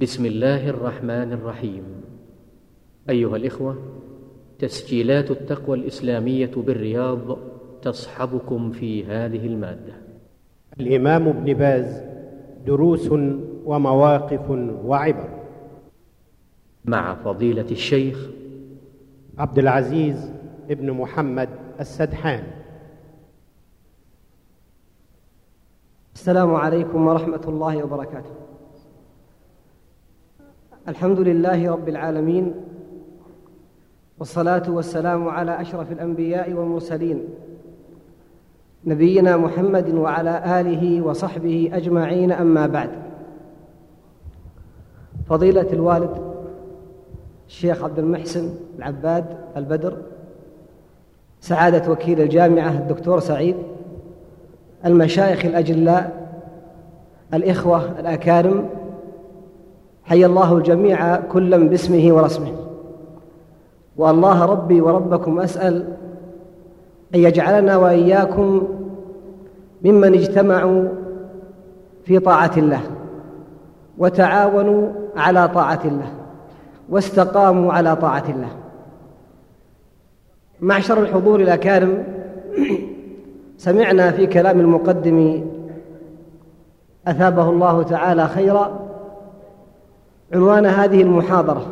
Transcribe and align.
بسم 0.00 0.26
الله 0.26 0.68
الرحمن 0.68 1.32
الرحيم. 1.32 1.84
أيها 3.10 3.36
الإخوة 3.36 3.78
تسجيلات 4.58 5.30
التقوى 5.30 5.76
الإسلامية 5.76 6.50
بالرياض 6.56 7.38
تصحبكم 7.82 8.70
في 8.70 9.04
هذه 9.04 9.46
المادة. 9.46 9.92
الإمام 10.80 11.28
ابن 11.28 11.54
باز 11.54 12.02
دروس 12.66 13.08
ومواقف 13.64 14.50
وعبر. 14.84 15.28
مع 16.84 17.14
فضيلة 17.14 17.70
الشيخ 17.70 18.30
عبد 19.38 19.58
العزيز 19.58 20.32
ابن 20.70 20.90
محمد 20.90 21.48
السدحان. 21.80 22.44
السلام 26.14 26.54
عليكم 26.54 27.06
ورحمة 27.06 27.42
الله 27.48 27.84
وبركاته. 27.84 28.47
الحمد 30.88 31.20
لله 31.20 31.70
رب 31.70 31.88
العالمين 31.88 32.54
والصلاة 34.18 34.62
والسلام 34.70 35.28
على 35.28 35.60
أشرف 35.60 35.92
الأنبياء 35.92 36.52
والمرسلين 36.52 37.24
نبينا 38.84 39.36
محمد 39.36 39.94
وعلى 39.94 40.60
آله 40.60 41.02
وصحبه 41.02 41.70
أجمعين 41.72 42.32
أما 42.32 42.66
بعد. 42.66 42.90
فضيلة 45.28 45.66
الوالد 45.72 46.34
الشيخ 47.48 47.84
عبد 47.84 47.98
المحسن 47.98 48.50
العباد 48.78 49.24
البدر 49.56 49.96
سعادة 51.40 51.92
وكيل 51.92 52.20
الجامعة 52.20 52.70
الدكتور 52.70 53.20
سعيد 53.20 53.56
المشايخ 54.84 55.44
الأجلاء 55.44 56.28
الإخوة 57.34 58.00
الأكارم 58.00 58.77
حي 60.08 60.26
الله 60.26 60.56
الجميع 60.56 61.16
كلا 61.16 61.56
باسمه 61.56 62.14
ورسمه. 62.14 62.52
والله 63.96 64.44
ربي 64.44 64.80
وربكم 64.80 65.40
أسأل 65.40 65.96
أن 67.14 67.20
يجعلنا 67.20 67.76
وإياكم 67.76 68.68
ممن 69.84 70.14
اجتمعوا 70.14 70.88
في 72.04 72.18
طاعة 72.18 72.50
الله 72.56 72.80
وتعاونوا 73.98 74.88
على 75.16 75.48
طاعة 75.48 75.80
الله 75.84 76.12
واستقاموا 76.88 77.72
على 77.72 77.96
طاعة 77.96 78.24
الله. 78.28 78.48
معشر 80.60 81.02
الحضور 81.02 81.40
الأكارم 81.40 82.04
سمعنا 83.58 84.10
في 84.10 84.26
كلام 84.26 84.60
المقدم 84.60 85.44
أثابه 87.06 87.50
الله 87.50 87.82
تعالى 87.82 88.28
خيرا. 88.28 88.87
عنوان 90.32 90.66
هذه 90.66 91.02
المحاضرة. 91.02 91.66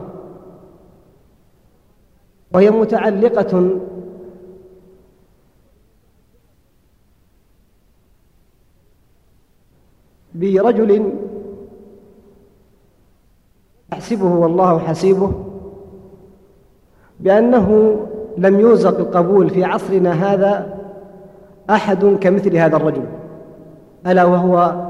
وهي 2.52 2.70
متعلقة 2.70 3.80
برجل 10.34 11.12
احسبه 13.92 14.24
والله 14.26 14.78
حسيبه 14.78 15.32
بأنه 17.20 17.96
لم 18.38 18.60
يرزق 18.60 18.98
القبول 18.98 19.50
في 19.50 19.64
عصرنا 19.64 20.12
هذا 20.12 20.78
أحد 21.70 22.04
كمثل 22.04 22.56
هذا 22.56 22.76
الرجل 22.76 23.04
ألا 24.06 24.24
وهو 24.24 24.86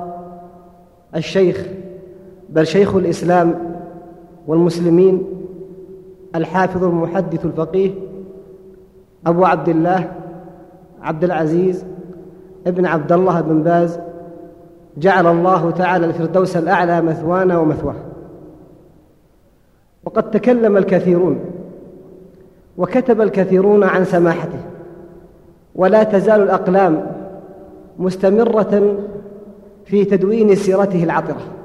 الشيخ 1.16 1.66
بل 2.48 2.66
شيخ 2.66 2.94
الإسلام 2.94 3.54
والمسلمين 4.46 5.22
الحافظ 6.34 6.84
المحدث 6.84 7.44
الفقيه 7.44 7.90
أبو 9.26 9.44
عبد 9.44 9.68
الله 9.68 10.12
عبد 11.02 11.24
العزيز 11.24 11.84
ابن 12.66 12.86
عبد 12.86 13.12
الله 13.12 13.40
بن 13.40 13.62
باز 13.62 13.98
جعل 14.96 15.26
الله 15.26 15.70
تعالى 15.70 16.06
الفردوس 16.06 16.56
الأعلى 16.56 17.02
مثوانا 17.02 17.58
ومثواه. 17.58 17.94
وقد 20.04 20.30
تكلم 20.30 20.76
الكثيرون 20.76 21.40
وكتب 22.78 23.20
الكثيرون 23.20 23.84
عن 23.84 24.04
سماحته 24.04 24.58
ولا 25.74 26.02
تزال 26.02 26.42
الأقلام 26.42 27.06
مستمرة 27.98 28.96
في 29.84 30.04
تدوين 30.04 30.54
سيرته 30.54 31.04
العطرة. 31.04 31.55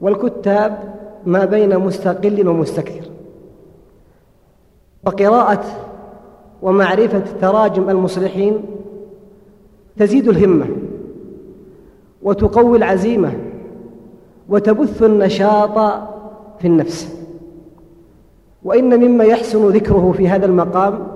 والكتاب 0.00 0.94
ما 1.26 1.44
بين 1.44 1.78
مستقل 1.78 2.48
ومستكثر. 2.48 3.10
وقراءة 5.06 5.64
ومعرفة 6.62 7.22
تراجم 7.40 7.90
المصلحين 7.90 8.60
تزيد 9.96 10.28
الهمة 10.28 10.66
وتقوي 12.22 12.78
العزيمة 12.78 13.32
وتبث 14.48 15.02
النشاط 15.02 15.78
في 16.58 16.66
النفس. 16.66 17.14
وإن 18.64 19.00
مما 19.00 19.24
يحسن 19.24 19.68
ذكره 19.68 20.14
في 20.16 20.28
هذا 20.28 20.46
المقام 20.46 21.06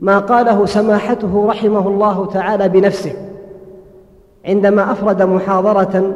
ما 0.00 0.18
قاله 0.18 0.66
سماحته 0.66 1.46
رحمه 1.46 1.88
الله 1.88 2.26
تعالى 2.26 2.68
بنفسه 2.68 3.12
عندما 4.44 4.92
أفرد 4.92 5.22
محاضرة 5.22 6.14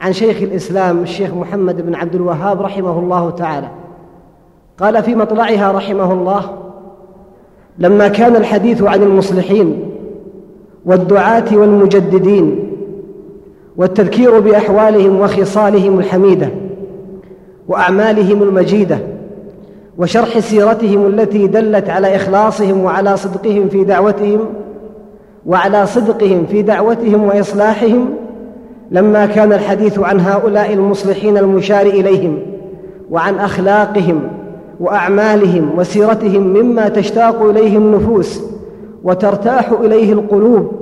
عن 0.00 0.12
شيخ 0.12 0.42
الإسلام 0.42 1.02
الشيخ 1.02 1.34
محمد 1.34 1.86
بن 1.86 1.94
عبد 1.94 2.14
الوهاب 2.14 2.62
رحمه 2.62 2.98
الله 2.98 3.30
تعالى. 3.30 3.68
قال 4.80 5.02
في 5.02 5.14
مطلعها 5.14 5.72
رحمه 5.72 6.12
الله 6.12 6.58
لما 7.78 8.08
كان 8.08 8.36
الحديث 8.36 8.82
عن 8.82 9.02
المصلحين 9.02 9.90
والدعاة 10.84 11.44
والمجددين 11.52 12.72
والتذكير 13.76 14.40
بأحوالهم 14.40 15.20
وخصالهم 15.20 15.98
الحميدة 15.98 16.48
وأعمالهم 17.68 18.42
المجيدة 18.42 18.98
وشرح 19.98 20.38
سيرتهم 20.38 21.06
التي 21.06 21.46
دلت 21.46 21.90
على 21.90 22.16
إخلاصهم 22.16 22.84
وعلى 22.84 23.16
صدقهم 23.16 23.68
في 23.68 23.84
دعوتهم 23.84 24.40
وعلى 25.46 25.86
صدقهم 25.86 26.46
في 26.46 26.62
دعوتهم 26.62 27.24
وإصلاحهم 27.24 28.14
لما 28.90 29.26
كان 29.26 29.52
الحديث 29.52 29.98
عن 29.98 30.20
هؤلاء 30.20 30.72
المصلحين 30.72 31.38
المشار 31.38 31.86
إليهم 31.86 32.38
وعن 33.10 33.38
أخلاقهم 33.38 34.20
وأعمالهم 34.80 35.70
وسيرتهم 35.78 36.42
مما 36.42 36.88
تشتاق 36.88 37.42
اليه 37.42 37.76
النفوس 37.76 38.42
وترتاح 39.04 39.70
إليه 39.70 40.12
القلوب 40.12 40.72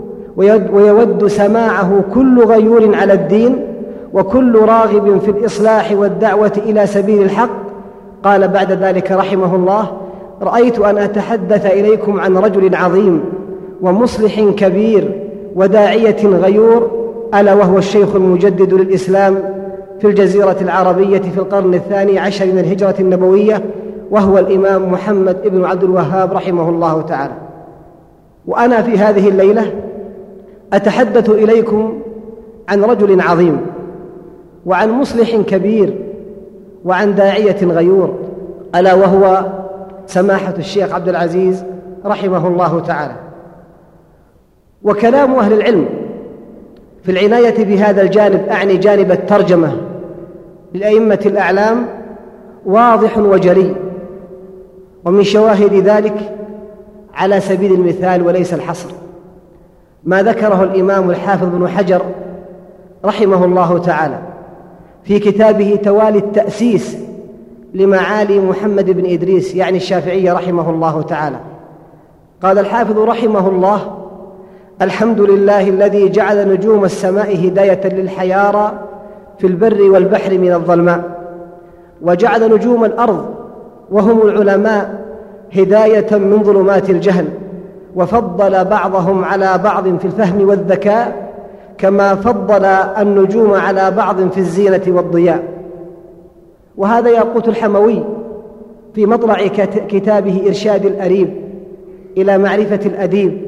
ويود 0.73 1.27
سماعه 1.27 2.05
كل 2.15 2.45
غيور 2.45 2.95
على 2.95 3.13
الدين 3.13 3.67
وكل 4.13 4.59
راغب 4.59 5.21
في 5.21 5.31
الإصلاح 5.31 5.93
والدعوة 5.93 6.53
إلى 6.67 6.87
سبيل 6.87 7.23
الحق 7.23 7.51
قال 8.23 8.49
بعد 8.49 8.73
ذلك 8.73 9.13
رحمه 9.13 9.55
الله 9.55 9.91
رأيت 10.43 10.79
أن 10.79 10.99
أتحدث 10.99 11.67
إليكم 11.67 12.21
عن 12.21 12.37
رجل 12.37 12.75
عظيم 12.75 13.21
ومصلح 13.83 14.41
كبير 14.41 15.23
وداعية 15.55 16.27
غيور 16.27 16.96
ألا 17.35 17.55
وهو 17.55 17.79
الشيخ 17.79 18.15
المجدد 18.15 18.75
للإسلام 18.75 19.39
في 20.01 20.07
الجزيرة 20.07 20.57
العربية 20.61 21.19
في 21.19 21.39
القرن 21.39 21.75
الثاني 21.75 22.19
عشر 22.19 22.47
من 22.47 22.59
الهجرة 22.59 22.95
النبوية 23.01 23.65
وهو 24.11 24.39
الإمام 24.39 24.93
محمد 24.93 25.43
بن 25.49 25.65
عبد 25.65 25.83
الوهاب 25.85 26.33
رحمه 26.33 26.69
الله 26.69 27.03
تعالى. 27.03 27.35
وأنا 28.47 28.83
في 28.83 28.99
هذه 28.99 29.29
الليلة 29.29 29.73
أتحدث 30.73 31.31
إليكم 31.31 31.99
عن 32.69 32.85
رجل 32.85 33.21
عظيم 33.21 33.61
وعن 34.67 34.91
مصلح 34.91 35.37
كبير 35.37 35.99
وعن 36.85 37.15
داعية 37.15 37.65
غيور 37.65 38.15
ألا 38.75 38.95
وهو 38.95 39.45
سماحة 40.07 40.55
الشيخ 40.59 40.95
عبد 40.95 41.09
العزيز 41.09 41.65
رحمه 42.07 42.49
الله 42.49 42.81
تعالى. 42.81 43.15
وكلام 44.83 45.35
أهل 45.35 45.53
العلم 45.53 46.06
في 47.07 47.13
العناية 47.13 47.65
بهذا 47.65 48.03
الجانب 48.03 48.49
أعني 48.49 48.77
جانب 48.77 49.11
الترجمة 49.11 49.77
للأئمة 50.75 51.21
الأعلام 51.27 51.87
واضح 52.65 53.19
وجلي 53.19 53.75
ومن 55.05 55.23
شواهد 55.23 55.75
ذلك 55.75 56.37
على 57.15 57.41
سبيل 57.41 57.73
المثال 57.73 58.27
وليس 58.27 58.55
الحصر. 58.55 58.91
ما 60.05 60.23
ذكره 60.23 60.63
الإمام 60.63 61.11
الحافظ 61.11 61.49
بن 61.49 61.69
حجر 61.69 62.03
رحمه 63.05 63.45
الله 63.45 63.79
تعالى 63.79 64.19
في 65.05 65.19
كتابه 65.19 65.79
توالي 65.85 66.19
التأسيس 66.19 66.97
لمعالي 67.75 68.41
محمد 68.41 68.91
بن 68.91 69.13
إدريس 69.13 69.55
يعني 69.55 69.77
الشافعي 69.77 70.31
رحمه 70.31 70.71
الله 70.71 71.03
تعالى. 71.03 71.39
قال 72.43 72.59
الحافظ 72.59 72.99
رحمه 72.99 73.49
الله 73.49 74.06
الحمد 74.83 75.21
لله 75.21 75.69
الذي 75.69 76.09
جعل 76.09 76.49
نجوم 76.49 76.85
السماء 76.85 77.47
هداية 77.47 77.89
للحيارى 77.89 78.73
في 79.39 79.47
البر 79.47 79.83
والبحر 79.83 80.39
من 80.39 80.53
الظلماء. 80.53 81.03
وجعل 82.03 82.55
نجوم 82.55 82.85
الأرض 82.85 83.27
وهم 83.91 84.23
العلماء 84.29 85.05
هداية 85.57 86.17
من 86.17 86.43
ظلمات 86.43 86.91
الجهل. 86.91 87.27
وفضل 87.97 88.65
بعضهم 88.65 89.25
على 89.25 89.59
بعض 89.65 89.99
في 89.99 90.05
الفهم 90.05 90.49
والذكاء 90.49 91.33
كما 91.79 92.15
فضل 92.15 92.65
النجوم 92.65 93.55
على 93.55 93.91
بعض 93.91 94.29
في 94.29 94.39
الزينة 94.39 94.83
والضياء. 94.89 95.43
وهذا 96.77 97.11
ياقوت 97.11 97.49
الحموي 97.49 98.05
في 98.95 99.07
مطلع 99.07 99.47
كتابه 99.89 100.43
إرشاد 100.47 100.87
الأريب 100.87 101.29
إلى 102.17 102.39
معرفة 102.39 102.81
الأديب. 102.87 103.46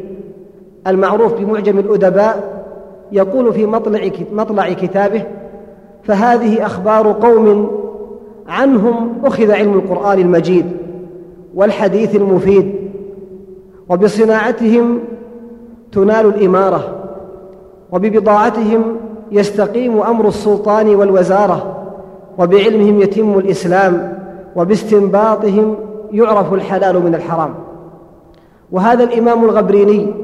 المعروف 0.90 1.34
بمعجم 1.34 1.78
الأدباء 1.78 2.64
يقول 3.12 3.52
في 3.52 3.66
مطلع 3.66 4.10
مطلع 4.32 4.72
كتابه 4.72 5.22
فهذه 6.02 6.66
أخبار 6.66 7.12
قوم 7.12 7.70
عنهم 8.48 9.12
أخذ 9.24 9.50
علم 9.50 9.74
القرآن 9.74 10.18
المجيد 10.18 10.66
والحديث 11.54 12.16
المفيد 12.16 12.74
وبصناعتهم 13.88 14.98
تنال 15.92 16.26
الإمارة 16.26 16.94
وببضاعتهم 17.92 18.82
يستقيم 19.32 20.00
أمر 20.00 20.28
السلطان 20.28 20.94
والوزارة 20.94 21.76
وبعلمهم 22.38 23.00
يتم 23.00 23.38
الإسلام 23.38 24.18
وباستنباطهم 24.56 25.74
يعرف 26.12 26.54
الحلال 26.54 27.04
من 27.04 27.14
الحرام. 27.14 27.54
وهذا 28.72 29.04
الإمام 29.04 29.44
الغبريني 29.44 30.14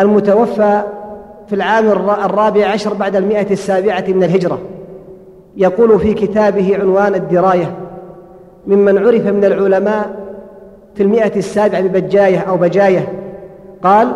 المتوفى 0.00 0.82
في 1.46 1.54
العام 1.54 1.88
الرابع 2.24 2.66
عشر 2.66 2.94
بعد 2.94 3.16
المئة 3.16 3.52
السابعة 3.52 4.04
من 4.08 4.24
الهجرة. 4.24 4.58
يقول 5.56 6.00
في 6.00 6.14
كتابه 6.14 6.78
عنوان 6.80 7.14
الدراية 7.14 7.72
ممن 8.66 8.98
عرف 8.98 9.26
من 9.26 9.44
العلماء 9.44 10.16
في 10.94 11.02
المئة 11.02 11.36
السابعة 11.36 11.80
ببجاية 11.80 12.38
أو 12.38 12.56
بجاية 12.56 13.12
قال 13.82 14.12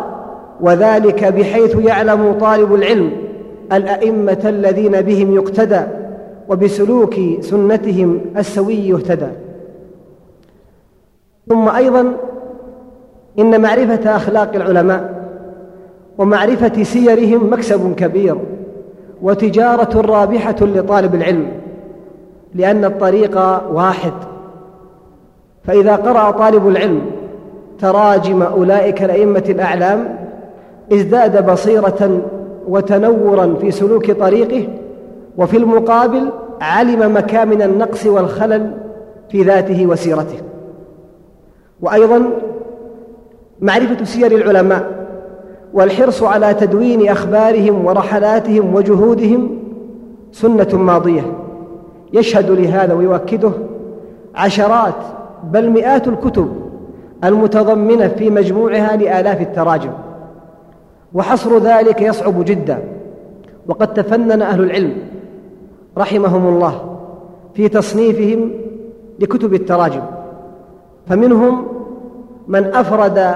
وذلك 0.61 1.25
بحيث 1.25 1.75
يعلم 1.75 2.33
طالب 2.39 2.73
العلم 2.73 3.11
الأئمة 3.73 4.41
الذين 4.45 5.01
بهم 5.01 5.35
يقتدى 5.35 5.81
وبسلوك 6.49 7.15
سنتهم 7.39 8.21
السوي 8.37 8.87
يهتدى. 8.87 9.27
ثم 11.49 11.69
أيضا 11.69 12.13
إن 13.39 13.61
معرفة 13.61 14.15
أخلاق 14.15 14.55
العلماء 14.55 15.20
ومعرفة 16.17 16.83
سيرهم 16.83 17.53
مكسب 17.53 17.95
كبير 17.95 18.37
وتجارة 19.21 20.01
رابحة 20.01 20.55
لطالب 20.61 21.15
العلم 21.15 21.51
لأن 22.55 22.85
الطريق 22.85 23.37
واحد. 23.73 24.13
فإذا 25.63 25.95
قرأ 25.95 26.31
طالب 26.31 26.67
العلم 26.67 27.01
تراجم 27.79 28.41
أولئك 28.41 29.03
الأئمة 29.03 29.43
الأعلام 29.49 30.17
ازداد 30.93 31.51
بصيرة 31.51 32.21
وتنورا 32.67 33.55
في 33.61 33.71
سلوك 33.71 34.11
طريقه 34.11 34.67
وفي 35.37 35.57
المقابل 35.57 36.29
علم 36.61 37.15
مكامن 37.17 37.61
النقص 37.61 38.05
والخلل 38.05 38.71
في 39.29 39.41
ذاته 39.41 39.85
وسيرته. 39.85 40.39
وأيضا 41.81 42.23
معرفة 43.61 44.03
سير 44.03 44.31
العلماء 44.31 45.00
والحرص 45.73 46.23
على 46.23 46.53
تدوين 46.53 47.09
أخبارهم 47.09 47.85
ورحلاتهم 47.85 48.75
وجهودهم 48.75 49.59
سنة 50.31 50.67
ماضية. 50.73 51.21
يشهد 52.13 52.51
لهذا 52.51 52.93
ويؤكده 52.93 53.51
عشرات 54.35 54.95
بل 55.43 55.69
مئات 55.69 56.07
الكتب 56.07 56.51
المتضمنة 57.23 58.07
في 58.07 58.29
مجموعها 58.29 58.95
لآلاف 58.95 59.41
التراجم. 59.41 59.91
وحصر 61.13 61.57
ذلك 61.57 62.01
يصعب 62.01 62.45
جدا. 62.45 62.83
وقد 63.67 63.93
تفنن 63.93 64.41
أهل 64.41 64.63
العلم 64.63 64.93
رحمهم 65.97 66.47
الله 66.47 66.97
في 67.53 67.67
تصنيفهم 67.67 68.51
لكتب 69.19 69.53
التراجم. 69.53 70.01
فمنهم 71.07 71.67
من 72.47 72.65
أفرد 72.65 73.35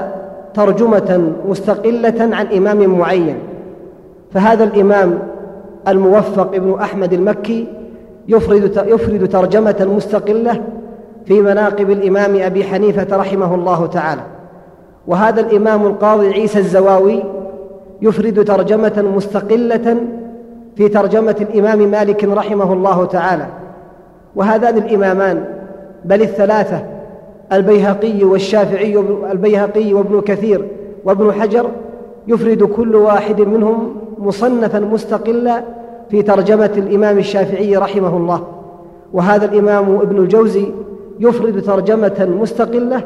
ترجمة 0.56 1.34
مستقلة 1.48 2.36
عن 2.36 2.48
إمام 2.48 3.00
معين. 3.00 3.38
فهذا 4.31 4.63
الإمام 4.63 5.19
الموفق 5.88 6.56
ابن 6.56 6.74
أحمد 6.74 7.13
المكي 7.13 7.68
يفرد 8.28 8.84
يفرد 8.88 9.30
ترجمة 9.30 9.88
مستقلة 9.96 10.62
في 11.25 11.42
مناقب 11.42 11.92
الإمام 11.92 12.36
أبي 12.42 12.63
حنيفة 12.63 13.18
رحمه 13.18 13.56
الله 13.56 13.86
تعالى. 13.86 14.22
وهذا 15.07 15.42
الإمام 15.42 15.86
القاضي 15.86 16.34
عيسى 16.34 16.60
الزواوي 16.60 17.24
يفرد 18.02 18.46
ترجمة 18.46 19.12
مستقلة 19.16 19.98
في 20.78 20.90
ترجمة 20.90 21.36
الإمام 21.42 21.92
مالك 21.92 22.24
رحمه 22.24 22.74
الله 22.74 23.06
تعالى. 23.06 23.46
وهذان 24.36 24.78
الإمامان 24.78 25.46
بل 26.06 26.22
الثلاثة 26.22 26.94
البيهقي 27.53 28.24
والشافعي 28.24 29.00
البيهقي 29.31 29.94
وابن 29.94 30.21
كثير 30.21 30.68
وابن 31.06 31.31
حجر 31.31 31.69
يفرد 32.27 32.63
كل 32.63 32.95
واحد 32.95 33.42
منهم 33.42 33.95
مصنفا 34.18 34.80
مستقلا 34.80 35.63
في 36.09 36.21
ترجمة 36.21 36.71
الإمام 36.77 37.18
الشافعي 37.18 37.77
رحمه 37.77 38.18
الله. 38.18 38.47
وهذا 39.13 39.45
الإمام 39.45 39.95
ابن 39.95 40.18
الجوزي 40.18 40.65
يفرد 41.19 41.62
ترجمة 41.62 42.27
مستقلة 42.42 43.03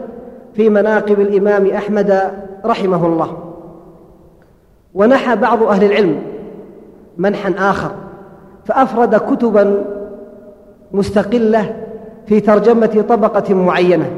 في 0.54 0.70
مناقب 0.70 1.20
الإمام 1.20 1.68
أحمد 1.68 2.22
رحمه 2.66 3.06
الله. 3.06 3.38
ونحى 4.94 5.36
بعض 5.36 5.64
أهل 5.64 5.84
العلم 5.84 6.22
منحا 7.18 7.54
آخر 7.58 7.92
فأفرد 8.66 9.16
كتبا 9.16 9.86
مستقلة 10.92 11.76
في 12.28 12.40
ترجمة 12.40 13.06
طبقة 13.10 13.54
معينة. 13.54 14.10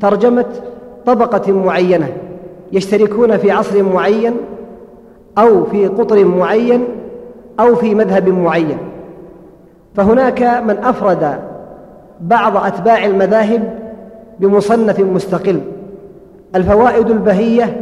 ترجمة 0.00 0.44
طبقة 1.06 1.52
معينة 1.52 2.08
يشتركون 2.72 3.36
في 3.36 3.50
عصر 3.50 3.82
معين 3.82 4.32
أو 5.38 5.64
في 5.64 5.86
قطر 5.86 6.24
معين 6.24 6.84
أو 7.60 7.74
في 7.74 7.94
مذهب 7.94 8.28
معين. 8.28 8.78
فهناك 9.94 10.42
من 10.42 10.78
أفرد 10.84 11.38
بعض 12.20 12.56
أتباع 12.56 13.04
المذاهب 13.04 13.78
بمصنف 14.40 15.00
مستقل 15.00 15.60
الفوائد 16.54 17.10
البهية 17.10 17.80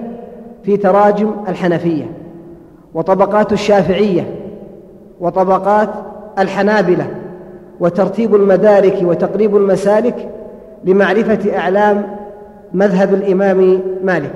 في 0.62 0.76
تراجم 0.76 1.30
الحنفية 1.48 2.10
وطبقات 2.94 3.52
الشافعية 3.52 4.34
وطبقات 5.20 5.88
الحنابلة 6.38 7.06
وترتيب 7.80 8.34
المدارك 8.34 8.98
وتقريب 9.02 9.56
المسالك 9.56 10.28
لمعرفة 10.84 11.56
أعلام 11.58 12.16
مذهب 12.72 13.14
الإمام 13.14 13.80
مالك. 14.04 14.34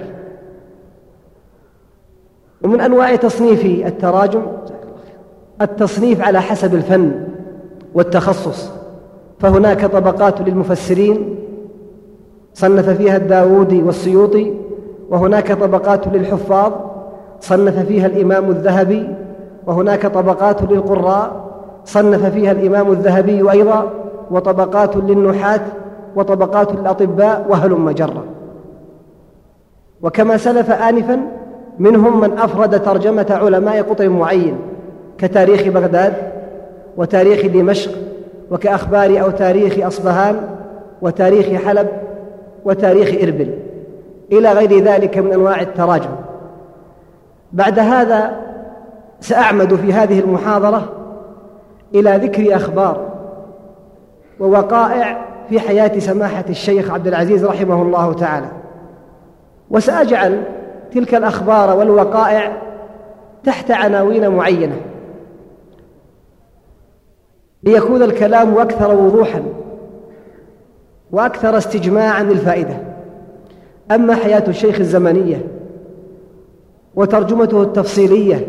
ومن 2.63 2.81
أنواع 2.81 3.17
تصنيف 3.17 3.65
التراجم 3.87 4.43
التصنيف 5.63 6.21
على 6.21 6.41
حسب 6.41 6.75
الفن 6.75 7.13
والتخصص. 7.95 8.71
فهناك 9.39 9.85
طبقات 9.85 10.41
للمفسرين 10.41 11.37
صنف 12.55 12.89
فيها 12.89 13.17
الداودي 13.17 13.83
والسيوطي 13.83 14.55
وهناك 15.11 15.53
طبقات 15.53 16.09
للحفاظ 16.09 16.73
صنف 17.41 17.79
فيها 17.87 18.07
الإمام 18.07 18.51
الذهبي 18.51 19.09
وهناك 19.67 20.07
طبقات 20.07 20.63
للقراء 20.63 21.51
صنف 21.85 22.27
فيها 22.27 22.53
الإمام 22.53 22.93
الذهبي 22.93 23.51
أيضا 23.51 23.91
وطبقات 24.31 24.97
للنحاة 24.97 25.61
وطبقات 26.17 26.71
الأطباء 26.71 27.47
وهلم 27.49 27.91
جرا 27.91 28.25
وكما 30.03 30.37
سلف 30.37 30.71
آنفا 30.71 31.21
منهم 31.79 32.21
من 32.21 32.39
أفرد 32.39 32.83
ترجمة 32.83 33.27
علماء 33.31 33.83
قطر 33.83 34.09
معين 34.09 34.57
كتاريخ 35.19 35.69
بغداد 35.69 36.13
وتاريخ 36.97 37.47
دمشق 37.47 37.93
وكأخبار 38.51 39.23
أو 39.23 39.31
تاريخ 39.31 39.87
أصبهان 39.87 40.41
وتاريخ 41.03 41.63
حلب 41.65 41.89
وتاريخ 42.65 43.23
إربل 43.23 43.59
إلى 44.33 44.53
غير 44.53 44.85
ذلك 44.85 45.19
من 45.19 45.33
أنواع 45.33 45.61
التراجم. 45.61 46.11
بعد 47.53 47.79
هذا 47.79 48.37
سأعمد 49.21 49.75
في 49.75 49.93
هذه 49.93 50.21
المحاضرة 50.21 50.89
إلى 51.95 52.17
ذكر 52.17 52.57
أخبار 52.57 53.11
ووقائع 54.41 55.30
في 55.51 55.61
حياة 55.61 55.99
سماحة 55.99 56.45
الشيخ 56.49 56.91
عبد 56.91 57.07
العزيز 57.07 57.45
رحمه 57.45 57.83
الله 57.83 58.13
تعالى. 58.13 58.47
وسأجعل 59.71 60.43
تلك 60.93 61.15
الأخبار 61.15 61.79
والوقائع 61.79 62.63
تحت 63.45 63.71
عناوين 63.71 64.29
معينة. 64.29 64.77
ليكون 67.63 68.03
الكلام 68.03 68.59
أكثر 68.59 68.95
وضوحا 68.95 69.43
وأكثر 71.13 71.59
استجماعا 71.59 72.23
للفائدة. 72.23 72.77
أما 73.91 74.15
حياة 74.15 74.45
الشيخ 74.49 74.79
الزمنية 74.79 75.47
وترجمته 76.95 77.63
التفصيلية 77.63 78.49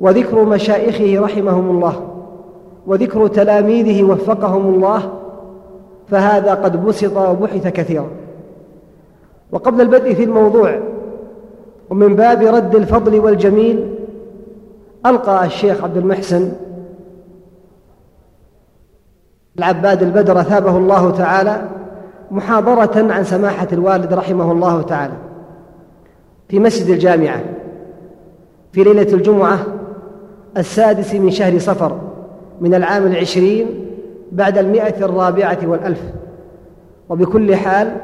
وذكر 0.00 0.44
مشايخه 0.44 1.24
رحمهم 1.24 1.70
الله 1.70 2.08
وذكر 2.86 3.26
تلاميذه 3.26 4.02
وفقهم 4.02 4.74
الله 4.74 5.12
فهذا 6.10 6.54
قد 6.54 6.84
بسط 6.84 7.16
وبحث 7.16 7.66
كثيرا. 7.66 8.08
وقبل 9.52 9.80
البدء 9.80 10.14
في 10.14 10.24
الموضوع 10.24 10.80
ومن 11.90 12.16
باب 12.16 12.42
رد 12.42 12.74
الفضل 12.74 13.20
والجميل 13.20 13.94
ألقى 15.06 15.46
الشيخ 15.46 15.84
عبد 15.84 15.96
المحسن 15.96 16.52
العباد 19.58 20.02
البدر 20.02 20.42
ثابه 20.42 20.76
الله 20.76 21.10
تعالى 21.10 21.68
محاضرة 22.30 23.12
عن 23.12 23.24
سماحة 23.24 23.68
الوالد 23.72 24.12
رحمه 24.12 24.52
الله 24.52 24.82
تعالى 24.82 25.14
في 26.48 26.58
مسجد 26.58 26.90
الجامعة 26.90 27.44
في 28.72 28.84
ليلة 28.84 29.12
الجمعة 29.12 29.58
السادس 30.56 31.14
من 31.14 31.30
شهر 31.30 31.58
صفر 31.58 31.98
من 32.60 32.74
العام 32.74 33.06
العشرين 33.06 33.87
بعد 34.32 34.58
المئة 34.58 35.04
الرابعة 35.04 35.58
والألف. 35.66 36.02
وبكل 37.08 37.56
حال 37.56 37.96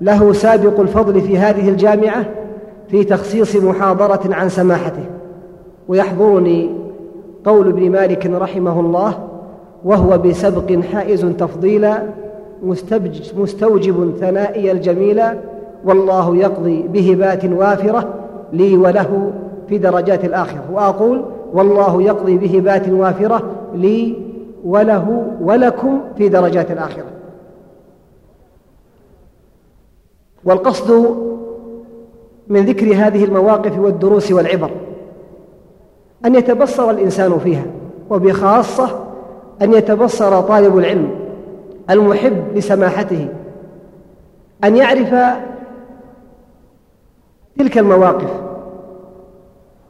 له 0.00 0.32
سابق 0.32 0.80
الفضل 0.80 1.20
في 1.20 1.38
هذه 1.38 1.68
الجامعة 1.68 2.24
في 2.88 3.04
تخصيص 3.04 3.56
محاضرة 3.56 4.34
عن 4.34 4.48
سماحته. 4.48 5.04
ويحضرني 5.88 6.70
قول 7.44 7.68
ابن 7.68 7.90
مالك 7.90 8.26
رحمه 8.26 8.80
الله 8.80 9.14
وهو 9.84 10.18
بسبق 10.18 10.80
حائز 10.92 11.26
تفضيلا 11.26 12.02
مستوجب 13.36 14.14
ثنائي 14.20 14.72
الجميلا 14.72 15.34
والله 15.84 16.36
يقضي 16.36 16.82
بهبات 16.82 17.44
وافرة 17.44 18.14
لي 18.52 18.76
وله 18.76 19.32
في 19.68 19.78
درجات 19.78 20.24
الآخرة. 20.24 20.64
وأقول 20.72 21.24
والله 21.52 22.02
يقضي 22.02 22.36
بهبات 22.36 22.88
وافرة 22.88 23.42
لي 23.74 24.29
وله 24.64 25.36
ولكم 25.40 26.00
في 26.16 26.28
درجات 26.28 26.70
الآخرة. 26.70 27.06
والقصد 30.44 31.16
من 32.48 32.64
ذكر 32.64 32.94
هذه 32.94 33.24
المواقف 33.24 33.78
والدروس 33.78 34.32
والعبر 34.32 34.70
أن 36.24 36.34
يتبصر 36.34 36.90
الإنسان 36.90 37.38
فيها 37.38 37.64
وبخاصة 38.10 39.04
أن 39.62 39.72
يتبصر 39.72 40.40
طالب 40.40 40.78
العلم 40.78 41.10
المحب 41.90 42.56
لسماحته 42.56 43.28
أن 44.64 44.76
يعرف 44.76 45.38
تلك 47.58 47.78
المواقف 47.78 48.30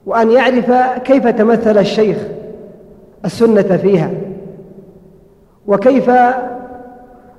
وأن 0.07 0.31
يعرف 0.31 0.73
كيف 1.05 1.27
تمثل 1.27 1.79
الشيخ 1.79 2.17
السنة 3.25 3.77
فيها. 3.77 4.11
وكيف 5.71 6.11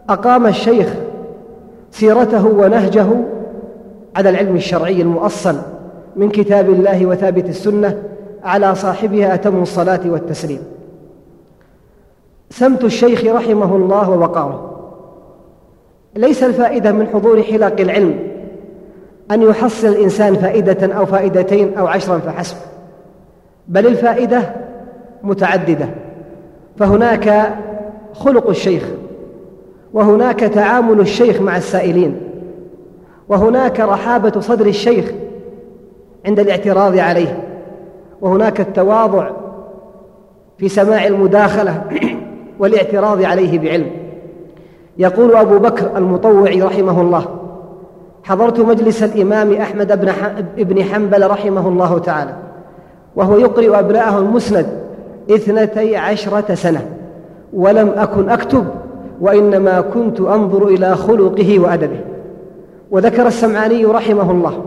أقام 0.10 0.48
الشيخ 0.48 0.94
سيرته 1.92 2.48
ونهجه 2.48 3.08
على 4.16 4.30
العلم 4.30 4.56
الشرعي 4.56 5.02
المؤصل 5.02 5.56
من 6.16 6.30
كتاب 6.30 6.70
الله 6.70 7.06
وثابت 7.06 7.50
السنة 7.50 8.04
على 8.44 8.76
صاحبها 8.76 9.34
أتم 9.34 9.62
الصلاة 9.62 10.00
والتسليم. 10.06 10.64
سمت 12.50 12.84
الشيخ 12.84 13.26
رحمه 13.26 13.76
الله 13.76 14.10
ووقاره. 14.10 14.68
ليس 16.16 16.44
الفائدة 16.44 16.92
من 16.92 17.08
حضور 17.08 17.44
حلق 17.44 17.82
العلم 17.82 18.20
أن 19.32 19.42
يحصل 19.42 19.88
الإنسان 19.88 20.36
فائدة 20.36 20.94
أو 20.94 21.06
فائدتين 21.06 21.78
أو 21.78 21.88
عشرا 21.88 22.18
فحسب 22.18 22.58
بل 23.68 23.88
الفائدة 23.88 24.42
متعددة. 25.24 25.90
فهناك 26.78 27.56
خلق 28.14 28.50
الشيخ 28.50 28.84
وهناك 29.94 30.40
تعامل 30.40 31.00
الشيخ 31.00 31.42
مع 31.42 31.58
السائلين 31.58 32.20
وهناك 33.30 33.80
رحابة 33.80 34.40
صدر 34.40 34.66
الشيخ 34.66 35.12
عند 36.26 36.40
الاعتراض 36.40 36.98
عليه 36.98 37.44
وهناك 38.22 38.60
التواضع 38.60 39.30
في 40.58 40.70
سماع 40.70 41.08
المداخلة 41.08 41.84
والاعتراض 42.60 43.24
عليه 43.24 43.60
بعلم. 43.60 43.92
يقول 44.98 45.36
أبو 45.36 45.58
بكر 45.60 45.98
المطوعي 45.98 46.62
رحمه 46.62 47.02
الله 47.02 47.26
حضرت 48.24 48.60
مجلس 48.60 49.04
الإمام 49.04 49.54
أحمد 49.54 50.06
بن 50.58 50.84
حنبل 50.84 51.28
رحمه 51.28 51.68
الله 51.68 52.00
تعالى 52.00 52.34
وهو 53.16 53.38
يقرئ 53.38 53.80
أبناءه 53.80 54.18
المسند 54.18 54.68
اثنتي 55.30 55.96
عشرة 55.98 56.56
سنة. 56.56 57.01
ولم 57.54 57.90
أكن 57.90 58.30
أكتب 58.30 58.66
وإنما 59.22 59.82
كنت 59.82 60.22
أنظر 60.22 60.68
إلى 60.68 60.96
خلقه 60.96 61.60
وأدبه. 61.60 62.00
وذكر 62.92 63.28
السمعاني 63.28 63.86
رحمه 63.86 64.32
الله 64.32 64.62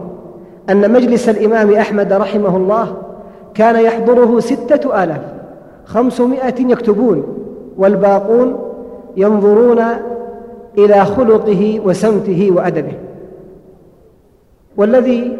أن 0.70 0.92
مجلس 0.92 1.28
الإمام 1.28 1.72
أحمد 1.72 2.12
رحمه 2.12 2.56
الله 2.56 2.96
كان 3.54 3.84
يحضره 3.84 4.40
ستة 4.40 5.04
آلاف 5.04 5.20
خمسمائة 5.84 6.54
يكتبون 6.70 7.24
والباقون 7.76 8.58
ينظرون 9.16 9.82
إلى 10.78 11.04
خلقه 11.04 11.80
وسمته 11.84 12.50
وأدبه. 12.54 12.92
والذي 14.76 15.36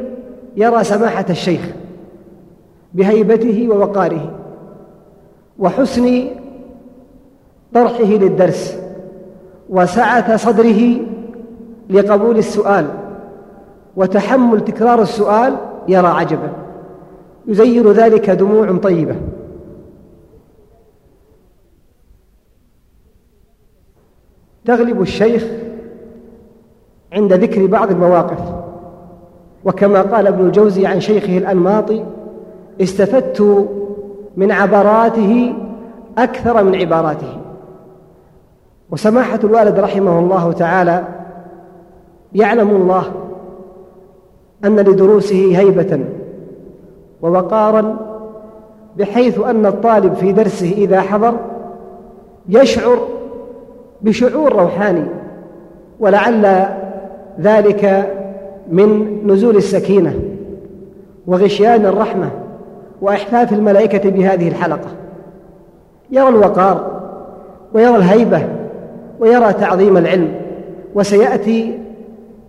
يرى 0.57 0.85
سماحة 0.85 1.27
الشيخ 1.31 1.61
بهيبته 2.95 3.69
ووقاره 3.71 4.31
وحسن 5.59 6.25
طرحه 7.75 8.05
للدرس 8.05 8.79
وسعة 9.69 10.37
صدره 10.37 10.97
لقبول 11.91 12.39
السؤال 12.39 12.87
وتحمل 13.97 14.65
تكرار 14.65 15.03
السؤال 15.03 15.57
يرى 15.89 16.07
عجبا. 16.07 16.53
يزين 17.47 17.93
ذلك 17.93 18.31
دموع 18.31 18.77
طيبة. 18.77 19.17
تغلب 24.65 25.03
الشيخ 25.03 25.45
عند 27.13 27.33
ذكر 27.33 27.67
بعض 27.67 27.91
المواقف 27.91 28.39
وكما 29.65 30.03
قال 30.03 30.27
ابن 30.27 30.47
الجوزي 30.47 30.87
عن 30.87 31.01
شيخه 31.01 31.39
الأنماطي 31.39 32.05
استفدت 32.81 33.69
من 34.37 34.53
عبراته 34.53 35.55
أكثر 36.19 36.65
من 36.65 36.75
عباراته. 36.75 37.44
وسماحة 38.95 39.39
الوالد 39.45 39.79
رحمه 39.79 40.19
الله 40.19 40.53
تعالى 40.53 41.05
يعلم 42.33 42.71
الله 42.71 43.05
أن 44.65 44.77
لدروسه 44.77 45.59
هيبة 45.59 46.01
ووقارا 47.23 47.97
بحيث 48.99 49.41
أن 49.41 49.67
الطالب 49.67 50.15
في 50.15 50.33
درسه 50.33 50.73
إذا 50.73 51.01
حضر 51.01 51.35
يشعر 52.49 52.99
بشعور 54.03 54.53
روحاني 54.53 55.05
ولعل 56.01 56.67
ذلك 57.41 58.13
من 58.71 59.19
نزول 59.27 59.57
السكينة 59.57 60.15
وغشيان 61.27 61.87
الرحمة 61.87 62.31
وإحفاف 63.03 63.53
الملائكة 63.53 64.11
بهذه 64.11 64.49
الحلقة. 64.49 64.89
يرى 66.11 66.29
الوقار 66.29 67.01
ويرى 67.75 67.97
الهيبة 67.97 68.64
ويرى 69.21 69.53
تعظيم 69.53 69.97
العلم 69.97 70.35
وسيأتي 70.95 71.79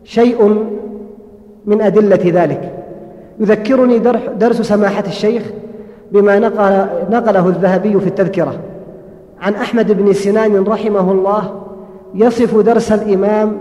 شيء 0.03 0.65
من 1.65 1.81
أدلة 1.81 2.43
ذلك. 2.43 2.73
يذكرني 3.39 3.99
درس 4.39 4.61
سماحة 4.61 5.03
الشيخ 5.07 5.43
بما 6.11 6.39
نقل 6.39 6.85
نقله 7.11 7.47
الذهبي 7.47 7.99
في 7.99 8.07
التذكرة. 8.07 8.53
عن 9.41 9.53
أحمد 9.53 9.91
بن 9.91 10.13
سنان 10.13 10.63
رحمه 10.63 11.11
الله 11.11 11.61
يصف 12.15 12.57
درس 12.57 12.91
الإمام 12.91 13.57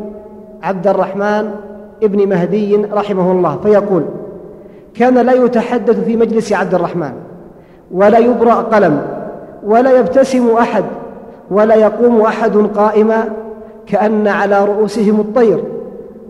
عبد 0.62 0.86
الرحمن 0.86 1.50
ابن 2.02 2.28
مهدي 2.28 2.76
رحمه 2.76 3.32
الله 3.32 3.58
فيقول 3.62 4.04
كان 4.94 5.14
لا 5.14 5.32
يتحدث 5.32 6.04
في 6.04 6.16
مجلس 6.16 6.52
عبد 6.52 6.74
الرحمن 6.74 7.12
ولا 7.90 8.18
يبرأ 8.18 8.54
قلم 8.54 9.02
ولا 9.66 9.98
يبتسم 9.98 10.56
أحد 10.56 10.84
ولا 11.54 11.74
يقوم 11.74 12.20
أحد 12.20 12.56
قائما 12.56 13.24
كأن 13.86 14.28
على 14.28 14.64
رؤوسهم 14.64 15.20
الطير 15.20 15.64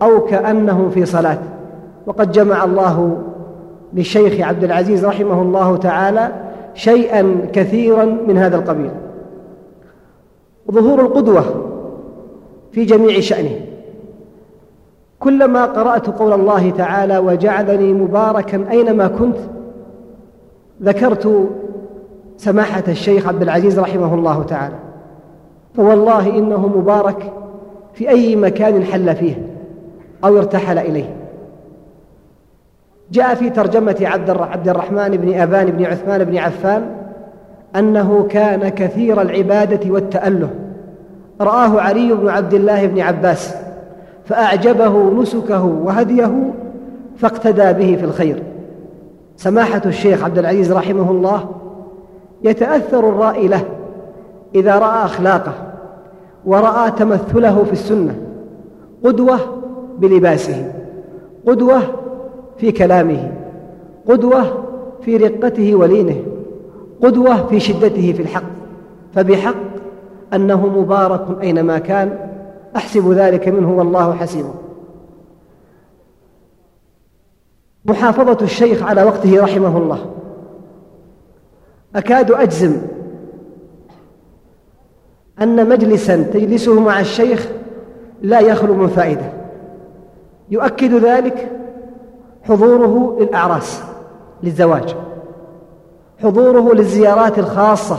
أو 0.01 0.25
كأنهم 0.25 0.89
في 0.89 1.05
صلاة. 1.05 1.37
وقد 2.05 2.31
جمع 2.31 2.63
الله 2.63 3.17
للشيخ 3.93 4.47
عبد 4.47 4.63
العزيز 4.63 5.05
رحمه 5.05 5.41
الله 5.41 5.77
تعالى 5.77 6.31
شيئا 6.73 7.49
كثيرا 7.53 8.05
من 8.27 8.37
هذا 8.37 8.57
القبيل. 8.57 8.91
ظهور 10.71 11.01
القدوة 11.01 11.43
في 12.71 12.85
جميع 12.85 13.19
شأنه. 13.19 13.59
كلما 15.19 15.65
قرأت 15.65 16.09
قول 16.09 16.33
الله 16.33 16.69
تعالى 16.69 17.17
وجعلني 17.17 17.93
مباركا 17.93 18.65
أينما 18.71 19.07
كنت 19.07 19.37
ذكرت 20.83 21.49
سماحة 22.37 22.83
الشيخ 22.87 23.27
عبد 23.27 23.41
العزيز 23.41 23.79
رحمه 23.79 24.13
الله 24.13 24.43
تعالى. 24.43 24.84
فوالله 25.77 26.29
إنه 26.29 26.67
مبارك 26.67 27.31
في 27.93 28.09
أي 28.09 28.35
مكان 28.35 28.83
حل 28.83 29.15
فيه 29.15 29.47
أو 30.25 30.37
ارتحل 30.37 30.77
إليه. 30.77 31.15
جاء 33.11 33.35
في 33.35 33.49
ترجمة 33.49 33.97
عبد 34.01 34.69
الرحمن 34.69 35.09
بن 35.09 35.39
أبان 35.39 35.65
بن 35.65 35.85
عثمان 35.85 36.23
بن 36.23 36.37
عفان 36.37 36.85
أنه 37.75 38.27
كان 38.29 38.69
كثير 38.69 39.21
العبادة 39.21 39.91
والتأله. 39.91 40.49
رآه 41.41 41.81
علي 41.81 42.13
بن 42.13 42.29
عبد 42.29 42.53
الله 42.53 42.85
بن 42.85 42.99
عباس 42.99 43.55
فأعجبه 44.25 45.21
نسكه 45.21 45.65
وهديه 45.65 46.53
فاقتدى 47.17 47.73
به 47.73 47.95
في 47.95 48.03
الخير. 48.03 48.43
سماحة 49.37 49.81
الشيخ 49.85 50.23
عبد 50.23 50.37
العزيز 50.37 50.71
رحمه 50.71 51.11
الله 51.11 51.49
يتأثر 52.43 53.09
الرائي 53.09 53.47
له 53.47 53.61
إذا 54.55 54.79
رأى 54.79 55.05
أخلاقه 55.05 55.53
ورأى 56.45 56.91
تمثله 56.91 57.63
في 57.63 57.73
السنة 57.73 58.15
قدوة 59.03 59.39
بلباسه 59.97 60.73
قدوة 61.47 61.81
في 62.57 62.71
كلامه 62.71 63.31
قدوة 64.07 64.63
في 65.01 65.17
رقته 65.17 65.75
ولينه 65.75 66.23
قدوة 67.01 67.47
في 67.47 67.59
شدته 67.59 68.13
في 68.13 68.21
الحق. 68.21 68.43
فبحق 69.13 69.55
أنه 70.33 70.67
مبارك 70.67 71.41
أينما 71.41 71.79
كان 71.79 72.17
أحسب 72.75 73.11
ذلك 73.11 73.47
منه 73.47 73.71
والله 73.71 74.13
حسيبه. 74.13 74.53
محافظة 77.85 78.37
الشيخ 78.41 78.83
على 78.83 79.03
وقته 79.03 79.43
رحمه 79.43 79.77
الله. 79.77 79.99
أكاد 81.95 82.31
أجزم 82.31 82.77
أن 85.41 85.69
مجلسا 85.69 86.23
تجلسه 86.33 86.79
مع 86.79 86.99
الشيخ 86.99 87.47
لا 88.21 88.39
يخلو 88.39 88.73
من 88.73 88.87
فائدة. 88.87 89.33
يؤكد 90.49 90.93
ذلك 90.93 91.51
حضوره 92.43 93.17
للأعراس 93.19 93.81
للزواج. 94.43 94.95
حضوره 96.23 96.73
للزيارات 96.73 97.39
الخاصة 97.39 97.97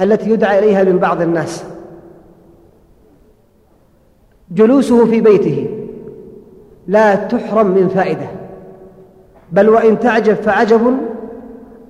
التي 0.00 0.30
يدعى 0.30 0.58
إليها 0.58 0.84
من 0.84 0.98
بعض 0.98 1.22
الناس. 1.22 1.64
جلوسه 4.50 5.06
في 5.06 5.20
بيته 5.20 5.86
لا 6.86 7.14
تحرم 7.14 7.66
من 7.66 7.88
فائدة. 7.88 8.26
بل 9.52 9.68
وإن 9.68 9.98
تعجب 9.98 10.34
فعجب 10.34 10.94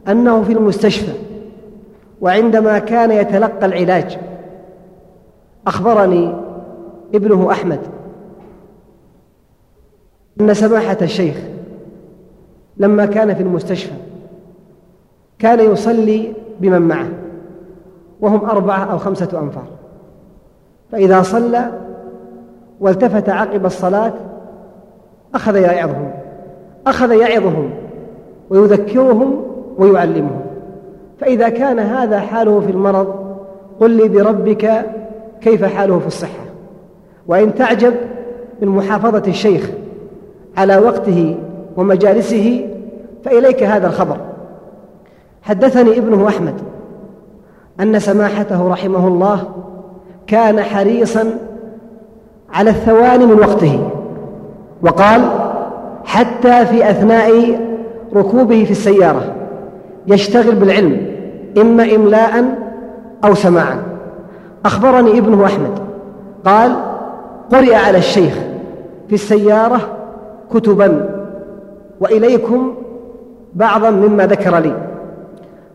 أنه 0.08 0.42
في 0.42 0.52
المستشفى 0.52 1.12
وعندما 2.20 2.78
كان 2.78 3.10
يتلقى 3.10 3.66
العلاج. 3.66 4.18
أخبرني 5.68 6.34
ابنه 7.14 7.50
أحمد 7.50 7.78
أن 10.40 10.54
سماحة 10.54 10.96
الشيخ 11.02 11.36
لما 12.76 13.06
كان 13.06 13.34
في 13.34 13.42
المستشفى 13.42 13.94
كان 15.38 15.72
يصلي 15.72 16.32
بمن 16.60 16.82
معه 16.82 17.08
وهم 18.20 18.44
أربعة 18.44 18.84
أو 18.84 18.98
خمسة 18.98 19.40
أنفار. 19.42 19.66
فإذا 20.92 21.22
صلى 21.22 21.70
والتفت 22.80 23.28
عقب 23.28 23.66
الصلاة 23.66 24.12
أخذ 25.34 25.56
يعظهم 25.56 26.10
أخذ 26.86 27.12
يعظهم 27.12 27.70
ويذكرهم 28.50 29.42
ويعلمهم. 29.78 30.40
فإذا 31.20 31.48
كان 31.48 31.78
هذا 31.78 32.20
حاله 32.20 32.60
في 32.60 32.70
المرض 32.70 33.34
قل 33.80 33.90
لي 33.90 34.08
بربك 34.08 34.84
كيف 35.40 35.64
حاله 35.64 35.98
في 35.98 36.06
الصحة. 36.06 36.44
وإن 37.26 37.54
تعجب 37.54 37.94
من 38.62 38.68
محافظة 38.68 39.22
الشيخ 39.26 39.70
على 40.56 40.76
وقته 40.76 41.36
ومجالسه 41.76 42.68
فإليك 43.24 43.62
هذا 43.62 43.86
الخبر. 43.86 44.16
حدثني 45.42 45.98
ابنه 45.98 46.28
أحمد 46.28 46.54
أن 47.80 47.98
سماحته 47.98 48.68
رحمه 48.68 49.08
الله 49.08 49.42
كان 50.26 50.60
حريصا 50.62 51.24
على 52.52 52.70
الثواني 52.70 53.26
من 53.26 53.38
وقته 53.38 53.90
وقال 54.82 55.22
حتى 56.04 56.66
في 56.66 56.90
أثناء 56.90 57.60
ركوبه 58.14 58.64
في 58.64 58.70
السيارة 58.70 59.34
يشتغل 60.06 60.54
بالعلم 60.54 61.06
إما 61.58 61.94
إملاء 61.94 62.44
أو 63.24 63.34
سماعا. 63.34 63.82
أخبرني 64.68 65.18
ابنه 65.18 65.44
أحمد. 65.44 65.78
قال 66.44 66.76
قرئ 67.52 67.74
على 67.74 67.98
الشيخ 67.98 68.34
في 69.08 69.14
السيارة 69.14 69.80
كتبا 70.54 71.10
وإليكم 72.00 72.74
بعضا 73.54 73.90
مما 73.90 74.26
ذكر 74.26 74.58
لي. 74.58 74.72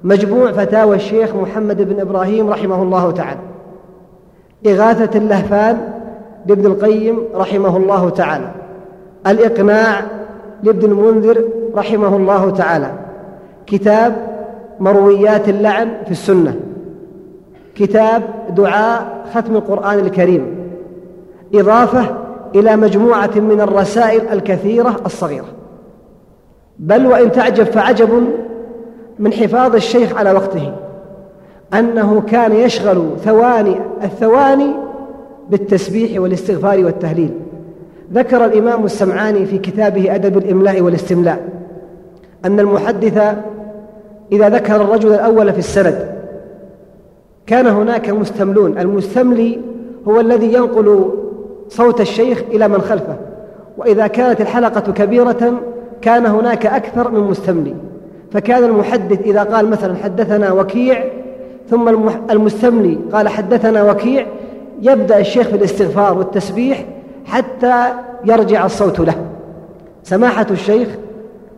مجموع 0.04 0.52
فتاوى 0.52 0.96
الشيخ 0.96 1.36
محمد 1.36 1.82
بن 1.82 2.00
إبراهيم 2.00 2.50
رحمه 2.50 2.84
الله 2.84 3.12
تعالى. 3.12 3.40
إغاثة 4.68 5.18
اللهفان 5.18 5.82
لابن 6.46 6.66
القيم 6.66 7.20
رحمه 7.36 7.78
الله 7.78 8.10
تعالى. 8.10 8.52
الإقناع 9.28 10.02
لابن 10.64 10.92
المنذر 10.92 11.44
رحمه 11.76 12.18
الله 12.18 12.50
تعالى. 12.50 12.92
كتاب 13.68 14.16
مرويات 14.80 15.50
اللعن 15.50 15.90
في 16.06 16.12
السنة. 16.12 16.56
كتاب 17.76 18.24
دعاء 18.50 19.26
ختم 19.34 19.56
القرآن 19.56 20.00
الكريم. 20.00 20.56
إضافة 21.56 22.06
إلى 22.56 22.76
مجموعة 22.76 23.32
من 23.36 23.62
الرسائل 23.62 24.28
الكثيرة 24.28 24.96
الصغيرة. 25.06 25.46
بل 26.80 27.08
وإن 27.08 27.32
تعجب 27.32 27.64
فعجب 27.64 28.24
من 29.20 29.34
حفاظ 29.34 29.76
الشيخ 29.76 30.18
على 30.18 30.32
وقته. 30.32 30.74
أنه 31.74 32.22
كان 32.22 32.52
يشغل 32.52 33.08
ثواني 33.24 33.76
الثواني 34.04 34.72
بالتسبيح 35.50 36.22
والاستغفار 36.22 36.86
والتهليل. 36.86 37.32
ذكر 38.14 38.46
الإمام 38.46 38.86
السمعاني 38.86 39.46
في 39.46 39.58
كتابه 39.58 40.16
أدب 40.16 40.38
الإملاء 40.38 40.82
والاستملاء 40.82 41.50
أن 42.46 42.60
المحدث 42.60 43.36
إذا 44.32 44.50
ذكر 44.50 44.76
الرجل 44.76 45.14
الأول 45.14 45.54
في 45.54 45.60
السند 45.60 46.23
كان 47.48 47.68
هناك 47.68 48.10
مستملون. 48.10 48.78
المستملي 48.78 49.60
هو 50.08 50.20
الذي 50.20 50.54
ينقل 50.54 51.10
صوت 51.70 52.02
الشيخ 52.02 52.44
إلى 52.52 52.68
من 52.68 52.82
خلفه. 52.82 53.16
وإذا 53.78 54.08
كانت 54.08 54.42
الحلقة 54.42 54.92
كبيرة 54.92 55.62
كان 56.02 56.26
هناك 56.26 56.66
أكثر 56.66 57.12
من 57.12 57.20
مستملي. 57.20 57.76
فكان 58.32 58.64
المحدث 58.64 59.22
إذا 59.22 59.44
قال 59.44 59.70
مثلا 59.70 59.96
حدثنا 59.96 60.52
وكيع 60.52 61.04
ثم 61.70 61.90
المستملي 62.32 62.98
قال 63.14 63.28
حدثنا 63.28 63.92
وكيع 63.92 64.26
يبدأ 64.82 65.20
الشيخ 65.20 65.48
في 65.48 65.56
الاستغفار 65.56 66.18
والتسبيح 66.18 66.86
حتى 67.26 67.86
يرجع 68.26 68.66
الصوت 68.66 69.00
له. 69.00 69.16
سماحة 70.04 70.48
الشيخ 70.52 70.88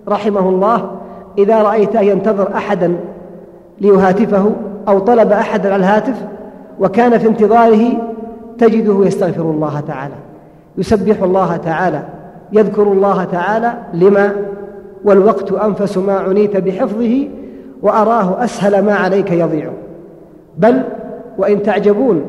رحمه 0.07 0.49
الله 0.49 0.91
إذا 1.37 1.61
رأيته 1.61 2.01
ينتظر 2.01 2.55
أحدا 2.55 2.95
ليهاتفه 3.81 4.51
أو 4.87 4.99
طلب 4.99 5.31
أحدا 5.31 5.73
على 5.73 5.79
الهاتف 5.79 6.25
وكان 6.79 7.17
في 7.17 7.27
انتظاره 7.27 8.13
تجده 8.57 9.05
يستغفر 9.05 9.41
الله 9.41 9.79
تعالى 9.79 10.15
يسبح 10.77 11.23
الله 11.23 11.57
تعالى 11.57 12.03
يذكر 12.53 12.83
الله 12.83 13.23
تعالى 13.23 13.73
لما 13.93 14.31
والوقت 15.05 15.51
أنفس 15.51 15.97
ما 15.97 16.13
عنيت 16.13 16.57
بحفظه 16.57 17.27
وأراه 17.81 18.43
أسهل 18.43 18.85
ما 18.85 18.93
عليك 18.93 19.31
يضيع. 19.31 19.71
بل 20.57 20.81
وإن 21.37 21.63
تعجبون 21.63 22.25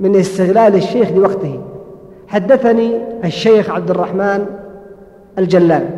من 0.00 0.16
استغلال 0.16 0.74
الشيخ 0.74 1.12
لوقته 1.12 1.60
حدثني 2.28 2.98
الشيخ 3.24 3.70
عبد 3.70 3.90
الرحمن 3.90 4.46
الجلال 5.38 5.88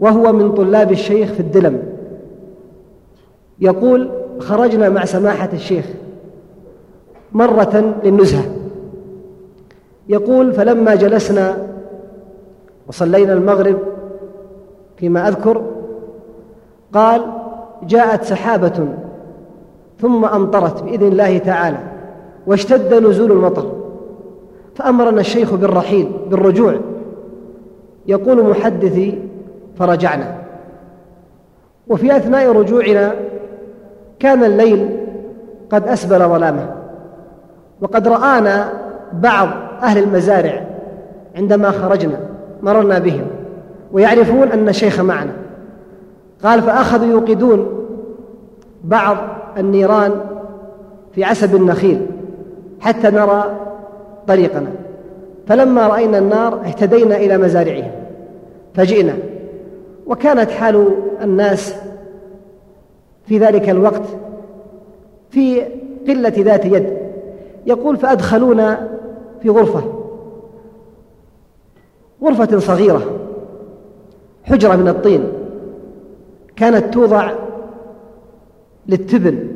وهو 0.00 0.32
من 0.32 0.52
طلاب 0.52 0.92
الشيخ 0.92 1.32
في 1.32 1.40
الدلم 1.40 1.82
يقول 3.60 4.10
خرجنا 4.40 4.88
مع 4.88 5.04
سماحة 5.04 5.48
الشيخ 5.52 5.86
مرة 7.32 7.94
للنزهة. 8.04 8.44
يقول 10.08 10.52
فلما 10.52 10.94
جلسنا 10.94 11.66
وصلينا 12.88 13.32
المغرب 13.32 13.78
فيما 14.96 15.28
أذكر 15.28 15.62
قال 16.92 17.22
جاءت 17.82 18.24
سحابة 18.24 18.88
ثم 20.00 20.24
أمطرت 20.24 20.82
بإذن 20.82 21.08
الله 21.08 21.38
تعالى 21.38 21.78
واشتد 22.46 22.94
نزول 22.94 23.32
المطر 23.32 23.72
فأمرنا 24.74 25.20
الشيخ 25.20 25.54
بالرحيل 25.54 26.12
بالرجوع. 26.30 26.74
يقول 28.06 28.50
محدثي 28.50 29.18
فرجعنا. 29.78 30.36
وفي 31.88 32.16
أثناء 32.16 32.52
رجوعنا 32.52 33.14
كان 34.20 34.44
الليل 34.44 34.88
قد 35.70 35.88
أسبل 35.88 36.18
ظلامه. 36.18 36.74
وقد 37.80 38.08
رآنا 38.08 38.72
بعض 39.12 39.48
أهل 39.82 39.98
المزارع 40.02 40.66
عندما 41.36 41.70
خرجنا 41.70 42.18
مررنا 42.62 42.98
بهم 42.98 43.26
ويعرفون 43.92 44.48
أن 44.48 44.68
الشيخ 44.68 45.00
معنا. 45.00 45.32
قال 46.44 46.62
فأخذوا 46.62 47.06
يوقدون 47.06 47.86
بعض 48.84 49.16
النيران 49.58 50.12
في 51.14 51.24
عسب 51.24 51.56
النخيل 51.56 52.06
حتى 52.80 53.10
نرى 53.10 53.44
طريقنا. 54.26 54.68
فلما 55.46 55.86
رأينا 55.86 56.18
النار 56.18 56.60
اهتدينا 56.66 57.16
إلى 57.16 57.38
مزارعهم 57.38 57.90
فجئنا. 58.74 59.14
وكانت 60.06 60.50
حال 60.50 60.86
الناس 61.22 61.74
في 63.30 63.38
ذلك 63.38 63.70
الوقت 63.70 64.02
في 65.30 65.62
قلة 66.08 66.32
ذات 66.38 66.64
يد. 66.64 66.98
يقول 67.66 67.96
فأدخلونا 67.96 68.88
في 69.42 69.48
غرفة 69.48 69.82
غرفة 72.22 72.58
صغيرة 72.58 73.02
حجرة 74.42 74.76
من 74.76 74.88
الطين 74.88 75.24
كانت 76.56 76.94
توضع 76.94 77.32
للتبن. 78.86 79.48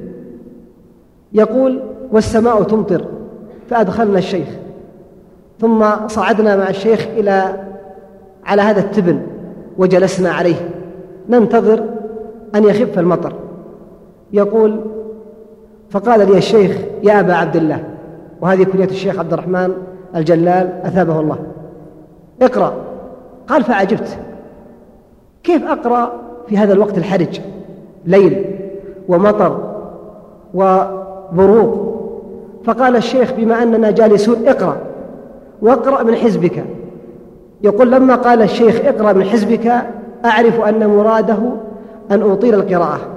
يقول 1.32 1.82
والسماء 2.12 2.62
تمطر 2.62 3.04
فأدخلنا 3.70 4.18
الشيخ. 4.18 4.48
ثم 5.60 6.08
صعدنا 6.08 6.56
مع 6.56 6.68
الشيخ 6.68 7.06
إلى 7.16 7.64
على 8.44 8.62
هذا 8.62 8.80
التبن 8.80 9.22
وجلسنا 9.78 10.30
عليه. 10.30 10.70
ننتظر 11.28 11.84
أن 12.54 12.64
يخف 12.64 12.98
المطر. 12.98 13.43
يقول 14.34 14.80
فقال 15.90 16.28
لي 16.30 16.38
الشيخ 16.38 16.78
يا 17.02 17.20
أبا 17.20 17.34
عبد 17.34 17.56
الله 17.56 17.84
وهذه 18.40 18.62
كنية 18.62 18.84
الشيخ 18.84 19.18
عبد 19.18 19.32
الرحمن 19.32 19.72
الجلال 20.16 20.80
أثابه 20.84 21.20
الله. 21.20 21.38
اقرأ. 22.42 22.74
قال 23.48 23.64
فعجبت 23.64 24.18
كيف 25.42 25.64
أقرأ 25.64 26.12
في 26.48 26.58
هذا 26.58 26.72
الوقت 26.72 26.98
الحرج؟ 26.98 27.40
ليل 28.04 28.44
ومطر 29.08 29.74
وبروق. 30.54 31.94
فقال 32.64 32.96
الشيخ 32.96 33.32
بما 33.32 33.62
أننا 33.62 33.90
جالسون 33.90 34.48
اقرأ 34.48 34.76
واقرأ 35.62 36.02
من 36.02 36.14
حزبك. 36.14 36.64
يقول 37.62 37.92
لما 37.92 38.14
قال 38.14 38.42
الشيخ 38.42 38.80
اقرأ 38.84 39.12
من 39.12 39.24
حزبك 39.24 39.72
أعرف 40.24 40.60
أن 40.60 40.86
مراده 40.86 41.38
أن 42.10 42.22
أطيل 42.22 42.54
القراءة. 42.54 43.13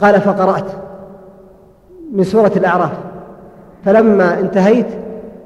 قال 0.00 0.20
فقرأت 0.20 0.64
من 2.12 2.24
سورة 2.24 2.52
الأعراف. 2.56 2.92
فلما 3.84 4.40
انتهيت 4.40 4.86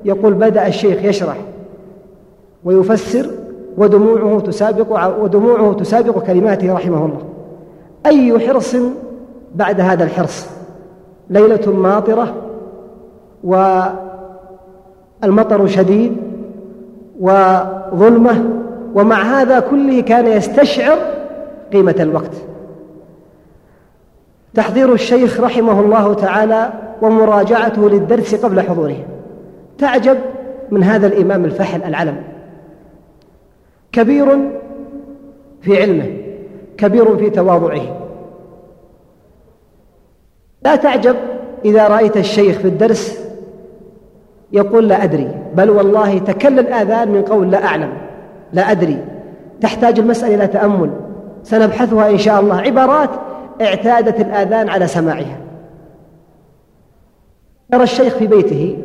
يقول 0.05 0.35
بدأ 0.35 0.67
الشيخ 0.67 1.05
يشرح 1.05 1.37
ويفسر 2.65 3.27
ودموعه 3.77 4.41
تسابق 4.41 5.17
ودموعه 5.23 5.73
تسابق 5.73 6.19
كلماته 6.19 6.75
رحمه 6.75 7.07
الله. 7.07 7.23
أي 8.07 8.49
حرص 8.49 8.77
بعد 9.55 9.81
هذا 9.81 10.05
الحرص؟ 10.05 10.47
ليلة 11.31 11.73
ماطرة 11.73 12.35
والمطر 15.23 15.67
شديد 15.67 16.17
وظلمة 17.21 18.45
ومع 18.95 19.23
هذا 19.23 19.61
كله 19.61 20.01
كان 20.01 20.27
يستشعر 20.27 20.99
قيمة 21.73 21.97
الوقت. 22.01 22.33
تحضير 24.55 24.93
الشيخ 24.93 25.41
رحمه 25.41 25.81
الله 25.81 26.15
تعالى 26.15 26.73
ومراجعته 27.03 27.91
للدرس 27.91 28.35
قبل 28.35 28.61
حضوره. 28.61 28.97
تعجب 29.79 30.19
من 30.71 30.83
هذا 30.83 31.07
الإمام 31.07 31.45
الفحل 31.45 31.83
العلم. 31.83 32.23
كبير 33.93 34.51
في 35.61 35.83
علمه 35.83 36.17
كبير 36.77 37.17
في 37.17 37.31
تواضعه. 37.31 37.83
لا 40.63 40.77
تعجب 40.77 41.17
إذا 41.65 41.89
رأيت 41.89 42.17
الشيخ 42.17 42.59
في 42.59 42.69
الدرس 42.69 43.29
يقول 44.53 44.89
لا 44.89 45.05
أدري 45.05 45.29
بل 45.55 45.71
والله 45.71 46.19
تكل 46.19 46.59
الآذان 46.59 47.09
من 47.09 47.23
قول 47.23 47.51
لا 47.51 47.65
أعلم 47.65 47.93
لا 48.53 48.71
أدري. 48.71 48.99
تحتاج 49.61 49.99
المسألة 49.99 50.35
إلى 50.35 50.47
تأمل. 50.47 50.91
سنبحثها 51.43 52.11
إن 52.11 52.19
شاء 52.19 52.41
الله. 52.41 52.61
عبارات 52.61 53.11
اعتادت 53.61 54.21
الآذان 54.21 54.69
على 54.69 54.87
سماعها. 54.87 55.37
يرى 57.73 57.83
الشيخ 57.83 58.17
في 58.17 58.27
بيته 58.27 58.79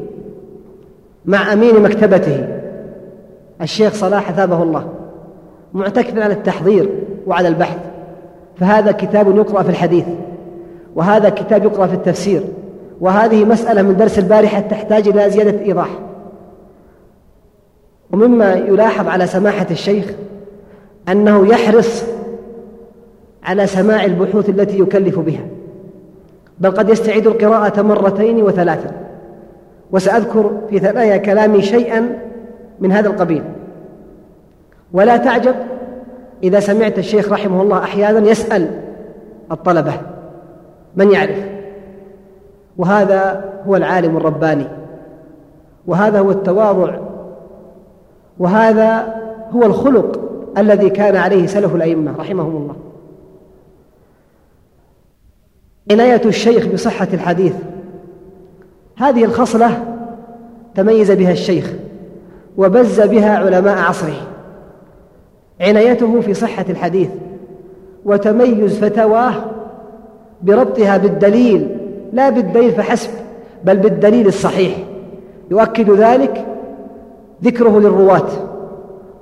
مع 1.26 1.54
أمين 1.54 1.82
مكتبته. 1.84 2.48
الشيخ 3.62 3.94
صلاح 3.94 4.32
ثابه 4.32 4.64
الله. 4.64 4.94
معتكفا 5.74 6.24
على 6.24 6.34
التحضير 6.34 6.90
وعلى 7.28 7.48
البحث. 7.48 7.78
فهذا 8.56 8.92
كتاب 8.92 9.36
يقرأ 9.36 9.64
في 9.64 9.70
الحديث. 9.70 10.06
وهذا 10.96 11.30
كتاب 11.30 11.64
يقرأ 11.64 11.88
في 11.88 11.94
التفسير. 11.94 12.42
وهذه 13.02 13.46
مسألة 13.46 13.82
من 13.82 13.98
درس 13.98 14.20
البارحة 14.20 14.60
تحتاج 14.60 15.08
إلى 15.08 15.30
زيادة 15.30 15.66
إيضاح. 15.66 15.90
ومما 18.14 18.54
يلاحظ 18.54 19.08
على 19.08 19.28
سماحة 19.28 19.68
الشيخ 19.72 20.06
أنه 21.10 21.48
يحرص 21.48 22.04
على 23.48 23.68
سماع 23.68 24.06
البحوث 24.06 24.50
التي 24.50 24.80
يكلف 24.80 25.20
بها. 25.20 25.46
بل 26.60 26.72
قد 26.72 26.90
يستعيد 26.90 27.28
القراءة 27.28 27.82
مرتين 27.82 28.44
وثلاثا 28.44 28.92
وسأذكر 29.92 30.52
في 30.70 30.80
ثنايا 30.80 31.18
كلامي 31.18 31.62
شيئا 31.62 32.20
من 32.80 32.92
هذا 32.92 33.08
القبيل. 33.08 33.44
ولا 34.94 35.18
تعجب 35.18 35.56
إذا 36.44 36.60
سمعت 36.60 36.98
الشيخ 36.98 37.32
رحمه 37.32 37.62
الله 37.62 37.84
أحيانا 37.84 38.30
يسأل 38.30 38.82
الطلبة 39.52 39.94
من 40.96 41.12
يعرف؟ 41.12 41.46
وهذا 42.78 43.44
هو 43.68 43.76
العالم 43.76 44.18
الرباني. 44.18 44.68
وهذا 45.88 46.20
هو 46.20 46.32
التواضع. 46.32 46.96
وهذا 48.40 49.16
هو 49.56 49.64
الخلق 49.64 50.20
الذي 50.58 50.90
كان 50.90 51.16
عليه 51.16 51.48
سلف 51.48 51.76
الأئمة 51.76 52.14
رحمهم 52.20 52.56
الله. 52.56 52.76
عناية 55.92 56.22
الشيخ 56.26 56.68
بصحة 56.68 57.08
الحديث. 57.14 57.54
هذه 58.98 59.24
الخصلة 59.24 59.86
تميز 60.76 61.12
بها 61.12 61.32
الشيخ 61.32 61.74
وبز 62.58 63.02
بها 63.02 63.38
علماء 63.38 63.78
عصره. 63.78 64.28
عنايته 65.62 66.22
في 66.22 66.34
صحة 66.34 66.66
الحديث 66.70 67.10
وتميز 68.06 68.78
فتواه 68.78 69.34
بربطها 70.42 70.98
بالدليل 70.98 71.78
لا 72.14 72.30
بالدليل 72.30 72.72
فحسب 72.72 73.10
بل 73.64 73.78
بالدليل 73.78 74.28
الصحيح. 74.28 74.78
يؤكد 75.52 75.92
ذلك 75.92 76.46
ذكره 77.44 77.80
للرواة 77.80 78.30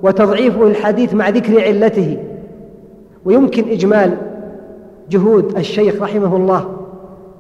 وتضعيفه 0.04 0.68
الحديث 0.68 1.14
مع 1.14 1.30
ذكر 1.30 1.62
علته. 1.62 2.18
ويمكن 3.26 3.70
إجمال 3.70 4.18
جهود 5.10 5.58
الشيخ 5.58 6.02
رحمه 6.02 6.36
الله 6.36 6.78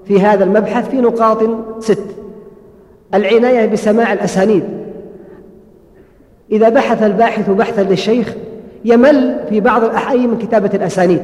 في 0.06 0.21
هذا 0.21 0.43
المبحث 0.43 0.89
في 0.89 0.97
نقاط 0.97 1.43
ست. 1.80 2.06
العناية 3.13 3.65
بسماع 3.65 4.13
الأسانيد. 4.13 4.63
إذا 6.51 6.69
بحث 6.69 7.04
الباحث 7.04 7.49
بحثا 7.49 7.82
للشيخ 7.82 8.36
يمل 8.86 9.39
في 9.49 9.60
بعض 9.60 9.84
الأحيان 9.84 10.30
من 10.30 10.38
كتابة 10.38 10.69
الأسانيد. 10.73 11.21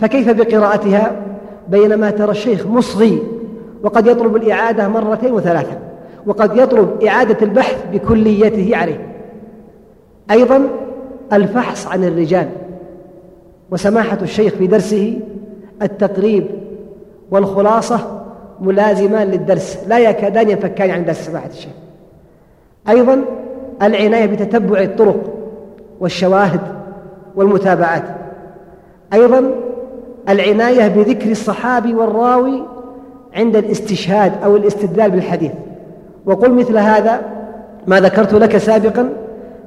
فكيف 0.00 0.30
بقراءتها؟ 0.30 1.16
بينما 1.68 2.10
ترى 2.10 2.30
الشيخ 2.30 2.66
مصغي 2.66 3.22
وقد 3.82 4.06
يطلب 4.06 4.36
الإعادة 4.36 4.88
مرتين 4.88 5.32
وثلاثة 5.32 5.78
وقد 6.26 6.56
يطلب 6.56 7.02
إعادة 7.02 7.36
البحث 7.42 7.84
بكليته 7.92 8.76
عليه. 8.76 9.14
أيضا 10.30 10.68
الفحص 11.32 11.86
عن 11.86 12.04
الرجال. 12.04 12.48
وسماحة 13.70 14.18
الشيخ 14.22 14.54
في 14.54 14.66
درسه 14.66 15.20
التقريب 15.82 16.46
والخلاصة 17.30 18.24
ملازمان 18.60 19.26
للدرس. 19.26 19.78
لا 19.88 19.98
يكادان 19.98 20.50
ينفكان 20.50 20.90
عن 20.90 21.04
درس 21.04 21.26
سماحة 21.26 21.46
الشيخ 21.46 21.72
أيضا 22.88 23.24
العناية 23.82 24.26
بتتبع 24.26 24.80
الطرق 24.80 25.34
والشواهد 26.00 26.60
والمتابعات. 27.36 28.04
أيضا 29.12 29.50
العناية 30.28 30.88
بذكر 30.88 31.30
الصحابي 31.30 31.94
والراوي 31.94 32.62
عند 33.34 33.56
الاستشهاد 33.56 34.32
أو 34.44 34.56
الاستدلال 34.56 35.10
بالحديث. 35.10 35.52
وقل 36.26 36.52
مثل 36.52 36.78
هذا 36.78 37.20
ما 37.86 38.00
ذكرت 38.00 38.34
لك 38.34 38.56
سابقا 38.56 39.12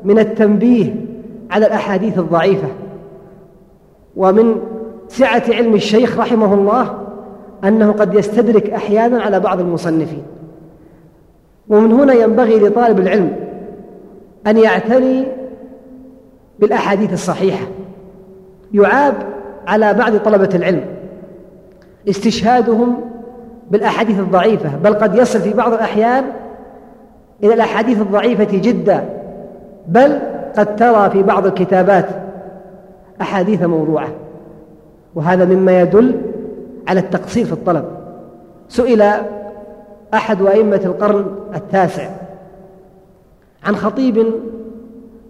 من 0.04 0.20
التنبيه 0.20 0.96
على 1.52 1.66
الأحاديث 1.68 2.20
الضعيفة 2.20 2.68
ومن 4.16 4.56
سعة 5.08 5.44
علم 5.50 5.76
الشيخ 5.76 6.20
رحمه 6.20 6.54
الله 6.54 6.98
أنه 7.64 7.92
قد 7.92 8.14
يستدرك 8.14 8.70
أحيانا 8.70 9.22
على 9.22 9.40
بعض 9.40 9.60
المصنفين. 9.60 10.24
ومن 11.70 11.92
هنا 11.92 12.14
ينبغي 12.14 12.60
لطالب 12.60 13.00
العلم 13.00 13.36
أن 14.48 14.58
يعتني 14.58 15.24
بالأحاديث 16.60 17.14
الصحيحة. 17.14 17.68
يعاب 18.74 19.14
على 19.68 19.94
بعض 19.94 20.18
طلبة 20.18 20.50
العلم 20.56 20.86
استشهادهم 22.10 23.02
بالأحاديث 23.72 24.20
الضعيفة 24.20 24.70
بل 24.84 24.94
قد 24.94 25.16
يصل 25.16 25.40
في 25.40 25.54
بعض 25.54 25.74
الأحيان 25.74 26.24
إلى 27.44 27.54
الأحاديث 27.54 28.02
الضعيفة 28.02 28.48
جدا 28.52 29.10
بل 29.88 30.20
قد 30.58 30.76
ترى 30.76 31.10
في 31.10 31.24
بعض 31.24 31.46
الكتابات 31.46 32.06
أحاديث 33.22 33.64
موضوعة. 33.64 34.08
وهذا 35.18 35.46
مما 35.46 35.82
يدل 35.82 36.16
على 36.88 37.00
التقصير 37.00 37.46
في 37.46 37.54
الطلب. 37.54 37.86
سئل 38.70 39.04
أحد 40.14 40.42
أئمة 40.42 40.82
القرن 40.86 41.26
التاسع 41.56 42.10
عن 43.64 43.76
خطيب 43.76 44.26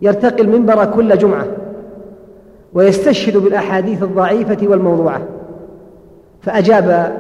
يرتقي 0.02 0.44
المنبر 0.44 0.86
كل 0.86 1.18
جمعة 1.18 1.46
ويستشهد 2.74 3.38
بالأحاديث 3.38 4.04
الضعيفة 4.04 4.58
والموضوعة 4.68 5.22
فأجاب 6.42 7.18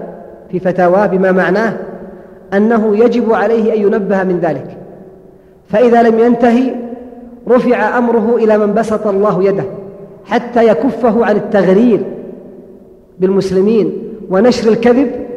في 0.52 0.60
فتاواه 0.60 1.06
بما 1.06 1.32
معناه 1.32 1.74
أنه 2.54 2.98
يجب 2.98 3.34
عليه 3.34 3.74
أن 3.74 3.82
ينبه 3.82 4.24
من 4.24 4.40
ذلك. 4.40 4.78
فإذا 5.70 6.04
لم 6.04 6.20
ينتهي 6.20 6.76
رفع 7.50 7.98
أمره 7.98 8.36
إلى 8.36 8.58
من 8.58 8.74
بسط 8.74 9.08
الله 9.08 9.44
يده 9.44 9.66
حتى 10.26 10.68
يكفه 10.68 11.26
عن 11.26 11.36
التغرير 11.36 12.17
بالمسلمين 13.20 14.14
ونشر 14.30 14.70
الكذب 14.70 15.28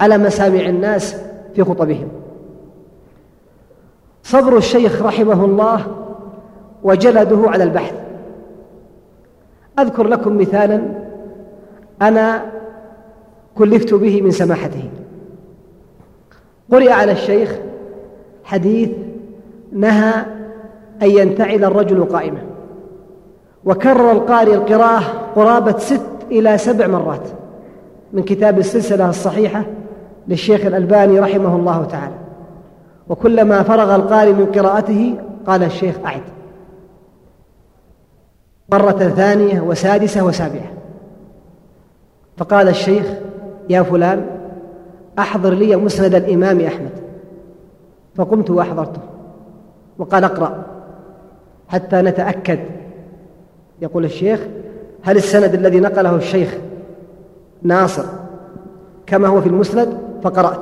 على 0.00 0.18
مسامع 0.18 0.60
الناس 0.60 1.16
في 1.54 1.64
خطبهم. 1.64 2.08
صبر 4.22 4.56
الشيخ 4.56 5.02
رحمه 5.02 5.44
الله 5.44 5.86
وجلده 6.82 7.50
على 7.50 7.64
البحث. 7.64 7.94
أذكر 9.78 10.06
لكم 10.06 10.38
مثالا 10.38 10.82
أنا 12.02 12.52
كلفت 13.54 13.94
به 13.94 14.22
من 14.22 14.30
سماحته. 14.30 14.90
قرئ 16.72 16.90
على 16.90 17.12
الشيخ 17.12 17.56
حديث 18.44 18.90
نهى 19.72 20.12
أن 21.02 21.10
ينتعل 21.10 21.64
الرجل 21.64 22.04
قائمة 22.04 22.42
وكرر 23.64 24.12
القارئ 24.12 24.54
القراءة 24.54 25.02
قرابة 25.36 25.78
ست 25.78 26.15
إلى 26.30 26.58
سبع 26.58 26.86
مرات 26.86 27.28
من 28.12 28.22
كتاب 28.22 28.58
السلسلة 28.58 29.08
الصحيحة 29.08 29.64
للشيخ 30.28 30.66
الألباني 30.66 31.18
رحمه 31.20 31.56
الله 31.56 31.84
تعالى. 31.84 32.14
وكلما 33.08 33.62
فرغ 33.62 33.94
القارئ 33.94 34.32
من 34.32 34.46
قراءته 34.46 35.14
قال 35.46 35.62
الشيخ 35.62 35.98
أعد. 36.04 36.22
مرة 38.72 38.90
ثانية 38.90 39.60
وسادسة 39.60 40.24
وسابعة. 40.24 40.72
فقال 42.36 42.68
الشيخ 42.68 43.06
يا 43.70 43.82
فلان 43.82 44.26
أحضر 45.18 45.54
لي 45.54 45.76
مسند 45.76 46.14
الإمام 46.14 46.60
أحمد. 46.60 46.90
فقمت 48.14 48.50
وأحضرته. 48.50 49.00
وقال 49.98 50.24
اقرأ 50.24 50.64
حتى 51.68 51.96
نتأكد. 51.96 52.58
يقول 53.82 54.04
الشيخ 54.04 54.40
هل 55.06 55.16
السند 55.16 55.54
الذي 55.54 55.80
نقله 55.80 56.16
الشيخ 56.16 56.56
ناصر 57.62 58.04
كما 59.06 59.28
هو 59.28 59.40
في 59.40 59.46
المسند؟ 59.46 59.98
فقرأت. 60.22 60.60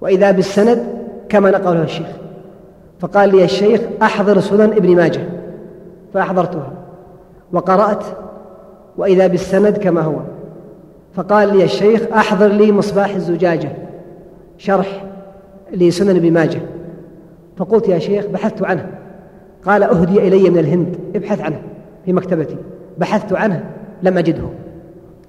وإذا 0.00 0.30
بالسند 0.30 0.86
كما 1.28 1.50
نقله 1.50 1.82
الشيخ. 1.82 2.06
فقال 3.00 3.28
لي 3.28 3.44
الشيخ 3.44 3.80
أحضر 4.02 4.40
سنن 4.40 4.60
ابن 4.60 4.96
ماجه. 4.96 5.20
فأحضرتها. 6.14 6.72
وقرأت. 7.52 8.04
وإذا 8.98 9.26
بالسند 9.26 9.78
كما 9.78 10.00
هو. 10.00 10.16
فقال 11.14 11.56
لي 11.56 11.64
الشيخ 11.64 12.02
أحضر 12.12 12.46
لي 12.46 12.72
مصباح 12.72 13.14
الزجاجة. 13.14 13.72
شرح 14.58 15.04
لسنن 15.72 16.16
ابن 16.16 16.32
ماجه. 16.32 16.60
فقلت 17.56 17.88
يا 17.88 17.98
شيخ 17.98 18.26
بحثت 18.26 18.62
عنه. 18.62 18.88
قال 19.66 19.82
أهدي 19.82 20.28
إلي 20.28 20.50
من 20.50 20.58
الهند. 20.58 20.96
ابحث 21.16 21.40
عنه 21.40 21.62
في 22.04 22.12
مكتبتي. 22.12 22.56
بحثت 22.98 23.32
عنه 23.32 23.64
لم 24.02 24.18
أجده. 24.18 24.48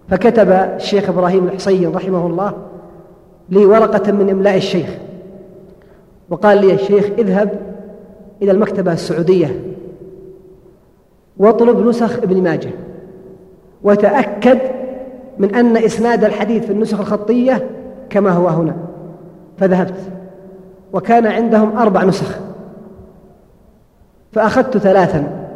فكتب 0.10 0.50
الشيخ 0.50 1.10
إبراهيم 1.10 1.48
الحصين 1.48 1.96
رحمه 1.96 2.28
الله 2.28 2.54
لي 3.50 3.66
ورقة 3.66 4.12
من 4.12 4.30
إملاء 4.30 4.58
الشيخ 4.58 4.90
وقال 6.30 6.62
لي 6.62 6.74
الشيخ 6.74 7.06
اذهب 7.18 7.60
إلى 8.42 8.52
المكتبة 8.52 8.94
السعودية 8.94 9.60
واطلب 11.38 11.88
نسخ 11.88 12.18
ابن 12.18 12.44
ماجه 12.44 12.70
وتأكد 13.84 14.58
من 15.38 15.56
أن 15.56 15.78
إسناد 15.78 16.24
الحديث 16.24 16.66
في 16.66 16.72
النسخ 16.72 17.00
الخطية 17.00 17.70
كما 18.10 18.32
هو 18.32 18.48
هنا. 18.48 18.76
فذهبت 19.58 20.12
وكان 20.94 21.28
عندهم 21.28 21.78
أربع 21.78 22.04
نسخ 22.04 22.40
فأخذت 24.32 24.78
ثلاثا. 24.78 25.47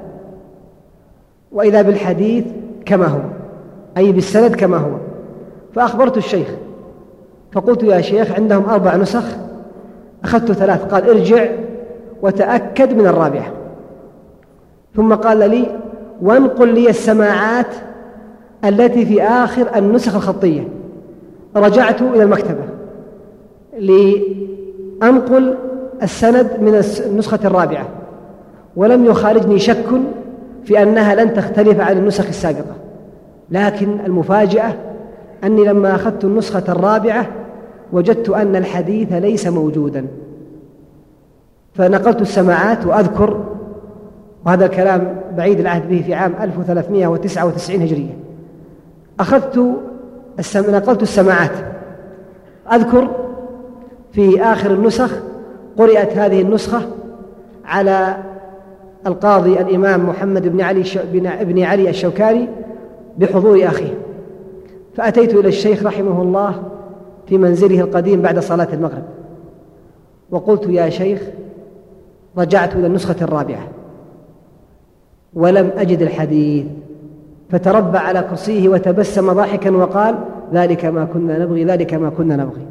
وإذا 1.51 1.81
بالحديث 1.81 2.45
كما 2.85 3.05
هو 3.05 3.19
أي 3.97 4.11
بالسند 4.11 4.55
كما 4.55 4.77
هو. 4.77 4.91
فأخبرت 5.73 6.17
الشيخ 6.17 6.47
فقلت 7.51 7.83
يا 7.83 8.01
شيخ 8.01 8.31
عندهم 8.31 8.69
أربع 8.69 8.95
نسخ 8.95 9.23
أخذت 10.23 10.51
ثلاث 10.51 10.85
قال 10.85 11.09
ارجع 11.09 11.45
وتأكد 12.21 12.93
من 12.93 13.07
الرابعة. 13.07 13.51
ثم 14.95 15.13
قال 15.13 15.49
لي 15.49 15.65
وانقل 16.21 16.73
لي 16.73 16.89
السماعات 16.89 17.75
التي 18.65 19.05
في 19.05 19.23
آخر 19.23 19.67
النسخ 19.75 20.15
الخطية. 20.15 20.67
رجعت 21.55 22.01
إلى 22.01 22.23
المكتبة 22.23 22.63
لأنقل 23.79 25.57
السند 26.03 26.47
من 26.61 26.83
النسخة 27.05 27.39
الرابعة 27.45 27.87
ولم 28.75 29.05
يخالجني 29.05 29.59
شك 29.59 29.85
في 30.65 30.83
أنها 30.83 31.15
لن 31.15 31.33
تختلف 31.33 31.79
عن 31.79 31.97
النسخ 31.97 32.27
السابقة. 32.27 32.75
لكن 33.49 33.99
المفاجأة 34.05 34.73
أني 35.43 35.63
لما 35.63 35.95
أخذت 35.95 36.23
النسخة 36.23 36.63
الرابعة 36.69 37.27
وجدت 37.93 38.29
أن 38.29 38.55
الحديث 38.55 39.13
ليس 39.13 39.47
موجودا. 39.47 40.05
فنقلت 41.73 42.21
السماعات 42.21 42.85
وأذكر 42.85 43.43
وهذا 44.45 44.65
الكلام 44.65 45.15
بعيد 45.37 45.59
العهد 45.59 45.89
به 45.89 46.03
في 46.05 46.13
عام 46.13 46.33
1399 46.41 47.81
هجرية. 47.81 48.17
أخذت 49.19 49.79
السم... 50.39 50.71
نقلت 50.75 51.01
السماعات. 51.01 51.51
أذكر 52.73 53.07
في 54.13 54.43
آخر 54.43 54.71
النسخ 54.71 55.11
قرأت 55.77 56.17
هذه 56.17 56.41
النسخة 56.41 56.81
على 57.65 58.17
القاضي 59.07 59.61
الإمام 59.61 60.09
محمد 60.09 60.47
بن 60.47 60.61
علي 60.61 60.83
بن 61.43 61.63
علي 61.63 61.89
الشوكاني 61.89 62.47
بحضور 63.17 63.65
أخيه. 63.65 63.93
فأتيت 64.95 65.33
إلى 65.33 65.47
الشيخ 65.47 65.83
رحمه 65.83 66.21
الله 66.21 66.63
في 67.27 67.37
منزله 67.37 67.81
القديم 67.81 68.21
بعد 68.21 68.39
صلاة 68.39 68.67
المغرب. 68.73 69.03
وقلت 70.31 70.67
يا 70.69 70.89
شيخ 70.89 71.21
رجعت 72.37 72.75
إلى 72.75 72.87
النسخة 72.87 73.15
الرابعة. 73.21 73.67
ولم 75.33 75.71
أجد 75.77 76.01
الحديث. 76.01 76.65
فتربع 77.49 77.99
على 77.99 78.21
كرسيه 78.29 78.69
وتبسم 78.69 79.33
ضاحكا 79.33 79.71
وقال 79.71 80.15
ذلك 80.53 80.85
ما 80.85 81.05
كنا 81.05 81.39
نبغي 81.39 81.65
ذلك 81.65 81.93
ما 81.93 82.09
كنا 82.09 82.35
نبغي. 82.35 82.61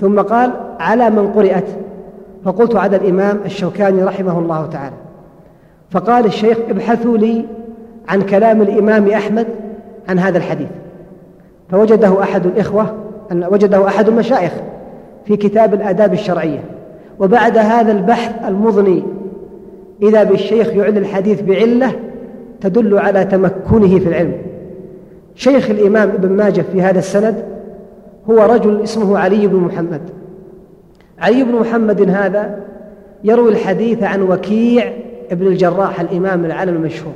ثم 0.00 0.20
قال 0.20 0.50
على 0.80 1.10
من 1.10 1.32
قرئت 1.32 1.66
فقلت 2.44 2.76
على 2.76 2.96
الإمام 2.96 3.40
الشوكاني 3.44 4.04
رحمه 4.04 4.38
الله 4.38 4.66
تعالى. 4.66 4.96
فقال 5.90 6.26
الشيخ 6.26 6.58
ابحثوا 6.70 7.18
لي 7.18 7.44
عن 8.08 8.22
كلام 8.22 8.62
الإمام 8.62 9.08
أحمد 9.08 9.46
عن 10.08 10.18
هذا 10.18 10.38
الحديث. 10.38 10.68
فوجده 11.70 12.22
أحد 12.22 12.46
الإخوة 12.46 12.94
وجده 13.32 13.86
أحد 13.86 14.08
المشايخ 14.08 14.52
في 15.24 15.36
كتاب 15.36 15.74
الآداب 15.74 16.12
الشرعية. 16.12 16.64
وبعد 17.20 17.58
هذا 17.58 17.92
البحث 17.92 18.48
المضني 18.48 19.02
إذا 20.02 20.22
بالشيخ 20.22 20.68
يعلن 20.68 20.96
الحديث 20.96 21.42
بعلة 21.42 21.92
تدل 22.60 22.98
على 22.98 23.24
تمكنه 23.24 23.98
في 23.98 24.08
العلم. 24.08 24.32
شيخ 25.34 25.70
الإمام 25.70 26.08
ابن 26.08 26.32
ماجه 26.32 26.64
في 26.72 26.82
هذا 26.82 26.98
السند 26.98 27.44
هو 28.30 28.38
رجل 28.38 28.82
اسمه 28.82 29.18
علي 29.18 29.46
بن 29.46 29.56
محمد. 29.56 30.00
علي 31.18 31.44
بن 31.44 31.52
محمد 31.52 32.10
هذا 32.10 32.60
يروي 33.24 33.50
الحديث 33.52 34.02
عن 34.02 34.22
وكيع 34.22 34.92
ابن 35.30 35.46
الجراح 35.46 36.00
الإمام 36.00 36.44
العالم 36.44 36.76
المشهور. 36.76 37.12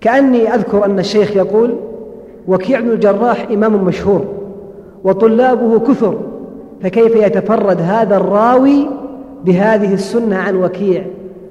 كأني 0.00 0.54
أذكر 0.54 0.84
أن 0.84 0.98
الشيخ 0.98 1.36
يقول 1.36 1.74
وكيع 2.48 2.80
بن 2.80 2.90
الجراح 2.90 3.46
إمام 3.50 3.84
مشهور 3.84 4.24
وطلابه 5.04 5.78
كثر 5.78 6.18
فكيف 6.82 7.16
يتفرد 7.16 7.80
هذا 7.80 8.16
الراوي 8.16 8.88
بهذه 9.44 9.94
السنة 9.94 10.36
عن 10.36 10.56
وكيع؟ 10.56 11.04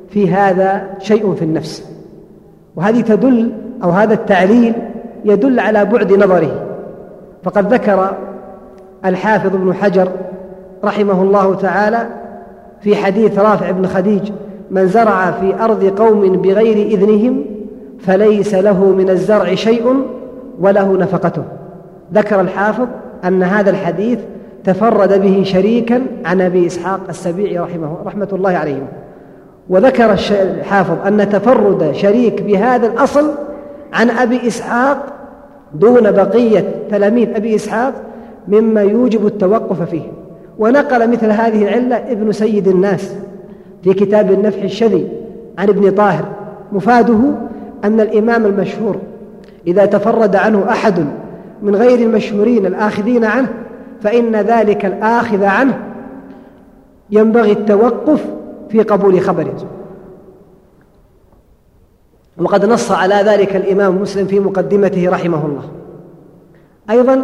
في 0.10 0.30
هذا 0.30 0.90
شيء 1.00 1.34
في 1.34 1.42
النفس. 1.42 1.90
وهذه 2.76 3.02
تدل 3.02 3.52
أو 3.84 3.90
هذا 3.90 4.14
التعليل 4.14 4.74
يدل 5.26 5.60
على 5.60 5.86
بعد 5.86 6.14
نظره. 6.14 6.66
فقد 7.44 7.74
ذكر 7.74 8.18
الحافظ 9.06 9.56
ابن 9.56 9.74
حجر 9.74 10.08
رحمه 10.84 11.22
الله 11.22 11.56
تعالى 11.56 12.08
في 12.82 12.96
حديث 12.96 13.40
رافع 13.40 13.72
بن 13.72 13.88
خديج 13.88 14.32
من 14.74 14.88
زرع 14.88 15.32
في 15.32 15.64
أرض 15.64 15.84
قوم 15.84 16.32
بغير 16.32 16.88
إذنهم 16.88 17.46
فليس 18.00 18.54
له 18.54 18.86
من 18.86 19.10
الزرع 19.10 19.56
شيء 19.56 20.04
وله 20.60 20.98
نفقته. 20.98 21.44
ذكر 22.14 22.42
الحافظ 22.42 22.88
أن 23.26 23.44
هذا 23.44 23.70
الحديث 23.70 24.20
تفرد 24.64 25.22
به 25.22 25.44
شريكا 25.44 26.02
عن 26.26 26.42
أبي 26.42 26.68
إسحاق 26.68 27.00
السبيعي 27.10 27.60
رحمه 27.60 27.98
رحمة 28.06 28.28
الله 28.34 28.52
عليهم 28.52 28.88
وذكر 29.70 30.16
الحافظ 30.32 31.08
أن 31.08 31.30
تفرد 31.30 31.92
شريك 31.92 32.42
بهذا 32.42 32.88
الأصل 32.88 33.32
عن 33.94 34.10
أبي 34.10 34.48
إسحاق 34.48 35.06
دون 35.74 36.12
بقية 36.12 36.66
تلاميذ 36.92 37.36
أبي 37.36 37.56
إسحاق 37.56 37.94
مما 38.48 38.82
يوجب 38.82 39.26
التوقف 39.26 39.82
فيه. 39.82 40.12
ونقل 40.60 41.10
مثل 41.10 41.32
هذه 41.32 41.64
العلة 41.64 41.96
ابن 42.12 42.32
سيد 42.32 42.68
الناس. 42.68 43.16
في 43.84 43.94
كتاب 43.94 44.32
النفح 44.32 44.62
الشذي 44.64 45.08
عن 45.58 45.70
ابن 45.70 45.92
طاهر 45.92 46.26
مفاده 46.72 47.20
أن 47.84 48.00
الإمام 48.00 48.46
المشهور 48.46 48.98
إذا 49.68 49.86
تفرد 49.86 50.36
عنه 50.36 50.70
أحد 50.70 51.06
من 51.62 51.76
غير 51.76 52.00
المشهورين 52.00 52.66
الآخذين 52.66 53.26
عنه 53.26 53.48
فإن 54.02 54.36
ذلك 54.36 54.86
الآخذ 54.86 55.44
عنه 55.44 55.80
ينبغي 57.10 57.52
التوقف 57.52 58.26
في 58.70 58.82
قبول 58.82 59.22
خبره 59.22 59.56
وقد 62.38 62.66
نص 62.66 62.92
على 62.92 63.16
ذلك 63.16 63.56
الإمام 63.56 64.02
مسلم 64.02 64.28
في 64.28 64.40
مقدمته 64.40 65.10
رحمه 65.10 65.46
الله. 65.46 65.64
أيضا 66.90 67.22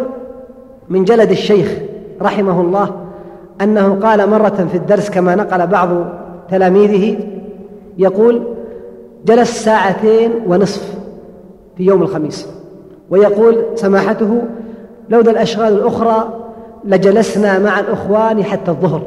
من 0.89 1.03
جلد 1.03 1.31
الشيخ 1.31 1.77
رحمه 2.21 2.61
الله 2.61 2.95
أنه 3.61 3.99
قال 4.03 4.29
مرة 4.29 4.67
في 4.71 4.77
الدرس 4.77 5.09
كما 5.09 5.35
نقل 5.35 5.67
بعض 5.67 5.89
تلاميذه 6.51 7.17
يقول 7.97 8.43
جلس 9.25 9.63
ساعتين 9.63 10.31
ونصف 10.47 10.93
في 11.77 11.83
يوم 11.83 12.01
الخميس 12.01 12.47
ويقول 13.09 13.65
سماحته 13.75 14.41
لولا 15.09 15.31
الأشغال 15.31 15.73
الأخرى 15.73 16.33
لجلسنا 16.85 17.59
مع 17.59 17.79
الإخوان 17.79 18.43
حتى 18.43 18.71
الظهر. 18.71 19.01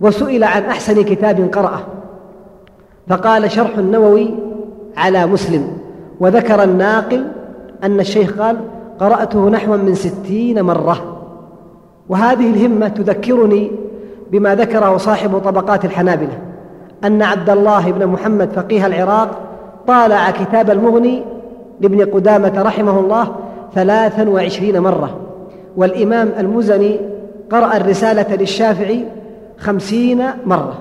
وسئل 0.00 0.44
عن 0.44 0.62
أحسن 0.62 1.02
كتاب 1.02 1.48
قرأه 1.52 1.80
فقال 3.08 3.50
شرح 3.50 3.78
النووي 3.78 4.34
على 4.96 5.26
مسلم 5.26 5.78
وذكر 6.20 6.62
الناقل 6.62 7.26
أن 7.82 8.00
الشيخ 8.00 8.38
قال 8.38 8.56
قرأته 9.00 9.48
نحو 9.48 9.76
من 9.76 9.94
ستين 9.94 10.62
مرة. 10.62 11.20
وهذه 12.08 12.50
الهمة 12.50 12.88
تذكرني 12.88 13.70
بما 14.34 14.54
ذكره 14.54 14.96
صاحب 14.96 15.38
طبقات 15.38 15.84
الحنابلة 15.84 16.38
أن 17.04 17.22
عبد 17.22 17.50
الله 17.50 17.92
بن 17.92 18.06
محمد 18.06 18.50
فقيه 18.52 18.86
العراق 18.86 19.40
طالع 19.86 20.30
كتاب 20.30 20.70
المغني 20.70 21.22
لابن 21.80 22.04
قدامة 22.04 22.62
رحمه 22.62 23.00
الله 23.00 23.36
ثلاثا 23.74 24.28
وعشرين 24.28 24.80
مرة 24.80 25.20
والإمام 25.76 26.32
المزني 26.38 27.00
قرأ 27.50 27.76
الرسالة 27.76 28.36
للشافعي 28.36 29.04
خمسين 29.58 30.26
مرة. 30.46 30.78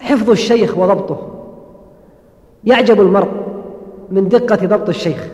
حفظ 0.00 0.30
الشيخ 0.30 0.78
وضبطه. 0.78 1.18
يعجب 2.64 3.00
المرء 3.00 3.30
من 4.10 4.28
دقة 4.28 4.66
ضبط 4.66 4.88
الشيخ. 4.88 5.28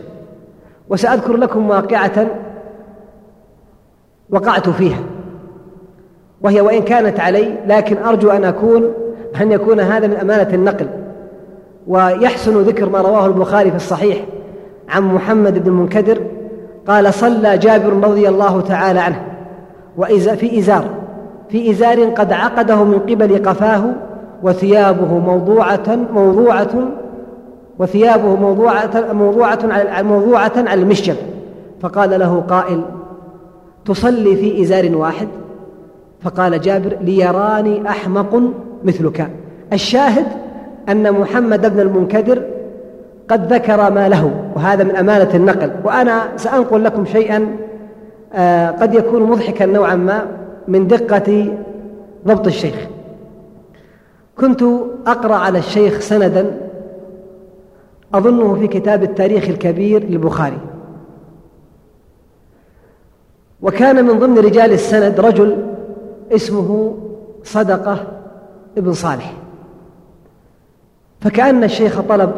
وسأذكر 0.89 1.37
لكم 1.37 1.69
واقعة 1.69 2.27
وقعت 4.29 4.69
فيها. 4.69 4.99
وهي 6.43 6.61
وإن 6.61 6.81
كانت 6.81 7.19
علي 7.19 7.55
لكن 7.67 7.97
أرجو 7.97 8.29
أن 8.29 8.43
أكون 8.43 8.93
أن 9.41 9.51
يكون 9.51 9.79
هذا 9.79 10.07
من 10.07 10.15
أمانة 10.15 10.53
النقل. 10.53 10.87
ويحسن 11.87 12.61
ذكر 12.61 12.89
ما 12.89 13.01
رواه 13.01 13.25
البخاري 13.25 13.69
في 13.69 13.75
الصحيح 13.75 14.25
عن 14.89 15.03
محمد 15.03 15.63
بن 15.63 15.67
المنكدر 15.67 16.21
قال 16.87 17.13
صلى 17.13 17.57
جابر 17.57 17.93
رضي 18.07 18.29
الله 18.29 18.61
تعالى 18.61 18.99
عنه 18.99 19.23
في 20.35 20.59
إزار 20.59 20.85
في 21.49 21.71
إزار 21.71 22.03
قد 22.03 22.33
عقده 22.33 22.83
من 22.83 22.99
قبل 22.99 23.49
قفاه 23.49 23.83
وثيابه 24.43 25.17
موضوعة 25.17 25.97
موضوعة 26.13 26.87
وثيابه 27.79 28.35
موضوعة 28.35 29.13
موضوعة 29.13 29.59
على 29.63 30.03
موضوعة 30.03 30.51
على 30.57 30.81
المشجب 30.81 31.15
فقال 31.81 32.19
له 32.19 32.43
قائل 32.47 32.81
تصلي 33.85 34.35
في 34.35 34.61
إزار 34.61 34.95
واحد؟ 34.95 35.27
فقال 36.23 36.61
جابر 36.61 36.97
ليراني 37.01 37.89
أحمق 37.89 38.41
مثلك. 38.83 39.29
الشاهد 39.73 40.25
أن 40.89 41.11
محمد 41.11 41.73
بن 41.73 41.79
المنكدر 41.79 42.43
قد 43.27 43.53
ذكر 43.53 43.91
ما 43.91 44.09
له 44.09 44.51
وهذا 44.55 44.83
من 44.83 44.95
أمانة 44.95 45.35
النقل. 45.35 45.71
وأنا 45.83 46.21
سأنقل 46.37 46.83
لكم 46.83 47.05
شيئا 47.05 47.57
آه، 48.33 48.69
قد 48.71 48.93
يكون 48.93 49.23
مضحكا 49.23 49.65
نوعا 49.65 49.95
ما 49.95 50.25
من 50.67 50.87
دقة 50.87 51.53
ضبط 52.27 52.47
الشيخ. 52.47 52.75
كنت 54.37 54.63
أقرأ 55.07 55.35
على 55.35 55.59
الشيخ 55.59 55.99
سندا 55.99 56.51
أظنه 58.13 58.55
في 58.55 58.67
كتاب 58.67 59.03
التاريخ 59.03 59.49
الكبير 59.49 60.03
للبخاري. 60.03 60.57
وكان 63.61 64.05
من 64.05 64.19
ضمن 64.19 64.37
رجال 64.37 64.71
السند 64.71 65.19
رجل 65.19 65.72
اسمه 66.31 66.97
صدقة 67.43 68.07
ابن 68.77 68.93
صالح. 68.93 69.33
فكأن 71.21 71.63
الشيخ 71.63 72.01
طلب 72.01 72.31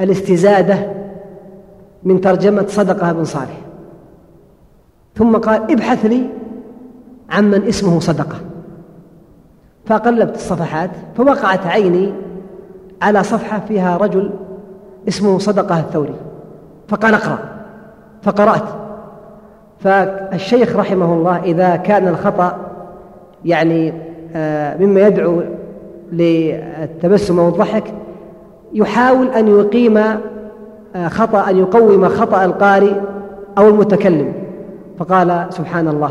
الاستزادة 0.00 0.92
من 2.02 2.20
ترجمة 2.20 2.64
صدقة 2.68 3.12
بن 3.12 3.24
صالح. 3.24 3.60
ثم 5.14 5.36
قال 5.36 5.72
ابحث 5.72 6.04
لي 6.04 6.30
عمن 7.30 7.62
اسمه 7.62 8.00
صدقة. 8.00 8.36
فقلبت 9.86 10.34
الصفحات 10.34 10.90
فوقعت 11.16 11.66
عيني 11.66 12.12
على 13.02 13.22
صفحة 13.22 13.60
فيها 13.68 13.96
رجل 13.96 14.30
اسمه 15.08 15.38
صدقة 15.38 15.80
الثوري. 15.80 16.14
فقال 16.88 17.14
اقرأ. 17.14 17.38
فقرأت. 18.22 18.64
فالشيخ 19.80 20.76
رحمه 20.76 21.14
الله 21.14 21.42
إذا 21.42 21.76
كان 21.76 22.08
الخطأ 22.08 22.67
يعني 23.44 23.92
آه، 24.36 24.76
مما 24.76 25.00
يدعو 25.00 25.42
للتبسم 26.12 27.38
أو 27.40 27.48
الضحك 27.48 27.84
يحاول 28.72 29.28
أن 29.28 29.48
يقيم 29.48 29.96
آه، 30.96 31.08
خطأ 31.08 31.50
أن 31.50 31.58
يقوم 31.58 32.08
خطأ 32.08 32.44
القارئ 32.44 32.92
أو 33.58 33.68
المتكلم. 33.68 34.32
فقال 34.98 35.46
سبحان 35.50 35.88
الله 35.88 36.10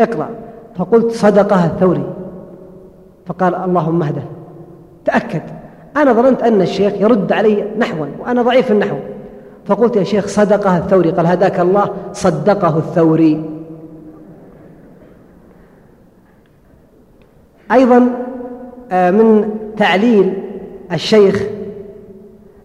اقرأ. 0.00 0.28
فقلت 0.76 1.10
صدقها 1.10 1.66
الثوري. 1.66 2.04
فقال 3.26 3.54
اللهم 3.54 4.02
اهده 4.02 4.22
تأكد. 5.04 5.42
أنا 5.96 6.12
ظننت 6.12 6.42
أن 6.42 6.62
الشيخ 6.62 6.92
يرد 7.00 7.32
علي 7.32 7.64
نحوا 7.78 8.06
وأنا 8.20 8.42
ضعيف 8.42 8.72
النحو. 8.72 8.96
فقلت 9.64 9.96
يا 9.96 10.04
شيخ 10.04 10.26
صدقة 10.26 10.76
الثوري. 10.76 11.10
قال 11.10 11.26
هداك 11.26 11.60
الله. 11.60 11.90
صدقه 12.12 12.78
الثوري. 12.78 13.51
أيضا 17.72 18.08
آه، 18.92 19.10
من 19.10 19.50
تعليل 19.76 20.34
الشيخ 20.92 21.42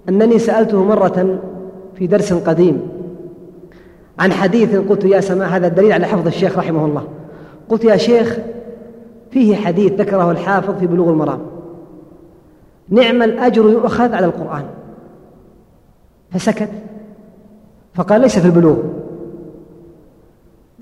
أنني 0.09 0.39
سألته 0.39 0.83
مرة 0.83 1.39
في 1.95 2.07
درس 2.07 2.33
قديم 2.33 2.81
عن 4.19 4.31
حديث 4.31 4.75
قلت 4.75 5.05
يا 5.05 5.21
سماء 5.21 5.47
هذا 5.49 5.67
الدليل 5.67 5.91
على 5.91 6.05
حفظ 6.05 6.27
الشيخ 6.27 6.57
رحمه 6.57 6.85
الله. 6.85 7.03
قلت 7.69 7.83
يا 7.83 7.97
شيخ 7.97 8.37
فيه 9.31 9.55
حديث 9.55 9.93
ذكره 9.93 10.31
الحافظ 10.31 10.79
في 10.79 10.87
بلوغ 10.87 11.09
المرام. 11.09 11.39
نعم 12.89 13.23
الأجر 13.23 13.69
يؤخذ 13.69 14.13
على 14.13 14.25
القرآن. 14.25 14.63
فسكت. 16.31 16.69
فقال 17.93 18.21
ليس 18.21 18.39
في 18.39 18.45
البلوغ. 18.45 18.77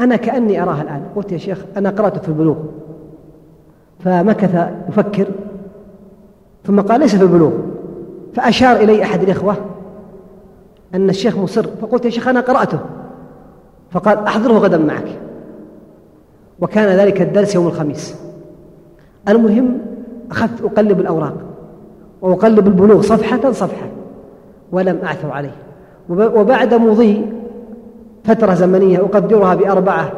أنا 0.02 0.16
كأني 0.16 0.64
أراها 0.64 0.82
الآن. 0.82 1.04
قلت 1.16 1.32
يا 1.32 1.38
شيخ 1.38 1.66
أنا 1.78 1.90
قرأت 1.90 2.18
في 2.18 2.28
البلوغ. 2.28 2.56
فمكث 4.00 4.68
يفكر 4.90 5.28
ثم 6.64 6.82
قال 6.82 7.00
ليس 7.00 7.16
في 7.16 7.24
البلوغ. 7.24 7.52
فأشار 8.34 8.76
إلي 8.76 9.04
أحد 9.04 9.22
الإخوة 9.22 9.56
أن 10.96 11.10
الشيخ 11.10 11.38
مصر 11.38 11.66
فقلت 11.82 12.06
يا 12.06 12.10
شيخ 12.10 12.28
أنا 12.28 12.40
قرأته. 12.40 12.80
فقال 13.92 14.18
أحضره 14.18 14.54
غدا 14.54 14.78
معك. 14.78 15.20
وكان 16.62 16.98
ذلك 16.98 17.22
الدرس 17.22 17.56
يوم 17.56 17.68
الخميس. 17.68 18.16
المهم 19.30 19.78
أخذت 20.32 20.62
أقلب 20.62 21.00
الأوراق 21.00 21.36
وأقلب 22.22 22.68
البلوغ 22.68 23.02
صفحة 23.02 23.52
صفحة 23.52 23.88
ولم 24.72 25.00
أعثر 25.04 25.32
عليه. 25.32 25.56
وبعد 26.10 26.74
مضي 26.74 27.26
فترة 28.24 28.54
زمنية 28.54 28.98
أقدرها 28.98 29.56
بأربعة 29.56 30.12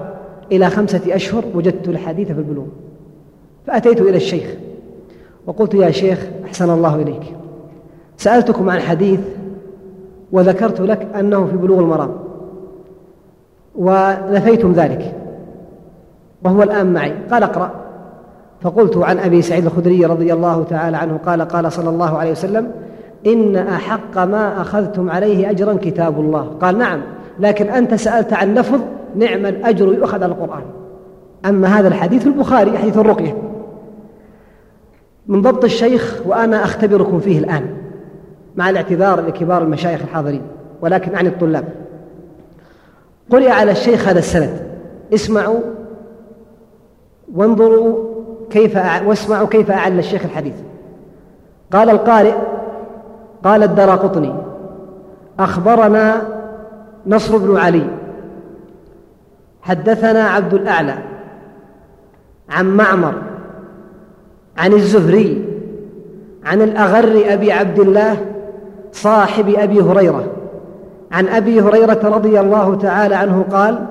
إلى 0.52 0.70
خمسة 0.70 1.16
أشهر 1.16 1.44
وجدت 1.56 1.88
الحديث 1.88 2.28
في 2.28 2.40
البلوغ. 2.40 2.66
فأتيت 3.68 4.02
إلى 4.02 4.18
الشيخ 4.18 4.56
وقلت 5.48 5.74
يا 5.74 5.92
شيخ 5.92 6.28
أحسن 6.46 6.70
الله 6.70 6.96
إليك. 6.96 7.36
سألتكم 8.18 8.70
عن 8.70 8.80
حديث 8.80 9.20
وذكرت 10.32 10.82
لك 10.82 11.08
أنه 11.20 11.46
في 11.46 11.58
بلوغ 11.58 11.80
المرام 11.80 12.12
ونفيتم 13.76 14.72
ذلك 14.72 15.16
وهو 16.44 16.64
الآن 16.64 16.94
معي. 16.94 17.14
قال 17.32 17.44
اقرأ. 17.44 17.72
فقلت 18.62 18.98
عن 18.98 19.20
أبي 19.20 19.42
سعيد 19.42 19.66
الخدري 19.66 20.06
رضي 20.06 20.34
الله 20.34 20.64
تعالى 20.64 20.98
عنه 20.98 21.20
قال 21.26 21.42
قال 21.42 21.72
صلى 21.72 21.90
الله 21.90 22.18
عليه 22.18 22.32
وسلم 22.32 22.72
إن 23.26 23.56
أحق 23.56 24.18
ما 24.18 24.62
أخذتم 24.62 25.10
عليه 25.10 25.50
أجرا 25.50 25.74
كتاب 25.74 26.20
الله. 26.20 26.58
قال 26.62 26.78
نعم 26.78 27.02
لكن 27.40 27.68
أنت 27.68 27.94
سألت 27.94 28.34
عن 28.34 28.54
لفظ 28.54 28.80
نعم 29.16 29.46
الأجر 29.46 29.94
يؤخذ 29.94 30.24
على 30.24 30.32
القرآن. 30.32 30.64
أما 31.46 31.68
هذا 31.68 31.88
الحديث 31.88 32.28
البخاري 32.28 32.78
حديث 32.78 32.98
الرقية. 32.98 33.38
من 35.28 35.42
ضبط 35.42 35.64
الشيخ 35.64 36.22
وأنا 36.26 36.64
أختبركم 36.64 37.20
فيه 37.20 37.40
الآن 37.40 37.78
مع 38.56 38.70
الاعتذار 38.70 39.22
لكبار 39.22 39.64
المشايخ 39.64 40.02
الحاضرين 40.02 40.42
ولكن 40.82 41.16
عن 41.16 41.28
الطلاب. 41.28 41.66
قرئ 43.32 43.50
على 43.50 43.72
الشيخ 43.72 44.08
هذا 44.08 44.20
السند 44.20 44.68
اسمعوا 45.14 45.60
وانظروا 47.34 48.08
كيف 48.50 48.78
واسمعوا 49.06 49.48
كيف 49.48 49.72
أعل 49.72 50.00
الشيخ 50.00 50.26
الحديث. 50.26 50.56
قال 51.74 51.90
القارئ 51.90 52.36
قال 53.44 53.64
الدرى 53.64 53.92
قطني 53.92 54.34
أخبرنا 55.40 56.22
نصر 57.08 57.38
بن 57.38 57.58
علي 57.58 57.88
حدثنا 59.62 60.24
عبد 60.24 60.54
الأعلى 60.54 60.98
عن 62.50 62.78
معمر 62.78 63.14
عن 64.58 64.74
الزهري 64.74 65.46
عن 66.46 66.62
الأغر 66.62 67.24
أبي 67.34 67.52
عبد 67.52 67.80
الله 67.80 68.18
صاحب 68.92 69.50
أبي 69.58 69.82
هريرة. 69.82 70.24
عن 71.12 71.28
أبي 71.28 71.62
هريرة 71.62 72.00
رضي 72.04 72.40
الله 72.40 72.76
تعالى 72.76 73.16
عنه 73.16 73.46
قال 73.52 73.86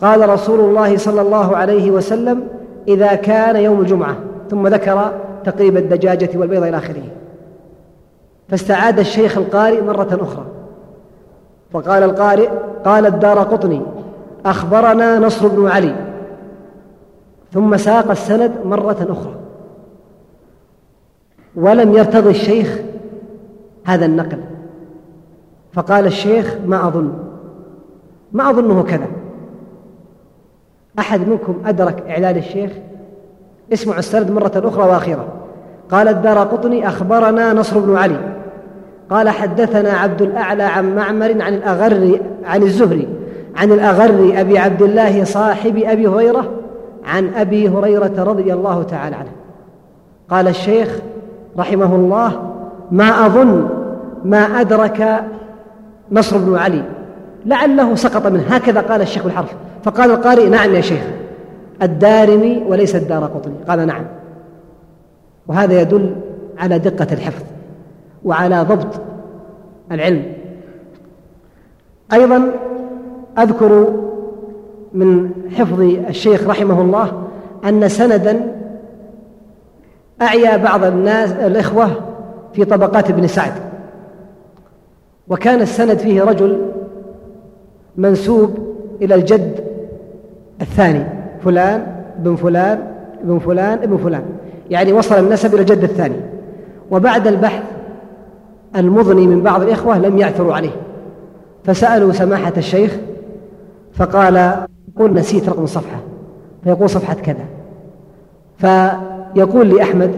قال 0.00 0.28
رسول 0.28 0.60
الله 0.60 0.96
صلى 0.96 1.20
الله 1.20 1.56
عليه 1.56 1.90
وسلم 1.90 2.42
إذا 2.88 3.14
كان 3.14 3.56
يوم 3.56 3.80
الجمعة 3.80 4.16
ثم 4.50 4.66
ذكر 4.66 5.12
تقريب 5.44 5.76
الدجاجة 5.76 6.30
والبيض 6.34 6.62
إلى 6.62 6.76
آخره. 6.76 7.02
فاستعاد 8.48 8.98
الشيخ 8.98 9.38
القارئ 9.38 9.80
مرة 9.80 10.18
أخرى. 10.22 10.44
فقال 11.72 12.02
القارئ 12.02 12.48
قال 12.84 13.06
الدار 13.06 13.38
قطني 13.38 13.82
أخبرنا 14.46 15.18
نصر 15.18 15.48
بن 15.48 15.68
علي. 15.68 15.94
ثم 17.52 17.76
ساق 17.76 18.10
السند 18.10 18.52
مرة 18.64 19.06
أخرى. 19.10 19.34
ولم 21.58 21.94
يرتضي 21.94 22.30
الشيخ 22.30 22.78
هذا 23.84 24.06
النقل. 24.06 24.38
فقال 25.72 26.06
الشيخ 26.06 26.56
ما 26.66 26.88
أظن 26.88 27.12
ما 28.32 28.50
أظنه 28.50 28.82
كذا. 28.82 29.06
أحد 30.98 31.28
منكم 31.28 31.56
أدرك 31.66 32.02
إعلان 32.08 32.36
الشيخ؟ 32.36 32.70
اسمعوا 33.72 33.98
السند 33.98 34.30
مرة 34.30 34.52
أخرى 34.56 34.88
وأخيرة 34.88 35.28
قال 35.90 36.08
الدار 36.08 36.38
قطني 36.38 36.88
أخبرنا 36.88 37.52
نصر 37.52 37.78
بن 37.78 37.96
علي. 37.96 38.18
قال 39.10 39.28
حدثنا 39.28 39.90
عبد 39.90 40.22
الأعلى 40.22 40.62
عن 40.62 40.96
معمر 40.96 41.42
عن 41.42 41.54
الأغر 41.54 42.20
عن 42.44 42.62
الزهري 42.62 43.08
عن 43.56 43.72
الأغر 43.72 44.40
أبي 44.40 44.58
عبد 44.58 44.82
الله 44.82 45.24
صاحب 45.24 45.76
أبي 45.76 46.06
هريرة 46.06 46.50
عن 47.04 47.34
أبي 47.34 47.68
هريرة 47.68 48.22
رضي 48.22 48.52
الله 48.52 48.82
تعالى 48.82 49.16
عنه. 49.16 49.32
قال 50.30 50.48
الشيخ 50.48 50.98
رحمه 51.58 51.94
الله 51.96 52.52
ما 52.90 53.26
أظن 53.26 53.68
ما 54.24 54.38
أدرك 54.38 55.24
نصر 56.12 56.38
بن 56.38 56.56
علي. 56.56 56.82
لعله 57.46 57.94
سقط 57.94 58.26
منه. 58.26 58.42
هكذا 58.48 58.80
قال 58.80 59.02
الشيخ 59.02 59.24
بالحرف 59.24 59.54
فقال 59.84 60.10
القارئ 60.10 60.48
نعم 60.48 60.74
يا 60.74 60.80
شيخ 60.80 61.02
الدارمي 61.82 62.64
وليس 62.68 62.96
الدار 62.96 63.24
قطني. 63.24 63.54
قال 63.68 63.86
نعم. 63.86 64.04
وهذا 65.46 65.80
يدل 65.80 66.16
على 66.58 66.78
دقة 66.78 67.06
الحفظ 67.12 67.42
وعلى 68.24 68.62
ضبط 68.62 69.00
العلم. 69.92 70.22
أيضا 72.12 72.52
أذكر 73.38 73.86
من 74.94 75.30
حفظ 75.56 75.80
الشيخ 75.80 76.48
رحمه 76.48 76.80
الله 76.80 77.22
أن 77.64 77.88
سندا 77.88 78.57
أعيا 80.22 80.56
بعض 80.56 80.84
الناس 80.84 81.32
الإخوة 81.32 81.90
في 82.52 82.64
طبقات 82.64 83.10
ابن 83.10 83.26
سعد. 83.26 83.52
وكان 85.28 85.60
السند 85.60 85.98
فيه 85.98 86.22
رجل 86.22 86.70
منسوب 87.96 88.58
إلى 89.02 89.14
الجد 89.14 89.64
الثاني 90.60 91.04
فلان 91.44 91.86
بن 92.18 92.36
فلان 92.36 92.78
ابن 93.22 93.38
فلان 93.38 93.78
ابن 93.78 93.96
فلان. 93.96 94.22
يعني 94.70 94.92
وصل 94.92 95.18
النسب 95.18 95.54
إلى 95.54 95.60
الجد 95.60 95.82
الثاني. 95.82 96.16
وبعد 96.90 97.26
البحث 97.26 97.62
المضني 98.76 99.26
من 99.26 99.42
بعض 99.42 99.62
الإخوة 99.62 99.98
لم 99.98 100.18
يعثروا 100.18 100.54
عليه. 100.54 100.70
فسألوا 101.64 102.12
سماحة 102.12 102.52
الشيخ 102.56 102.96
فقال 103.92 104.66
قل 104.96 105.14
نسيت 105.14 105.48
رقم 105.48 105.64
الصفحة 105.64 106.00
فيقول 106.64 106.90
صفحة 106.90 107.14
كذا. 107.14 107.44
فيقول 109.34 109.68
لأحمد 109.68 110.10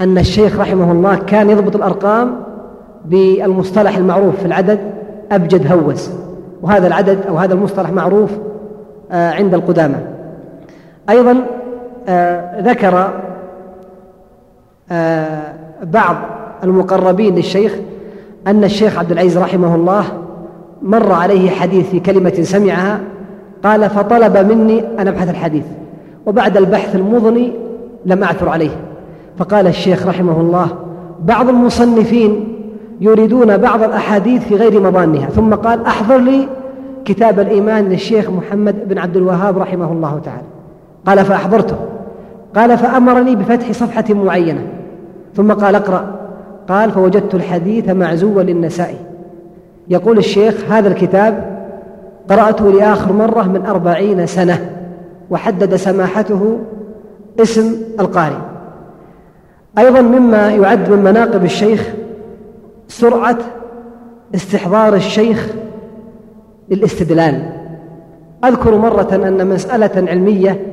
أن 0.00 0.18
الشيخ 0.18 0.60
رحمه 0.60 0.92
الله 0.92 1.16
كان 1.16 1.50
يضبط 1.50 1.76
الأرقام 1.76 2.36
بالمصطلح 3.04 3.96
المعروف 3.96 4.36
في 4.36 4.44
العدد 4.46 4.78
أبجد 5.32 5.72
هوس 5.72 6.10
وهذا 6.62 6.86
العدد 6.86 7.18
أو 7.28 7.36
هذا 7.36 7.54
المصطلح 7.54 7.90
معروف 7.90 8.30
آه، 9.12 9.30
عند 9.30 9.54
القدامى. 9.54 9.96
أيضا 11.10 11.36
آه، 12.08 12.60
ذكر 12.60 13.10
آه، 14.90 15.52
بعض 15.82 16.16
المقربين 16.64 17.34
للشيخ 17.34 17.74
أن 18.46 18.64
الشيخ 18.64 18.98
عبد 18.98 19.12
العزيز 19.12 19.38
رحمه 19.38 19.74
الله 19.74 20.04
مر 20.82 21.12
عليه 21.12 21.50
حديث 21.50 21.90
في 21.90 22.00
كلمة 22.00 22.34
سمعها 22.42 23.00
قال 23.64 23.90
فطلب 23.90 24.36
مني 24.36 24.84
أن 24.98 25.08
أبحث 25.08 25.30
الحديث. 25.30 25.64
وبعد 26.26 26.56
البحث 26.56 26.96
المضني 26.96 27.52
لم 28.06 28.22
أعثر 28.22 28.48
عليه. 28.48 28.70
فقال 29.38 29.66
الشيخ 29.66 30.06
رحمه 30.06 30.40
الله 30.40 30.68
بعض 31.24 31.48
المصنفين 31.48 32.52
يريدون 33.00 33.56
بعض 33.56 33.82
الأحاديث 33.82 34.44
في 34.44 34.54
غير 34.54 34.80
مضانها 34.80 35.26
ثم 35.26 35.54
قال 35.54 35.84
أحضر 35.84 36.16
لي 36.16 36.48
كتاب 37.04 37.40
الإيمان 37.40 37.88
للشيخ 37.88 38.30
محمد 38.30 38.88
بن 38.88 38.98
عبد 38.98 39.16
الوهاب 39.16 39.58
رحمه 39.58 39.92
الله 39.92 40.20
تعالى. 40.24 40.46
قال 41.06 41.24
فأحضرته. 41.24 41.76
قال 42.54 42.78
فأمرني 42.78 43.36
بفتح 43.36 43.72
صفحة 43.72 44.14
معينة. 44.14 44.66
ثم 45.34 45.52
قال 45.52 45.74
اقرأ. 45.74 46.14
قال 46.68 46.90
فوجدت 46.90 47.34
الحديث 47.34 47.88
معزوا 47.88 48.42
للنسائي 48.42 48.98
يقول 49.88 50.18
الشيخ 50.18 50.54
هذا 50.70 50.88
الكتاب 50.88 51.56
قرأته 52.30 52.72
لآخر 52.72 53.12
مرة 53.12 53.42
من 53.42 53.66
أربعين 53.66 54.26
سنة 54.26 54.70
وحدد 55.30 55.76
سماحته 55.76 56.58
اسم 57.40 57.74
القارئ. 58.00 58.36
أيضا 59.78 60.00
مما 60.00 60.50
يعد 60.50 60.90
من 60.90 60.98
مناقب 60.98 61.44
الشيخ 61.44 61.92
سرعة 62.88 63.38
استحضار 64.34 64.94
الشيخ 64.94 65.48
للاستدلال. 66.70 67.52
أذكر 68.44 68.76
مرة 68.76 69.08
أن 69.14 69.46
مسألة 69.46 70.10
علمية 70.10 70.66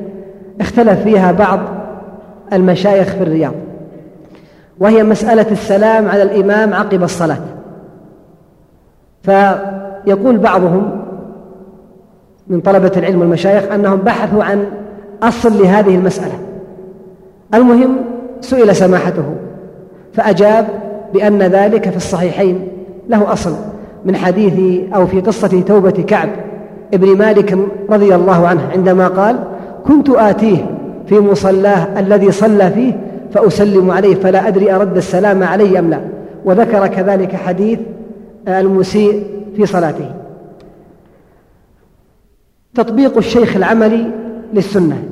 اختلف 0.61 1.03
فيها 1.03 1.31
بعض 1.31 1.59
المشايخ 2.53 3.07
في 3.07 3.23
الرياض 3.23 3.53
وهي 4.79 5.03
مسألة 5.03 5.51
السلام 5.51 6.09
على 6.09 6.23
الإمام 6.23 6.73
عقب 6.73 7.03
الصلاة. 7.03 7.39
فيقول 9.21 10.37
بعضهم 10.37 11.01
من 12.47 12.61
طلبة 12.61 12.91
العلم 12.97 13.19
والمشايخ 13.19 13.71
أنهم 13.71 13.97
بحثوا 13.97 14.43
عن 14.43 14.65
أصل 15.23 15.63
لهذه 15.63 15.95
المسألة. 15.95 16.39
المهم 17.53 17.95
سئل 18.41 18.75
سماحته 18.75 19.25
فأجاب 20.13 20.67
بأن 21.13 21.41
ذلك 21.41 21.89
في 21.89 21.97
الصحيحين 21.97 22.67
له 23.09 23.33
أصل 23.33 23.55
من 24.05 24.15
حديث 24.15 24.53
أو 24.95 25.07
في 25.07 25.21
قصة 25.21 25.61
توبة 25.67 25.91
كعب 25.91 26.29
ابن 26.93 27.17
مالك 27.17 27.57
رضي 27.89 28.15
الله 28.15 28.47
عنه 28.47 28.69
عندما 28.73 29.07
قال 29.07 29.39
كنت 29.87 30.09
آتيه 30.09 30.57
في 31.07 31.19
مصلاه 31.19 31.99
الذي 31.99 32.31
صلى 32.31 32.71
فيه 32.71 32.99
فأسلم 33.33 33.91
عليه 33.91 34.15
فلا 34.15 34.47
أدري 34.47 34.75
أرد 34.75 34.97
السلام 34.97 35.43
علي 35.43 35.79
أم 35.79 35.89
لا 35.89 35.99
وذكر 36.45 36.87
كذلك 36.87 37.35
حديث 37.35 37.79
المسيء 38.47 39.23
في 39.55 39.65
صلاته. 39.65 40.11
تطبيق 42.75 43.17
الشيخ 43.17 43.55
العملي 43.55 44.11
للسنة. 44.53 45.03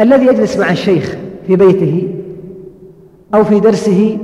الذي 0.00 0.26
يجلس 0.26 0.56
مع 0.56 0.70
الشيخ 0.70 1.16
في 1.46 1.56
بيته 1.56 2.08
أو 3.34 3.44
في 3.44 3.60
درسه 3.60 4.18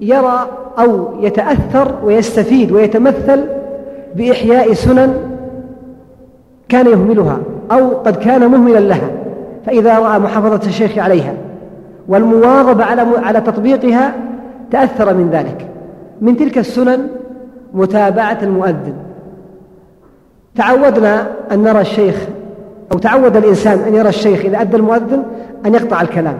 يرى 0.00 0.48
أو 0.78 1.08
يتأثر 1.20 1.94
ويستفيد 2.04 2.72
ويتمثل 2.72 3.44
بإحياء 4.16 4.72
سنن 4.72 5.14
كان 6.68 6.86
يهملها 6.86 7.38
أو 7.72 7.88
قد 7.88 8.16
كان 8.16 8.50
مهملا 8.50 8.78
لها 8.78 9.10
فإذا 9.66 9.98
رأى 9.98 10.18
محافظة 10.18 10.68
الشيخ 10.68 10.98
عليها 10.98 11.34
والمواظبة 12.08 12.84
على 12.84 13.06
على 13.16 13.40
تطبيقها 13.40 14.14
تأثر 14.70 15.14
من 15.14 15.30
ذلك. 15.30 15.66
من 16.20 16.36
تلك 16.36 16.58
السنن 16.58 17.08
متابعة 17.74 18.38
المؤذن. 18.42 18.94
تعودنا 20.56 21.26
أن 21.52 21.62
نرى 21.62 21.80
الشيخ 21.80 22.26
أو 22.92 22.98
تعود 22.98 23.36
الإنسان 23.36 23.78
أن 23.78 23.94
يرى 23.94 24.08
الشيخ 24.08 24.40
إذا 24.44 24.60
أدى 24.60 24.76
المؤذن 24.76 25.22
أن 25.66 25.74
يقطع 25.74 26.00
الكلام 26.00 26.36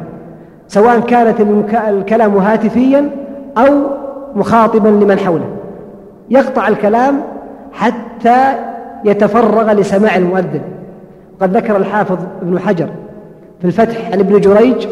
سواء 0.69 1.01
كانت 1.01 1.41
الكلام 1.89 2.37
هاتفيا 2.37 3.11
أو 3.59 3.75
مخاطبا 4.37 4.89
لمن 4.89 5.19
حوله. 5.19 5.49
يقطع 6.31 6.69
الكلام 6.69 7.21
حتى 7.73 8.53
يتفرغ 9.05 9.73
لسماع 9.73 10.17
المؤذن. 10.17 10.61
قد 11.41 11.57
ذكر 11.57 11.77
الحافظ 11.77 12.19
ابن 12.43 12.59
حجر 12.59 12.89
في 13.61 13.67
الفتح 13.67 14.13
عن 14.13 14.21
ابن 14.21 14.41
جريج 14.41 14.87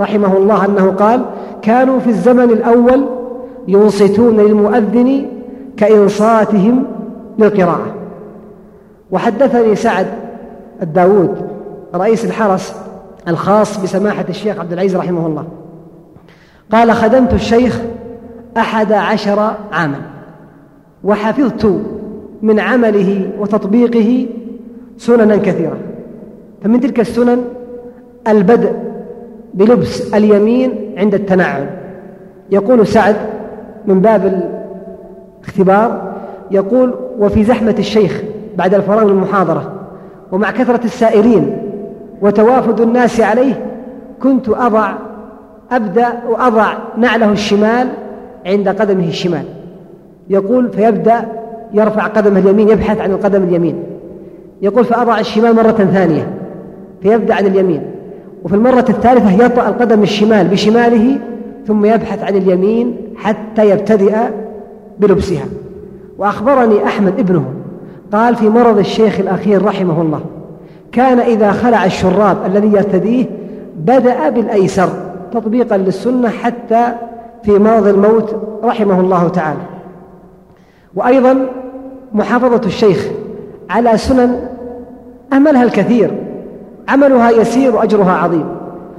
رحمه 0.00 0.36
الله 0.36 0.64
أنه 0.64 0.90
قال 0.90 1.20
كانوا 1.62 2.00
في 2.00 2.10
الزمن 2.10 2.50
الأول 2.50 3.04
ينصتون 3.68 4.36
للمؤذن 4.36 5.26
كإنصاتهم 5.76 6.84
للقراءة 7.38 7.94
وحدثني 9.10 9.74
سعد 9.74 10.06
الداود 10.82 11.48
رئيس 11.94 12.24
الحرس 12.24 12.74
الخاص 13.28 13.80
بسماحة 13.80 14.24
الشيخ 14.28 14.58
عبد 14.58 14.72
العزيز 14.72 14.96
رحمه 14.96 15.26
الله. 15.26 15.44
قال 16.72 16.92
خدمت 16.92 17.34
الشيخ 17.34 17.80
أحد 18.56 18.92
عشر 18.92 19.54
عاما 19.72 20.00
وحفظت 21.04 21.80
من 22.42 22.60
عمله 22.60 23.30
وتطبيقه 23.38 24.26
سننا 24.98 25.36
كثيرة 25.36 25.76
فمن 26.62 26.80
تلك 26.80 27.00
السنن 27.00 27.44
البدء 28.28 28.72
بلبس 29.54 30.14
اليمين 30.14 30.94
عند 30.98 31.14
التنعم 31.14 31.66
يقول 32.50 32.86
سعد 32.86 33.16
من 33.86 34.00
باب 34.00 34.50
الاختبار 35.42 36.12
يقول 36.50 36.94
وفي 37.18 37.44
زحمة 37.44 37.74
الشيخ 37.78 38.22
بعد 38.56 38.74
الفراغ 38.74 39.04
من 39.04 39.10
المحاضرة 39.10 39.72
ومع 40.32 40.50
كثرة 40.50 40.84
السائرين 40.84 41.56
وتوافد 42.22 42.80
الناس 42.80 43.20
عليه 43.20 43.64
كنت 44.22 44.48
أضع 44.48 44.92
أبدأ 45.72 46.08
وأضع 46.28 46.72
نعله 46.96 47.32
الشمال 47.32 47.88
عند 48.46 48.68
قدمه 48.68 49.08
الشمال. 49.08 49.44
يقول 50.30 50.70
فيبدأ 50.70 51.24
يرفع 51.74 52.06
قدمه 52.06 52.38
اليمين 52.38 52.68
يبحث 52.68 53.00
عن 53.00 53.10
القدم 53.10 53.42
اليمين. 53.42 53.82
يقول 54.62 54.84
فأضع 54.84 55.20
الشمال 55.20 55.56
مرة 55.56 55.88
ثانية 55.92 56.28
فيبدأ 57.02 57.34
عن 57.34 57.46
اليمين. 57.46 57.82
وفي 58.44 58.54
المرة 58.54 58.84
الثالثة 58.88 59.44
يطأ 59.44 59.68
القدم 59.68 60.02
الشمال 60.02 60.48
بشماله 60.48 61.18
ثم 61.66 61.84
يبحث 61.84 62.24
عن 62.24 62.36
اليمين 62.36 62.96
حتى 63.16 63.70
يبتدئ 63.70 64.16
بلبسها. 64.98 65.44
وأخبرني 66.18 66.84
أحمد 66.84 67.18
ابنه 67.18 67.44
قال 68.12 68.36
في 68.36 68.48
مرض 68.48 68.78
الشيخ 68.78 69.20
الأخير 69.20 69.64
رحمه 69.64 70.02
الله 70.02 70.20
كان 70.92 71.18
إذا 71.18 71.52
خلع 71.52 71.84
الشراب 71.84 72.46
الذي 72.46 72.66
يرتديه 72.66 73.24
بدأ 73.76 74.28
بالأيسر 74.28 74.88
تطبيقا 75.32 75.76
للسنة 75.76 76.28
حتى 76.28 76.92
في 77.42 77.58
مرض 77.58 77.86
الموت 77.86 78.36
رحمه 78.64 79.00
الله 79.00 79.28
تعالى. 79.28 79.60
وأيضا 80.94 81.46
محافظة 82.12 82.66
الشيخ 82.66 83.08
على 83.70 83.96
سنن 83.96 84.48
أهملها 85.32 85.62
الكثير 85.62 86.10
عملها 86.88 87.30
يسير 87.30 87.76
وأجرها 87.76 88.12
عظيم 88.12 88.48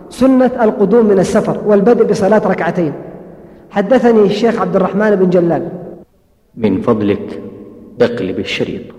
سنة 0.09 0.51
القدوم 0.61 1.05
من 1.05 1.19
السفر 1.19 1.57
والبدء 1.65 2.05
بصلاة 2.05 2.47
ركعتين. 2.47 2.93
حدثني 3.71 4.21
الشيخ 4.21 4.61
عبد 4.61 4.75
الرحمن 4.75 5.15
بن 5.15 5.29
جلال. 5.29 5.69
من 6.57 6.81
فضلك 6.81 7.41
اقلب 8.01 8.39
الشريط 8.39 8.98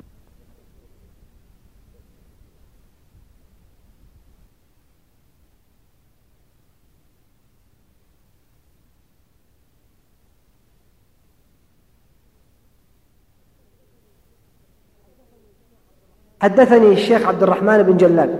حدثني 16.40 16.92
الشيخ 16.92 17.26
عبد 17.26 17.42
الرحمن 17.42 17.82
بن 17.82 17.96
جلال. 17.96 18.36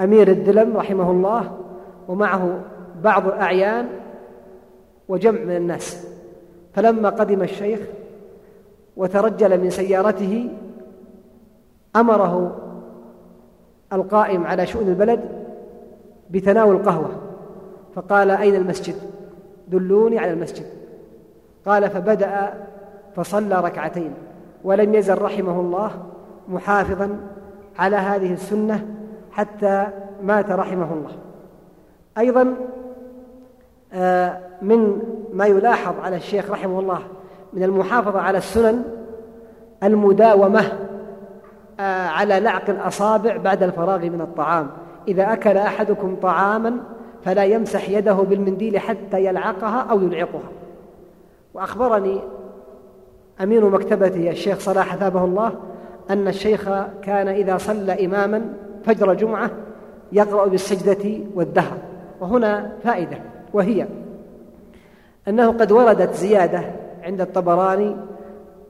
أمير 0.00 0.28
الدلم 0.28 0.76
رحمه 0.76 1.10
الله 1.10 1.56
ومعه 2.08 2.60
بعض 3.02 3.26
الأعيان 3.26 3.86
وجمع 5.08 5.40
من 5.40 5.56
الناس. 5.56 6.06
فلما 6.74 7.08
قدم 7.08 7.42
الشيخ 7.42 7.80
وترجل 9.00 9.60
من 9.60 9.70
سيارته 9.70 10.48
أمره 11.96 12.56
القائم 13.92 14.46
على 14.46 14.66
شؤون 14.66 14.88
البلد 14.88 15.20
بتناول 16.30 16.82
قهوه 16.82 17.10
فقال 17.94 18.30
أين 18.30 18.54
المسجد؟ 18.54 18.94
دلوني 19.68 20.18
على 20.18 20.32
المسجد. 20.32 20.66
قال 21.66 21.90
فبدأ 21.90 22.54
فصلى 23.16 23.60
ركعتين 23.60 24.14
ولم 24.64 24.94
يزل 24.94 25.22
رحمه 25.22 25.60
الله 25.60 25.90
محافظا 26.48 27.16
على 27.78 27.96
هذه 27.96 28.32
السنة 28.32 28.86
حتى 29.32 29.86
مات 30.22 30.50
رحمه 30.50 30.92
الله. 30.92 31.12
أيضا 32.18 32.54
آه، 33.92 34.38
من 34.62 35.02
ما 35.32 35.46
يلاحظ 35.46 35.94
على 36.00 36.16
الشيخ 36.16 36.50
رحمه 36.50 36.80
الله 36.80 37.02
من 37.52 37.62
المحافظة 37.62 38.20
على 38.20 38.38
السنن 38.38 38.82
المداومة 39.82 40.60
آه، 41.80 42.08
على 42.08 42.40
لعق 42.40 42.70
الأصابع 42.70 43.36
بعد 43.36 43.62
الفراغ 43.62 43.98
من 43.98 44.20
الطعام. 44.20 44.70
إذا 45.08 45.32
أكل 45.32 45.56
أحدكم 45.56 46.16
طعاما 46.16 46.76
فلا 47.24 47.44
يمسح 47.44 47.88
يده 47.88 48.12
بالمنديل 48.12 48.78
حتى 48.78 49.24
يلعقها 49.24 49.80
أو 49.90 50.00
يلعقها. 50.00 50.50
وأخبرني 51.54 52.20
أمين 53.42 53.64
مكتبته 53.64 54.30
الشيخ 54.30 54.58
صلاح 54.58 54.96
ثابه 54.96 55.24
الله 55.24 55.52
أن 56.10 56.28
الشيخ 56.28 56.70
كان 57.02 57.28
إذا 57.28 57.56
صلى 57.56 58.06
إماما 58.06 58.52
فجر 58.84 59.14
جمعة 59.14 59.50
يقرأ 60.12 60.46
بالسجدة 60.46 61.20
والدهر. 61.34 61.76
وهنا 62.20 62.72
فائدة 62.84 63.18
وهي 63.52 63.86
أنه 65.28 65.52
قد 65.52 65.72
وردت 65.72 66.14
زيادة 66.14 66.64
عند 67.02 67.20
الطبراني 67.20 67.96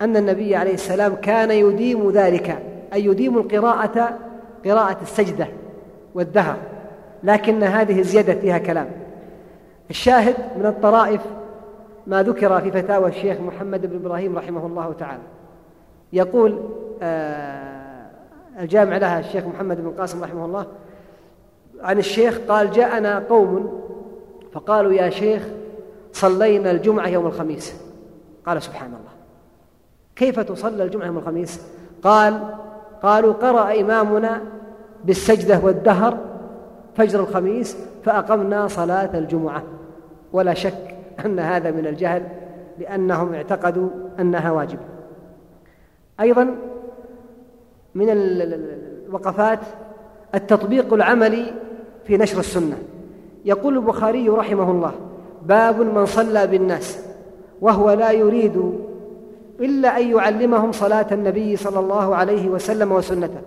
أن 0.02 0.16
النبي 0.16 0.56
عليه 0.56 0.74
السلام 0.74 1.14
كان 1.14 1.50
يديم 1.50 2.10
ذلك 2.10 2.58
أي 2.92 3.04
يديم 3.04 3.38
القراءة 3.38 4.18
قراءة 4.64 4.96
السجدة 5.02 5.48
والدهر 6.14 6.56
لكن 7.22 7.62
هذه 7.62 7.98
الزيادة 7.98 8.34
فيها 8.34 8.58
كلام. 8.58 8.90
الشاهد 9.90 10.34
من 10.58 10.66
الطرائف 10.66 11.20
ما 12.06 12.22
ذكر 12.22 12.60
في 12.60 12.70
فتاوى 12.70 13.08
الشيخ 13.08 13.40
محمد 13.40 13.86
بن 13.86 13.96
إبراهيم 13.96 14.38
رحمه 14.38 14.66
الله 14.66 14.92
تعالى. 14.92 15.22
يقول 16.12 16.58
آه، 17.02 18.06
الجامع 18.60 18.96
لها 18.96 19.20
الشيخ 19.20 19.44
محمد 19.46 19.80
بن 19.80 19.90
قاسم 19.90 20.24
رحمه 20.24 20.44
الله 20.44 20.66
عن 21.80 21.98
الشيخ 21.98 22.40
قال 22.48 22.70
جاءنا 22.70 23.18
قوم 23.18 23.80
فقالوا 24.52 24.92
يا 24.92 25.10
شيخ 25.10 25.42
صلينا 26.12 26.70
الجمعة 26.70 27.08
يوم 27.08 27.26
الخميس. 27.26 27.89
قال 28.46 28.62
سبحان 28.62 28.88
الله 28.88 29.12
كيف 30.16 30.40
تصلى 30.40 30.84
الجمعة 30.84 31.06
يوم 31.06 31.18
الخميس؟ 31.18 31.60
قال 32.02 32.54
قالوا 33.02 33.32
قرأ 33.32 33.80
إمامنا 33.80 34.42
بالسجدة 35.04 35.60
والدهر 35.62 36.18
فجر 36.96 37.20
الخميس 37.20 37.76
فأقمنا 38.04 38.68
صلاة 38.68 39.18
الجمعة. 39.18 39.62
ولا 40.32 40.54
شك 40.54 40.96
أن 41.24 41.38
هذا 41.38 41.70
من 41.70 41.86
الجهل 41.86 42.28
لأنهم 42.78 43.34
اعتقدوا 43.34 43.88
أنها 44.20 44.50
واجبة 44.50 44.82
أيضا 46.20 46.56
من 47.94 48.06
الوقفات 48.10 49.58
التطبيق 50.34 50.94
العملي 50.94 51.54
في 52.04 52.16
نشر 52.16 52.38
السنة. 52.38 52.78
يقول 53.44 53.76
البخاري 53.76 54.28
رحمه 54.28 54.70
الله 54.70 54.92
باب 55.42 55.80
من 55.80 56.06
صلى 56.06 56.46
بالناس. 56.46 57.09
وهو 57.60 57.90
لا 57.90 58.10
يريد 58.10 58.72
إلا 59.60 59.98
أن 59.98 60.10
يعلمهم 60.10 60.72
صلاة 60.72 61.06
النبي 61.12 61.56
صلى 61.56 61.78
الله 61.78 62.16
عليه 62.16 62.48
وسلم 62.48 62.92
وسنته 62.92 63.40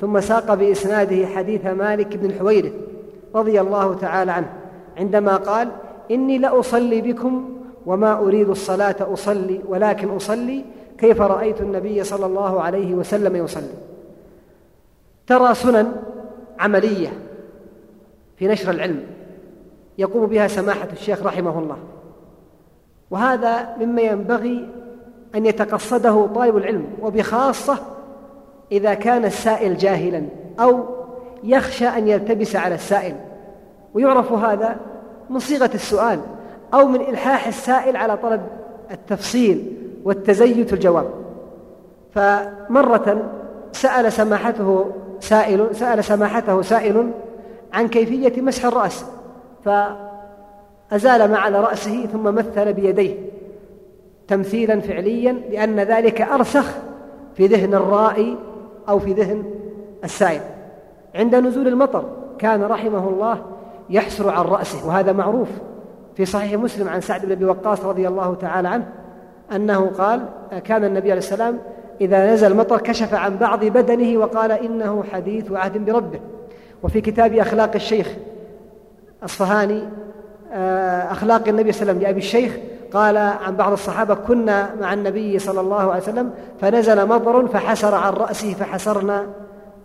ثم 0.00 0.20
ساق 0.20 0.54
بإسناده 0.54 1.26
حديث 1.26 1.66
مالك 1.66 2.16
بن 2.16 2.26
الحويرث 2.30 2.72
رضي 3.34 3.60
الله 3.60 3.94
تعالى 3.94 4.32
عنه 4.32 4.52
عندما 4.96 5.36
قال 5.36 5.68
إني 6.10 6.38
لأصلي 6.38 7.00
بكم 7.00 7.48
وما 7.86 8.18
أريد 8.18 8.48
الصلاة 8.48 8.96
أصلي 9.00 9.60
ولكن 9.68 10.08
أصلي 10.08 10.64
كيف 10.98 11.20
رأيت 11.20 11.60
النبي 11.60 12.04
صلى 12.04 12.26
الله 12.26 12.60
عليه 12.60 12.94
وسلم 12.94 13.36
يصلي. 13.36 13.74
ترى 15.26 15.54
سنن 15.54 15.92
عملية 16.58 17.08
في 18.36 18.48
نشر 18.48 18.70
العلم 18.70 19.02
يقوم 19.98 20.26
بها 20.26 20.48
سماحة 20.48 20.88
الشيخ 20.92 21.22
رحمه 21.22 21.58
الله. 21.58 21.76
وهذا 23.12 23.76
مما 23.80 24.02
ينبغي 24.02 24.68
أن 25.34 25.46
يتقصده 25.46 26.26
طالب 26.34 26.56
العلم 26.56 26.84
وبخاصة 27.02 27.78
إذا 28.72 28.94
كان 28.94 29.24
السائل 29.24 29.76
جاهلا 29.76 30.22
أو 30.60 30.84
يخشى 31.44 31.88
أن 31.88 32.08
يلتبس 32.08 32.56
على 32.56 32.74
السائل. 32.74 33.14
ويعرف 33.94 34.32
هذا 34.32 34.76
من 35.30 35.38
صيغة 35.38 35.70
السؤال 35.74 36.20
أو 36.74 36.86
من 36.86 37.00
إلحاح 37.00 37.46
السائل 37.46 37.96
على 37.96 38.16
طلب 38.16 38.40
التفصيل 38.90 39.72
والتزيت 40.04 40.68
في 40.68 40.72
الجواب. 40.72 41.10
فمرة 42.14 43.30
سأل 43.72 44.12
سماحته 44.12 44.86
سائل 45.20 45.76
سأل 45.76 46.04
سماحته 46.04 46.62
سائل 46.62 47.10
عن 47.72 47.88
كيفية 47.88 48.42
مسح 48.42 48.64
الرأس 48.64 49.04
فأزال 50.92 51.30
ما 51.30 51.38
على 51.38 51.60
رأسه 51.60 52.06
ثم 52.06 52.22
مثل 52.22 52.72
بيديه 52.72 53.14
تمثيلا 54.28 54.80
فعليا 54.80 55.32
لأن 55.32 55.80
ذلك 55.80 56.20
أرسخ 56.20 56.64
في 57.34 57.46
ذهن 57.46 57.74
الرائي 57.74 58.36
أو 58.88 58.98
في 58.98 59.12
ذهن 59.12 59.44
السائل. 60.04 60.40
عند 61.14 61.34
نزول 61.34 61.68
المطر 61.68 62.04
كان 62.38 62.62
رحمه 62.62 63.08
الله 63.08 63.42
يحسر 63.90 64.28
عن 64.30 64.44
رأسه 64.44 64.86
وهذا 64.88 65.12
معروف 65.12 65.48
في 66.16 66.24
صحيح 66.24 66.60
مسلم 66.60 66.88
عن 66.88 67.00
سعد 67.00 67.26
بن 67.26 67.32
أبي 67.32 67.44
وقاص 67.44 67.84
رضي 67.84 68.08
الله 68.08 68.34
تعالى 68.34 68.68
عنه 68.68 68.88
أنه 69.52 69.86
قال 69.98 70.28
كان 70.64 70.84
النبي 70.84 71.10
عليه 71.10 71.18
السلام 71.18 71.58
إذا 72.00 72.32
نزل 72.32 72.52
المطر 72.52 72.78
كشف 72.78 73.14
عن 73.14 73.36
بعض 73.36 73.64
بدنه 73.64 74.18
وقال 74.18 74.52
إنه 74.52 75.04
حديث 75.12 75.52
عهد 75.52 75.84
بربه. 75.84 76.20
وفي 76.82 77.00
كتاب 77.00 77.34
أخلاق 77.34 77.70
الشيخ 77.74 78.08
أصفهاني 79.24 79.82
أخلاق 81.12 81.48
النبي 81.48 81.72
صلى 81.72 81.82
الله 81.82 81.92
عليه 81.92 82.00
وسلم 82.00 82.02
لأبي 82.02 82.18
الشيخ. 82.18 82.56
قال 82.92 83.16
عن 83.16 83.56
بعض 83.56 83.72
الصحابة 83.72 84.14
كنا 84.14 84.74
مع 84.74 84.94
النبي 84.94 85.38
صلى 85.38 85.60
الله 85.60 85.92
عليه 85.92 86.02
وسلم 86.02 86.34
فنزل 86.60 87.08
مطر 87.08 87.48
فحسر 87.48 87.94
عن 87.94 88.12
رأسه 88.12 88.54
فحسرنا 88.54 89.26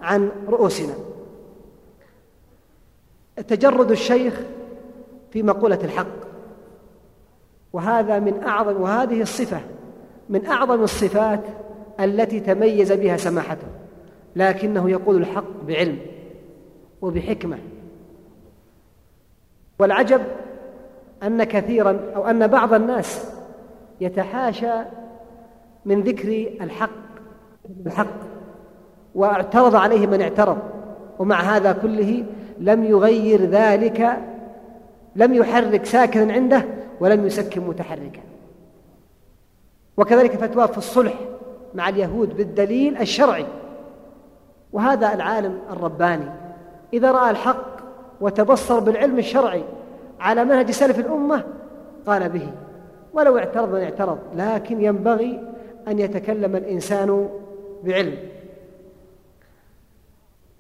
عن 0.02 0.30
رؤوسنا. 0.50 0.94
تجرد 3.48 3.92
الشيخ 3.92 4.42
في 5.32 5.44
مقولة 5.44 5.80
الحق. 5.84 6.28
وهذا 7.74 8.20
من 8.20 8.44
أعظم 8.44 8.82
وهذه 8.82 9.22
الصفة 9.22 9.62
من 10.30 10.46
أعظم 10.46 10.84
الصفات 10.84 11.44
التي 12.00 12.40
تميز 12.40 12.92
بها 12.92 13.18
سماحته 13.18 13.68
لكنه 14.36 14.90
يقول 14.90 15.16
الحق 15.16 15.64
بعلم 15.68 15.98
وبحكمة. 17.02 17.58
والعجب 19.80 20.22
أن 21.24 21.44
كثيرا 21.44 22.00
أو 22.16 22.28
أن 22.28 22.48
بعض 22.48 22.74
الناس 22.74 23.32
يتحاشى 24.02 24.74
من 25.86 26.02
ذكر 26.02 26.48
الحق 26.62 26.90
الحق 27.86 28.18
واعترض 29.16 29.76
عليه 29.76 30.08
من 30.08 30.22
اعترض 30.22 30.58
ومع 31.20 31.42
هذا 31.42 31.72
كله 31.72 32.24
لم 32.60 32.84
يغير 32.84 33.42
ذلك 33.42 34.18
لم 35.16 35.34
يحرك 35.34 35.86
ساكنا 35.86 36.34
عنده 36.34 36.66
ولم 37.00 37.26
يسكن 37.26 37.62
متحركا. 37.62 38.22
وكذلك 39.98 40.32
فتوى 40.32 40.68
في 40.68 40.78
الصلح 40.78 41.14
مع 41.76 41.90
اليهود 41.90 42.38
بالدليل 42.38 42.98
الشرعي. 42.98 43.46
وهذا 44.74 45.14
العالم 45.14 45.60
الرباني 45.70 46.30
إذا 46.94 47.12
رأى 47.12 47.32
الحق 47.32 47.78
وتبصر 48.22 48.80
بالعلم 48.80 49.20
الشرعي 49.20 49.64
على 50.20 50.46
منهج 50.46 50.72
سلف 50.72 51.00
الأمة؟ 51.00 51.44
قال 52.08 52.30
به. 52.30 52.52
ولو 53.14 53.38
اعترض 53.38 53.74
من 53.74 53.82
اعترض 53.82 54.20
لكن 54.36 54.82
ينبغي 54.82 55.42
أن 55.88 56.00
يتكلم 56.00 56.56
الإنسان 56.56 57.30
بعلم. 57.84 58.18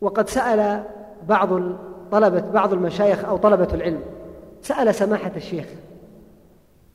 وقد 0.01 0.30
سأل 0.30 0.84
بعض 1.28 1.49
طلبة 2.12 2.51
بعض 2.51 2.74
المشايخ 2.74 3.26
أو 3.26 3.38
طلبة 3.38 3.68
العلم 3.74 4.01
سأل 4.62 4.95
سماحة 4.95 5.32
الشيخ 5.36 5.66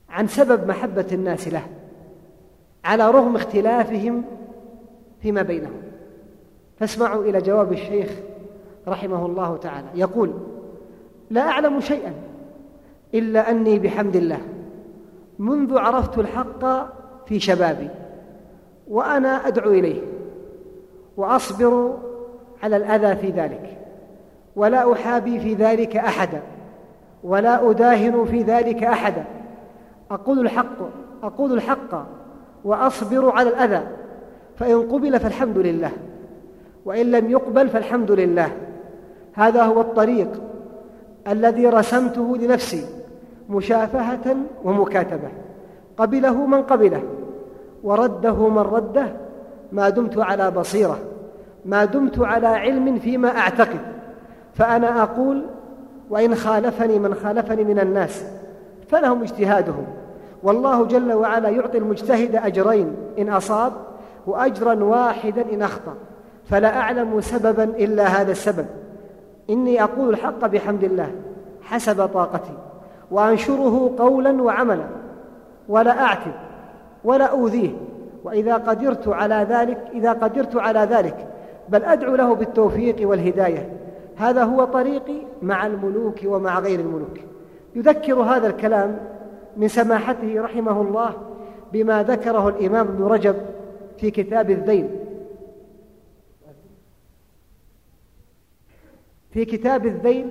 عن 0.09 0.27
سبب 0.27 0.69
محبة 0.69 1.07
الناس 1.13 1.49
له 1.49 1.63
على 2.85 3.11
رغم 3.11 3.37
اختلافهم 3.37 4.25
فيما 5.23 5.43
بينهم. 5.43 5.83
فاسمعوا 6.79 7.25
إلى 7.25 7.41
جواب 7.41 7.73
الشيخ 7.73 8.11
رحمه 8.89 9.27
الله 9.27 9.57
تعالى. 9.57 9.87
يقول 9.95 10.33
لا 11.31 11.41
أعلم 11.41 11.81
شيئا 11.81 12.13
إلا 13.15 13.51
أني 13.51 13.79
بحمد 13.79 14.17
الله. 14.17 14.39
منذ 15.39 15.79
عرفت 15.79 16.19
الحق 16.19 16.65
في 17.27 17.41
شبابي 17.41 17.89
وأنا 18.89 19.29
أدعو 19.29 19.71
إليه 19.71 20.03
وأصبر 21.17 21.99
على 22.63 22.77
الأذى 22.77 23.17
في 23.17 23.31
ذلك 23.31 23.79
ولا 24.57 24.93
أحابي 24.93 25.41
في 25.41 25.55
ذلك 25.55 25.97
أحدا 25.97 26.43
ولا 27.25 27.71
أداهن 27.71 28.25
في 28.25 28.43
ذلك 28.43 28.85
أحدا. 28.85 29.25
أقول 30.11 30.41
الحق 30.41 30.79
أقول 31.23 31.53
الحق 31.53 32.07
وأصبر 32.65 33.31
على 33.31 33.49
الأذى 33.49 33.87
فإن 34.57 34.83
قبل 34.83 35.21
فالحمد 35.21 35.59
لله 35.59 35.91
وإن 36.85 37.11
لم 37.11 37.31
يقبل 37.31 37.69
فالحمد 37.69 38.11
لله. 38.11 38.53
هذا 39.33 39.63
هو 39.63 39.81
الطريق 39.81 40.43
الذي 41.29 41.67
رسمته 41.67 42.37
لنفسي. 42.37 43.02
مشافهة 43.53 44.37
ومكاتبة. 44.65 45.29
قبله 45.97 46.47
من 46.47 46.63
قبله 46.63 47.03
ورده 47.85 48.49
من 48.49 48.59
رده. 48.59 49.07
ما 49.73 49.89
دمت 49.89 50.19
على 50.19 50.51
بصيرة 50.51 50.99
ما 51.65 51.85
دمت 51.85 52.19
على 52.19 52.47
علم 52.47 52.99
فيما 52.99 53.39
أعتقد. 53.39 53.81
فأنا 54.55 55.03
أقول 55.03 55.45
وإن 56.11 56.35
خالفني 56.35 56.99
من 56.99 57.15
خالفني 57.15 57.65
من 57.65 57.79
الناس 57.79 58.25
فلهم 58.89 59.23
اجتهادهم. 59.23 59.87
والله 60.43 60.85
جل 60.85 61.13
وعلا 61.13 61.49
يعطي 61.49 61.79
المجتهد 61.79 62.37
أجرين 62.37 62.97
إن 63.19 63.29
أصاب 63.29 63.73
وأجرا 64.27 64.85
واحدا 64.85 65.45
إن 65.53 65.63
أخطأ. 65.63 65.95
فلا 66.51 66.77
أعلم 66.77 67.21
سببا 67.21 67.65
إلا 67.65 68.05
هذا 68.05 68.33
السبب. 68.33 68.67
إني 69.51 69.83
أقول 69.83 70.09
الحق 70.09 70.47
بحمد 70.47 70.85
الله 70.85 71.11
حسب 71.63 72.07
طاقتي. 72.07 72.55
وأنشره 73.13 73.95
قولا 73.99 74.43
وعملا 74.43 74.87
ولا 75.69 76.03
أعتب 76.03 76.33
ولا 77.05 77.25
أوذيه 77.25 77.71
وإذا 78.25 78.55
قدرت 78.55 79.09
على 79.09 79.47
ذلك 79.51 79.79
إذا 79.95 80.13
قدرت 80.13 80.57
على 80.57 80.81
ذلك 80.81 81.29
بل 81.69 81.85
أدعو 81.85 82.15
له 82.15 82.35
بالتوفيق 82.35 83.09
والهداية. 83.09 83.77
هذا 84.17 84.45
هو 84.45 84.65
طريقي 84.65 85.23
مع 85.43 85.67
الملوك 85.67 86.21
ومع 86.25 86.59
غير 86.59 86.81
الملوك. 86.81 87.19
يذكر 87.75 88.15
هذا 88.15 88.47
الكلام 88.47 88.99
من 89.57 89.69
سماحته 89.69 90.43
رحمه 90.43 90.81
الله 90.81 91.15
بما 91.73 92.03
ذكره 92.03 92.49
الإمام 92.49 92.87
ابن 92.87 93.05
رجب 93.05 93.37
في 93.99 94.11
كتاب 94.11 94.51
الذيل. 94.51 94.89
في 99.31 99.45
كتاب 99.45 99.87
الذيل 99.87 100.29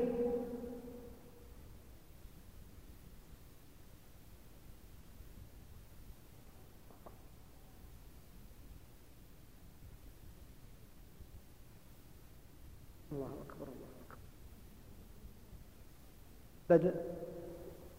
بدأ 16.71 16.93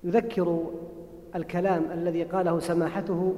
يذكر 0.05 0.65
الكلام 1.37 1.83
الذي 1.93 2.23
قاله 2.23 2.59
سماحته 2.59 3.35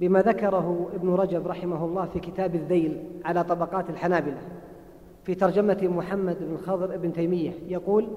بما 0.00 0.22
ذكره 0.22 0.88
ابن 0.94 1.14
رجب 1.14 1.46
رحمه 1.46 1.84
الله 1.84 2.04
في 2.04 2.20
كتاب 2.20 2.54
الذيل 2.54 3.02
على 3.24 3.44
طبقات 3.44 3.90
الحنابلة 3.90 4.38
في 5.24 5.34
ترجمة 5.34 5.88
محمد 5.96 6.36
بن 6.40 6.56
خضر 6.56 6.96
بن 6.96 7.12
تيمية. 7.12 7.52
يقول 7.68 8.08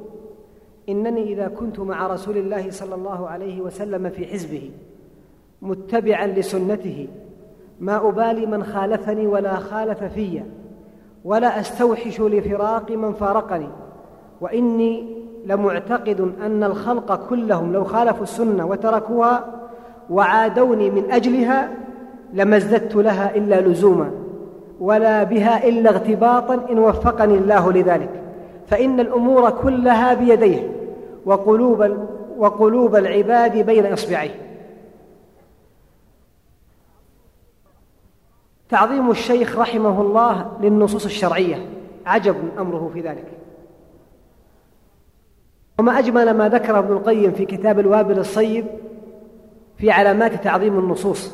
إنني 0.90 1.24
إذا 1.24 1.48
كنت 1.48 1.80
مع 1.80 2.08
رسول 2.08 2.38
الله 2.38 2.72
صلى 2.72 2.96
الله 2.96 3.30
عليه 3.30 3.62
وسلم 3.62 4.10
في 4.10 4.26
حزبه 4.26 4.72
متبعا 5.62 6.28
لسنته 6.28 7.08
ما 7.80 8.10
أبالي 8.10 8.46
من 8.46 8.64
خالفني 8.64 9.28
ولا 9.28 9.56
خالف 9.56 10.04
في 10.04 10.44
ولا 11.26 11.60
أستوحش 11.60 12.22
لفراق 12.22 12.92
من 12.92 13.14
فارقني 13.14 13.70
وإني 14.42 15.19
لمعتقد 15.46 16.34
أن 16.42 16.64
الخلق 16.64 17.30
كلهم 17.30 17.74
لو 17.74 17.84
خالفوا 17.84 18.24
السنة 18.24 18.66
وتركوها 18.66 19.46
وعادوني 20.10 20.90
من 20.90 21.12
أجلها 21.12 21.70
لما 22.34 22.58
ازددت 22.58 22.96
لها 22.96 23.36
إلا 23.36 23.62
لزوما 23.62 24.12
ولا 24.80 25.24
بها 25.24 25.68
إلا 25.68 25.90
اغتباطا 25.90 26.66
إن 26.72 26.80
وفقني 26.80 27.38
الله 27.38 27.72
لذلك. 27.72 28.10
فإن 28.68 29.00
الأمور 29.00 29.50
كلها 29.50 30.14
بيديه 30.14 30.72
وقلوب, 31.26 32.08
وقلوب 32.38 32.96
العباد 32.96 33.58
بين 33.58 33.94
إصبعيه. 33.94 34.36
تعظيم 38.70 39.12
الشيخ 39.12 39.60
رحمه 39.60 40.02
الله 40.02 40.52
للنصوص 40.62 41.06
الشرعية 41.06 41.66
عجب 42.06 42.36
أمره 42.60 42.92
في 42.94 43.02
ذلك. 43.02 43.39
وما 45.80 46.00
أجمل 46.00 46.34
ما 46.34 46.50
ذكره 46.50 46.80
ابن 46.80 46.94
القيم 46.94 47.32
في 47.32 47.46
كتاب 47.46 47.80
الوابل 47.80 48.20
الصيب 48.20 48.66
في 49.78 49.92
علامات 49.92 50.44
تعظيم 50.44 50.80
النصوص. 50.80 51.34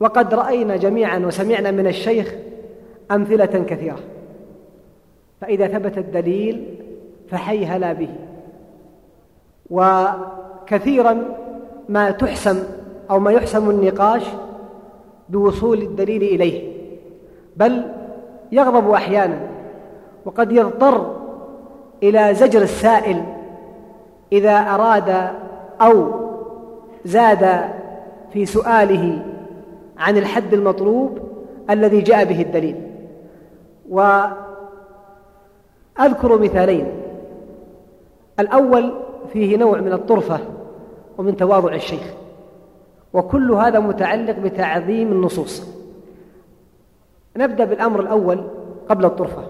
وقد 0.00 0.34
رأينا 0.34 0.76
جميعا 0.76 1.18
وسمعنا 1.18 1.70
من 1.70 1.86
الشيخ 1.86 2.34
أمثلة 3.10 3.64
كثيرة. 3.68 3.98
فإذا 5.40 5.68
ثبت 5.68 5.98
الدليل 5.98 6.76
فحيهلا 7.28 7.92
به. 7.92 8.10
وكثيرا 9.70 11.24
ما 11.88 12.10
تحسم 12.10 12.62
أو 13.10 13.20
ما 13.20 13.32
يحسم 13.32 13.70
النقاش 13.70 14.22
بوصول 15.28 15.82
الدليل 15.82 16.22
إليه. 16.22 16.72
بل 17.56 17.82
يغضب 18.52 18.90
أحيانا. 18.90 19.40
وقد 20.24 20.52
يضطر 20.52 21.19
إلى 22.02 22.34
زجر 22.34 22.62
السائل 22.62 23.24
إذا 24.32 24.58
أراد 24.58 25.30
أو 25.80 26.10
زاد 27.04 27.70
في 28.32 28.46
سؤاله 28.46 29.22
عن 29.98 30.16
الحد 30.16 30.54
المطلوب 30.54 31.18
الذي 31.70 32.00
جاء 32.00 32.24
به 32.24 32.42
الدليل. 32.42 32.76
وأذكر 33.90 34.38
مثالين. 36.38 36.86
الأول 38.40 38.94
فيه 39.32 39.56
نوع 39.56 39.80
من 39.80 39.92
الطرفة 39.92 40.38
ومن 41.18 41.36
تواضع 41.36 41.74
الشيخ. 41.74 42.14
وكل 43.12 43.52
هذا 43.52 43.78
متعلق 43.78 44.38
بتعظيم 44.38 45.12
النصوص. 45.12 45.66
نبدأ 47.36 47.64
بالأمر 47.64 48.00
الأول 48.00 48.44
قبل 48.88 49.04
الطرفة. 49.04 49.42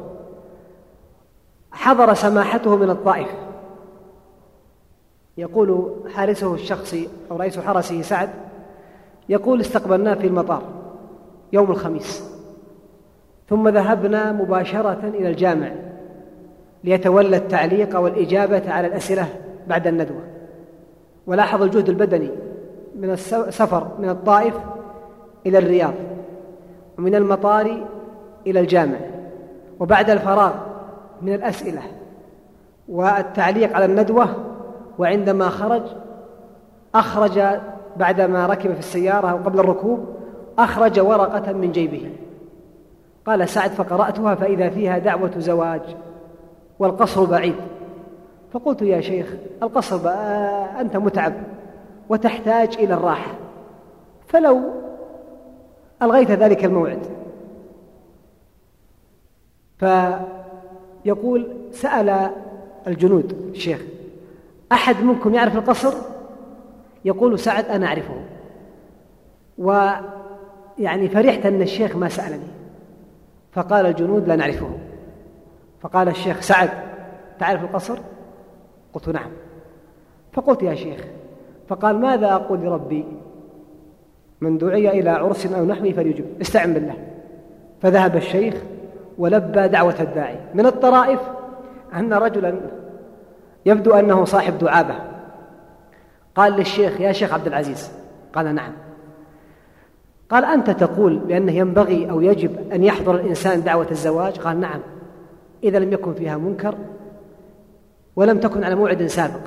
حضر 1.73 2.15
سماحته 2.15 2.77
من 2.77 2.91
الطائف. 2.91 3.29
يقول 5.39 5.95
حارسه 6.15 6.55
الشخصي 6.55 7.09
أو 7.31 7.37
رئيس 7.37 7.59
حرسه 7.59 8.03
سعد 8.03 8.29
يقول 9.29 9.61
استقبلناه 9.61 10.15
في 10.15 10.27
المطار 10.27 10.63
يوم 11.53 11.71
الخميس 11.71 12.31
ثم 13.49 13.69
ذهبنا 13.69 14.33
مباشرة 14.33 15.01
إلى 15.05 15.29
الجامع 15.31 15.73
ليتولى 16.85 17.37
التعليق 17.37 17.99
والإجابة 17.99 18.73
على 18.73 18.87
الأسئلة 18.87 19.29
بعد 19.67 19.87
الندوة. 19.87 20.23
ولاحظ 21.27 21.63
الجهد 21.63 21.89
البدني 21.89 22.31
من 22.97 23.11
السفر 23.11 23.89
من 23.99 24.09
الطائف 24.09 24.55
إلى 25.47 25.59
الرياض 25.59 25.95
ومن 26.99 27.15
المطار 27.15 27.87
إلى 28.47 28.61
الجامع 28.61 28.99
وبعد 29.81 30.11
الفراغ 30.11 30.53
من 31.23 31.35
الأسئلة 31.35 31.83
والتعليق 32.89 33.77
على 33.77 33.85
الندوة 33.85 34.29
وعندما 34.99 35.49
خرج 35.49 35.83
أخرج 36.95 37.43
بعدما 37.97 38.47
ركب 38.47 38.73
في 38.73 38.79
السيارة 38.79 39.29
أو 39.29 39.37
قبل 39.37 39.61
الركوب 39.61 40.05
أخرج 40.59 41.01
ورقة 41.01 41.53
من 41.53 41.73
جيبه. 41.73 42.11
قال 43.27 43.49
سعد 43.49 43.71
فقرأتها 43.71 44.35
فإذا 44.35 44.71
فيها 44.71 44.99
دعوة 44.99 45.31
زواج 45.39 45.97
والقصر 46.79 47.25
بعيد. 47.25 47.55
فقلت 48.53 48.83
يا 48.83 49.01
شيخ 49.01 49.35
القصر 49.63 50.09
أنت 50.81 50.97
متعب 50.97 51.33
وتحتاج 52.09 52.77
إلى 52.79 52.95
الراحة 52.95 53.33
فلو 54.29 54.61
ألغيت 56.03 56.31
ذلك 56.31 56.65
الموعد. 56.65 57.07
فيقول 61.05 61.49
سأل 61.73 62.31
الجنود 62.87 63.51
الشيخ 63.55 63.81
أحد 64.73 65.03
منكم 65.03 65.35
يعرف 65.35 65.57
القصر؟ 65.57 65.95
يقول 67.05 67.39
سعد 67.39 67.65
أنا 67.65 67.87
أعرفه. 67.87 68.15
ويعني 69.59 71.09
فرحت 71.09 71.47
أن 71.47 71.63
الشيخ 71.63 71.97
ما 71.97 72.09
سألني. 72.09 72.47
فقال 73.53 73.87
الجنود 73.87 74.29
لا 74.29 74.37
نعرفه. 74.37 74.71
فقال 75.81 76.09
الشيخ 76.09 76.41
سعد 76.41 76.71
تعرف 77.39 77.65
القصر؟ 77.65 77.99
قلت 78.93 79.09
نعم. 79.09 79.31
فقلت 80.33 80.63
يا 80.63 80.75
شيخ. 80.75 81.05
فقال 81.69 81.99
ماذا 81.99 82.33
أقول 82.33 82.59
لربي؟ 82.61 83.05
من 84.41 84.59
دعي 84.59 85.01
إلى 85.01 85.11
عرس 85.11 85.47
أو 85.47 85.65
نحوه 85.65 85.93
فليجب 85.93 86.25
استعن 86.41 86.75
بالله. 86.75 86.97
فذهب 87.83 88.17
الشيخ 88.17 88.55
ولبى 89.19 89.69
دعوة 89.69 89.95
الداعي. 90.01 90.37
من 90.55 90.67
الطرائف 90.67 91.21
أن 91.95 92.13
رجلا 92.13 92.61
يبدو 93.67 93.95
أنه 93.95 94.25
صاحب 94.25 94.59
دعابة. 94.59 94.95
قال 96.35 96.53
للشيخ 96.53 97.01
يا 97.01 97.13
شيخ 97.13 97.35
عبد 97.35 97.47
العزيز. 97.47 97.91
قال 98.35 98.55
نعم. 98.55 98.73
قال 100.31 100.45
أنت 100.45 100.71
تقول 100.71 101.17
بأنه 101.19 101.53
ينبغي 101.53 102.11
أو 102.11 102.21
يجب 102.21 102.73
أن 102.73 102.85
يحضر 102.85 103.15
الإنسان 103.15 103.63
دعوة 103.63 103.87
الزواج؟ 103.91 104.39
قال 104.39 104.61
نعم. 104.61 104.81
إذا 105.65 105.79
لم 105.79 105.93
يكن 105.93 106.15
فيها 106.15 106.37
منكر 106.37 106.75
ولم 108.17 108.39
تكن 108.39 108.65
على 108.65 108.75
موعد 108.75 109.07
سابق. 109.07 109.41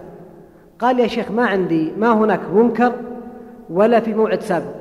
قال 0.79 0.99
يا 0.99 1.07
شيخ 1.07 1.31
ما 1.31 1.45
عندي 1.45 1.91
ما 1.97 2.13
هناك 2.13 2.39
منكر 2.53 2.93
ولا 3.69 3.99
في 3.99 4.13
موعد 4.13 4.41
سابق. 4.41 4.75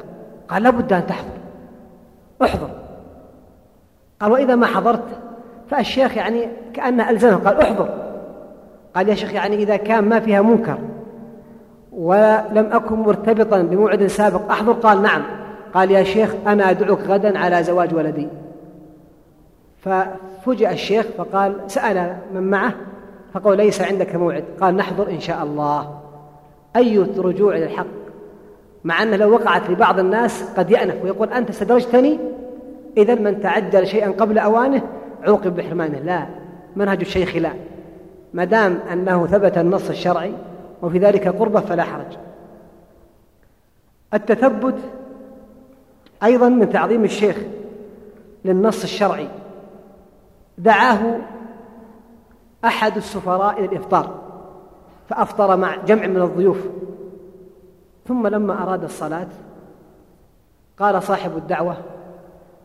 قال 0.49 0.63
لابد 0.63 0.93
أن 0.93 1.07
تحضر. 1.07 1.39
احضر. 2.43 2.82
قال 4.23 4.33
وإذا 4.33 4.55
ما 4.55 4.67
حضرت 4.67 5.05
فالشيخ 5.71 6.17
يعني 6.17 6.49
كأنه 6.75 7.11
ألزمه 7.11 7.37
قال 7.37 7.61
احضر. 7.61 7.89
قال 8.95 9.09
يا 9.09 9.15
شيخ 9.15 9.35
يعني 9.35 9.57
إذا 9.57 9.77
كان 9.77 10.05
ما 10.05 10.21
فيها 10.21 10.43
منكر 10.43 10.79
ولم 11.93 12.69
أكن 12.73 12.95
مرتبطا 12.95 13.63
بموعد 13.63 14.07
سابق 14.07 14.51
أحضر؟ 14.51 14.73
قال 14.73 15.03
نعم. 15.03 15.23
قال 15.75 15.91
يا 15.91 16.03
شيخ 16.03 16.35
أنا 16.47 16.71
أدعوك 16.71 17.01
غدا 17.01 17.39
على 17.39 17.63
زواج 17.63 17.95
ولدي. 17.95 18.29
ففجأ 19.79 20.71
الشيخ 20.71 21.07
فقال 21.19 21.57
سأل 21.67 22.17
من 22.35 22.51
معه 22.51 22.73
فقال 23.35 23.57
ليس 23.57 23.83
عندك 23.83 24.15
موعد. 24.15 24.45
قال 24.61 24.77
نحضر 24.77 25.11
إن 25.11 25.21
شاء 25.21 25.43
الله. 25.43 25.99
أي 26.77 26.99
رجوع 26.99 27.57
إلى 27.57 27.65
الحق 27.65 27.87
مع 28.85 29.03
أنه 29.03 29.17
لو 29.17 29.33
وقعت 29.33 29.71
لبعض 29.71 29.99
الناس 29.99 30.45
قد 30.57 30.71
يأنف 30.71 31.05
ويقول 31.05 31.29
أنت 31.29 31.51
استدرجتني 31.51 32.19
إذا 32.97 33.15
من 33.15 33.41
تعجل 33.41 33.87
شيئا 33.87 34.11
قبل 34.11 34.39
أوانه 34.39 34.83
عوقب 35.23 35.57
بحرمانه. 35.57 35.99
لا 35.99 36.27
منهج 36.77 37.01
الشيخ 37.01 37.37
لا. 37.37 37.53
ما 38.35 38.45
دام 38.45 38.81
أنه 38.93 39.27
ثبت 39.27 39.59
النص 39.59 39.89
الشرعي 39.89 40.35
وفي 40.83 40.99
ذلك 40.99 41.29
قربة 41.29 41.61
فلا 41.61 41.83
حرج. 41.83 42.17
التثبت 44.15 44.79
أيضا 46.23 46.49
من 46.49 46.71
تعظيم 46.71 47.05
الشيخ 47.05 47.37
للنص 48.45 48.83
الشرعي. 48.83 49.29
دعاه 50.59 51.19
أحد 52.65 52.97
السفراء 52.97 53.59
إلى 53.59 53.67
الإفطار 53.67 54.21
فأفطر 55.09 55.57
مع 55.57 55.77
جمع 55.77 56.07
من 56.07 56.23
الضيوف. 56.23 56.59
ثم 58.09 58.27
لما 58.27 58.63
أراد 58.63 58.85
الصلاة 58.85 59.29
قال 60.79 61.03
صاحب 61.03 61.37
الدعوة 61.37 61.77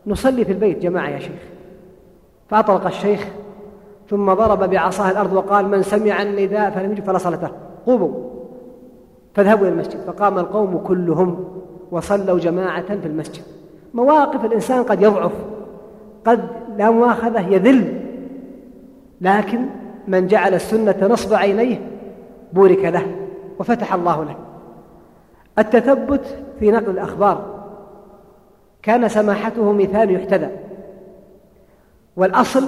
نصلي 0.08 0.44
في 0.44 0.52
البيت 0.52 0.78
جماعة 0.78 1.08
يا 1.08 1.18
شيخ. 1.18 1.42
فأطلق 2.48 2.86
الشيخ 2.86 3.28
ثم 4.10 4.32
ضرب 4.32 4.70
بعصاه 4.70 5.10
الأرض 5.10 5.32
وقال 5.32 5.68
من 5.68 5.82
سمع 5.82 6.22
النداء 6.22 6.70
فلم 6.70 6.92
يجب 6.92 7.04
فلا 7.04 7.18
صلاته 7.18 7.50
قوموا. 7.86 8.10
فاذهبوا 9.34 9.66
إلى 9.66 9.74
المسجد. 9.74 10.00
فقام 10.00 10.38
القوم 10.38 10.78
كلهم 10.78 11.44
وصلوا 11.90 12.38
جماعة 12.38 12.86
في 12.86 13.06
المسجد. 13.06 13.42
مواقف 13.94 14.44
الإنسان 14.44 14.82
قد 14.82 15.02
يضعف 15.02 15.32
قد 16.24 16.48
لا 16.76 16.90
مؤاخذة 16.90 17.48
يذل. 17.48 18.00
لكن 19.20 19.66
من 20.08 20.26
جعل 20.26 20.54
السنة 20.54 20.96
نصب 21.02 21.34
عينيه 21.34 21.90
بورك 22.52 22.84
له 22.84 23.06
وفتح 23.58 23.94
الله 23.94 24.24
له. 24.24 24.36
التثبت 25.58 26.38
في 26.60 26.70
نقل 26.70 26.90
الأخبار. 26.90 27.57
كان 28.88 29.08
سماحته 29.08 29.72
مثال 29.72 30.10
يحتذى. 30.10 30.50
والأصل 32.16 32.64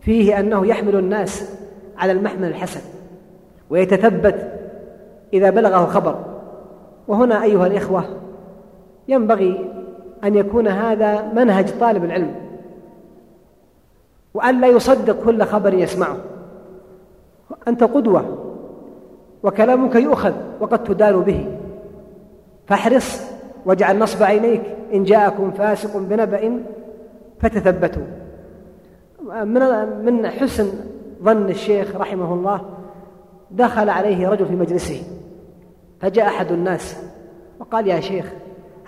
فيه 0.00 0.40
أنه 0.40 0.66
يحمل 0.66 0.96
الناس 0.96 1.58
على 1.98 2.12
المحمل 2.12 2.48
الحسن 2.48 2.80
ويتثبت 3.70 4.52
إذا 5.32 5.50
بلغه 5.50 5.86
خبر. 5.86 6.24
وهنا 7.08 7.42
أيها 7.42 7.66
الإخوة 7.66 8.04
ينبغي 9.08 9.70
أن 10.24 10.34
يكون 10.34 10.68
هذا 10.68 11.32
منهج 11.32 11.78
طالب 11.80 12.04
العلم 12.04 12.34
وأن 14.34 14.60
لا 14.60 14.66
يصدق 14.66 15.24
كل 15.24 15.42
خبر 15.42 15.74
يسمعه. 15.74 16.16
أنت 17.68 17.84
قدوة 17.84 18.38
وكلامك 19.42 19.94
يؤخذ 19.94 20.32
وقد 20.60 20.84
تدان 20.84 21.20
به 21.20 21.58
فاحرص 22.66 23.31
واجعل 23.66 23.98
نصب 23.98 24.22
عينيك. 24.22 24.62
إن 24.94 25.04
جاءكم 25.04 25.50
فاسق 25.50 25.96
بنبأ 25.96 26.62
فتثبتوا. 27.40 28.02
من 29.44 29.60
من 30.04 30.28
حسن 30.28 30.68
ظن 31.22 31.48
الشيخ 31.48 31.96
رحمه 31.96 32.34
الله 32.34 32.60
دخل 33.50 33.88
عليه 33.88 34.28
رجل 34.28 34.46
في 34.46 34.52
مجلسه 34.52 35.02
فجاء 36.00 36.26
أحد 36.26 36.52
الناس 36.52 36.96
وقال 37.60 37.86
يا 37.86 38.00
شيخ 38.00 38.32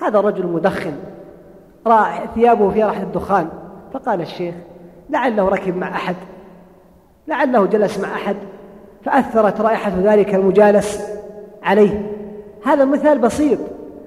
هذا 0.02 0.20
رجل 0.20 0.46
مدخن 0.46 0.92
رأى 1.86 2.28
ثيابه 2.34 2.70
فيها 2.70 2.86
رائحة 2.86 3.02
الدخان. 3.02 3.48
فقال 3.92 4.20
الشيخ 4.20 4.54
لعله 5.10 5.48
ركب 5.48 5.76
مع 5.76 5.88
أحد 5.88 6.16
لعله 7.28 7.66
جلس 7.66 7.98
مع 7.98 8.08
أحد 8.08 8.36
فأثرت 9.04 9.60
رائحة 9.60 9.92
ذلك 10.02 10.34
المجالس 10.34 11.02
عليه. 11.62 12.12
هذا 12.64 12.84
مثال 12.84 13.18
بسيط. 13.18 13.58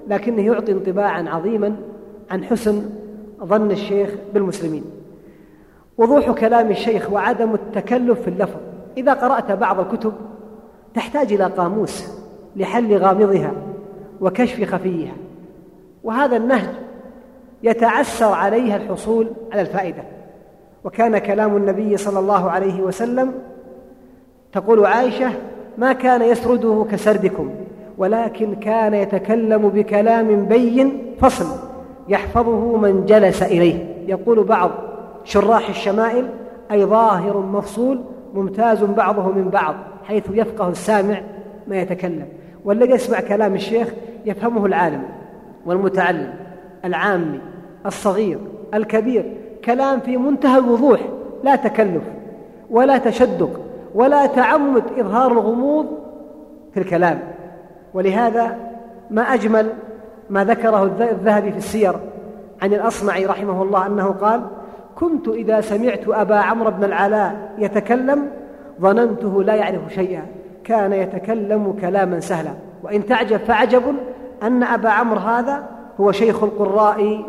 لكنه 0.08 0.42
يعطي 0.42 0.72
انطباعا 0.72 1.28
عظيما 1.28 1.76
عن 2.30 2.44
حسن 2.44 2.90
ظن 3.44 3.70
الشيخ 3.70 4.10
بالمسلمين. 4.34 4.84
وضوح 5.98 6.30
كلام 6.30 6.70
الشيخ 6.70 7.12
وعدم 7.12 7.54
التكلف 7.54 8.20
في 8.20 8.28
اللفظ. 8.28 8.56
إذا 8.96 9.12
قرأت 9.12 9.52
بعض 9.52 9.80
الكتب 9.80 10.12
تحتاج 10.94 11.32
إلى 11.32 11.44
قاموس 11.44 12.04
لحل 12.56 12.96
غامضها 12.96 13.52
وكشف 14.20 14.74
خفيها. 14.74 15.12
وهذا 16.04 16.36
النهج 16.36 16.68
يتعسر 17.62 18.32
عليها 18.32 18.76
الحصول 18.76 19.30
على 19.52 19.60
الفائدة. 19.60 20.02
وكان 20.84 21.18
كلام 21.18 21.56
النبي 21.56 21.96
صلى 21.96 22.18
الله 22.18 22.50
عليه 22.50 22.82
وسلم 22.82 23.32
تقول 24.52 24.86
عائشة 24.86 25.32
ما 25.78 25.92
كان 25.92 26.22
يسرده 26.22 26.86
كسردكم. 26.90 27.50
ولكن 27.98 28.54
كان 28.54 28.94
يتكلم 28.94 29.68
بكلام 29.68 30.44
بين 30.44 31.14
فصل 31.20 31.46
يحفظه 32.08 32.76
من 32.76 33.04
جلس 33.06 33.42
إليه. 33.42 34.04
يقول 34.06 34.44
بعض 34.44 34.70
شراح 35.24 35.68
الشمائل 35.68 36.28
أي 36.70 36.84
ظاهر 36.84 37.38
مفصول 37.38 38.00
ممتاز 38.34 38.84
بعضه 38.84 39.22
من 39.22 39.48
بعض 39.48 39.74
حيث 40.04 40.24
يفقه 40.32 40.68
السامع 40.68 41.20
ما 41.66 41.76
يتكلم. 41.76 42.26
والذي 42.64 42.92
يسمع 42.92 43.20
كلام 43.20 43.54
الشيخ 43.54 43.94
يفهمه 44.26 44.66
العالم 44.66 45.02
والمتعلم 45.66 46.34
العامي 46.84 47.40
الصغير 47.86 48.38
الكبير. 48.74 49.32
كلام 49.64 50.00
في 50.00 50.16
منتهى 50.16 50.58
الوضوح 50.58 51.00
لا 51.44 51.56
تكلف 51.56 52.02
ولا 52.70 52.98
تشدق 52.98 53.60
ولا 53.94 54.26
تعمد 54.26 54.82
إظهار 54.98 55.32
الغموض 55.32 55.86
في 56.74 56.80
الكلام. 56.80 57.37
ولهذا 57.98 58.56
ما 59.10 59.22
أجمل 59.22 59.72
ما 60.30 60.44
ذكره 60.44 60.82
الذهبي 60.84 61.52
في 61.52 61.58
السير 61.58 61.94
عن 62.62 62.72
الأصمعي 62.72 63.26
رحمه 63.26 63.62
الله 63.62 63.86
أنه 63.86 64.06
قال 64.06 64.42
كنت 64.96 65.28
إذا 65.28 65.60
سمعت 65.60 66.08
أبا 66.08 66.36
عمرو 66.36 66.70
بن 66.70 66.84
العلاء 66.84 67.54
يتكلم 67.58 68.30
ظننته 68.80 69.42
لا 69.42 69.54
يعرف 69.54 69.94
شيئا. 69.94 70.26
كان 70.64 70.92
يتكلم 70.92 71.72
كلاما 71.80 72.20
سهلا. 72.20 72.50
وإن 72.82 73.06
تعجب 73.06 73.36
فعجب 73.36 73.82
أن 74.42 74.62
أبا 74.62 74.88
عمرو 74.88 75.20
هذا 75.20 75.68
هو 76.00 76.12
شيخ 76.12 76.42
القراء 76.42 77.24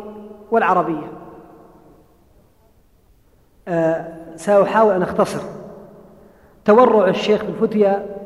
والعربية. 0.50 1.12
أه 3.68 4.04
سأحاول 4.36 4.94
أن 4.94 5.02
أختصر. 5.02 5.42
تورع 6.64 7.08
الشيخ 7.08 7.44
بالفتيا 7.44 8.19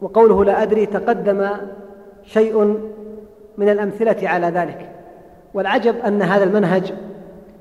وقوله 0.00 0.44
لا 0.44 0.62
أدري 0.62 0.86
تقدم 0.86 1.48
شيء 2.24 2.80
من 3.58 3.68
الأمثلة 3.68 4.28
على 4.28 4.46
ذلك. 4.46 4.90
والعجب 5.54 5.96
أن 6.06 6.22
هذا 6.22 6.44
المنهج 6.44 6.92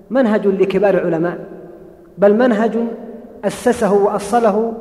منهج 0.10 0.48
لكبار 0.48 0.94
العلماء 0.94 1.38
بل 2.18 2.36
منهج 2.36 2.78
أسسه 3.46 3.94
وأصله 3.94 4.74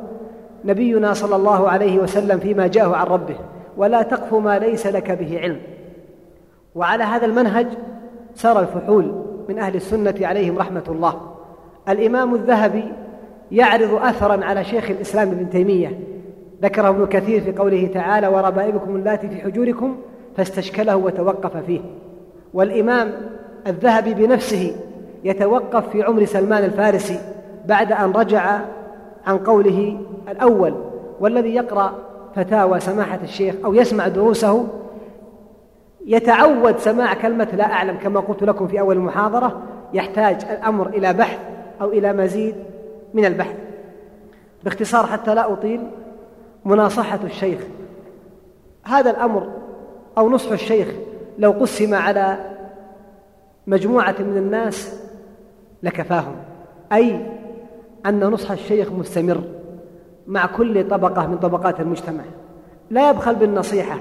نبينا 0.65 1.13
صلى 1.13 1.35
الله 1.35 1.69
عليه 1.69 1.99
وسلم 1.99 2.39
فيما 2.39 2.67
جاءه 2.67 2.95
عن 2.95 3.07
ربه 3.07 3.35
ولا 3.77 4.01
تقف 4.01 4.33
ما 4.33 4.59
ليس 4.59 4.87
لك 4.87 5.11
به 5.11 5.39
علم. 5.39 5.59
وعلى 6.75 7.03
هذا 7.03 7.25
المنهج 7.25 7.67
سار 8.35 8.59
الفحول 8.59 9.23
من 9.49 9.59
أهل 9.59 9.75
السنة 9.75 10.15
عليهم 10.21 10.57
رحمة 10.57 10.83
الله. 10.87 11.21
الإمام 11.89 12.35
الذهبي 12.35 12.83
يعرض 13.51 13.93
أثرا 13.93 14.45
على 14.45 14.63
شيخ 14.63 14.89
الإسلام 14.89 15.29
ابن 15.29 15.49
تيمية 15.49 15.99
ذكره 16.61 16.89
ابن 16.89 17.05
كثير 17.05 17.41
في 17.41 17.51
قوله 17.51 17.89
تعالى 17.93 18.27
وربائبكم 18.27 18.95
اللاتي 18.95 19.29
في 19.29 19.41
حجوركم 19.41 19.97
فاستشكله 20.37 20.95
وتوقف 20.95 21.57
فيه. 21.57 21.81
والإمام 22.53 23.11
الذهبي 23.67 24.13
بنفسه 24.13 24.75
يتوقف 25.23 25.89
في 25.89 26.03
عمر 26.03 26.25
سلمان 26.25 26.63
الفارسي 26.63 27.19
بعد 27.65 27.91
أن 27.91 28.11
رجع 28.11 28.59
عن 29.25 29.37
قوله 29.37 29.99
الأول 30.29 30.73
والذي 31.19 31.55
يقرأ 31.55 31.93
فتاوى 32.35 32.79
سماحة 32.79 33.19
الشيخ 33.23 33.55
أو 33.65 33.73
يسمع 33.73 34.07
دروسه 34.07 34.67
يتعود 36.05 36.77
سماع 36.77 37.13
كلمة 37.13 37.47
لا 37.53 37.63
أعلم 37.63 37.97
كما 37.97 38.19
قلت 38.19 38.43
لكم 38.43 38.67
في 38.67 38.79
أول 38.79 38.95
المحاضرة 38.95 39.61
يحتاج 39.93 40.45
الأمر 40.51 40.87
إلى 40.87 41.13
بحث 41.13 41.39
أو 41.81 41.89
إلى 41.89 42.13
مزيد 42.13 42.55
من 43.13 43.25
البحث. 43.25 43.55
باختصار 44.63 45.05
حتى 45.05 45.35
لا 45.35 45.53
أطيل 45.53 45.81
مناصحة 46.67 47.19
الشيخ. 47.23 47.59
هذا 48.83 49.09
الأمر 49.11 49.51
أو 50.17 50.29
نصح 50.29 50.51
الشيخ 50.51 50.87
لو 51.37 51.51
قسم 51.51 51.93
على 51.93 52.37
مجموعة 53.67 54.15
من 54.19 54.37
الناس 54.37 55.01
لكفاهم. 55.83 56.35
أي 56.93 57.25
أن 58.05 58.19
نصح 58.19 58.51
الشيخ 58.51 58.91
مستمر 58.91 59.43
مع 60.27 60.45
كل 60.45 60.89
طبقة 60.89 61.27
من 61.27 61.37
طبقات 61.37 61.79
المجتمع. 61.79 62.23
لا 62.89 63.09
يبخل 63.09 63.35
بالنصيحة 63.35 63.99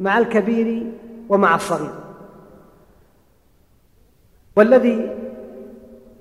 مع 0.00 0.18
الكبير 0.18 0.86
ومع 1.28 1.54
الصغير. 1.54 1.92
والذي 4.56 5.10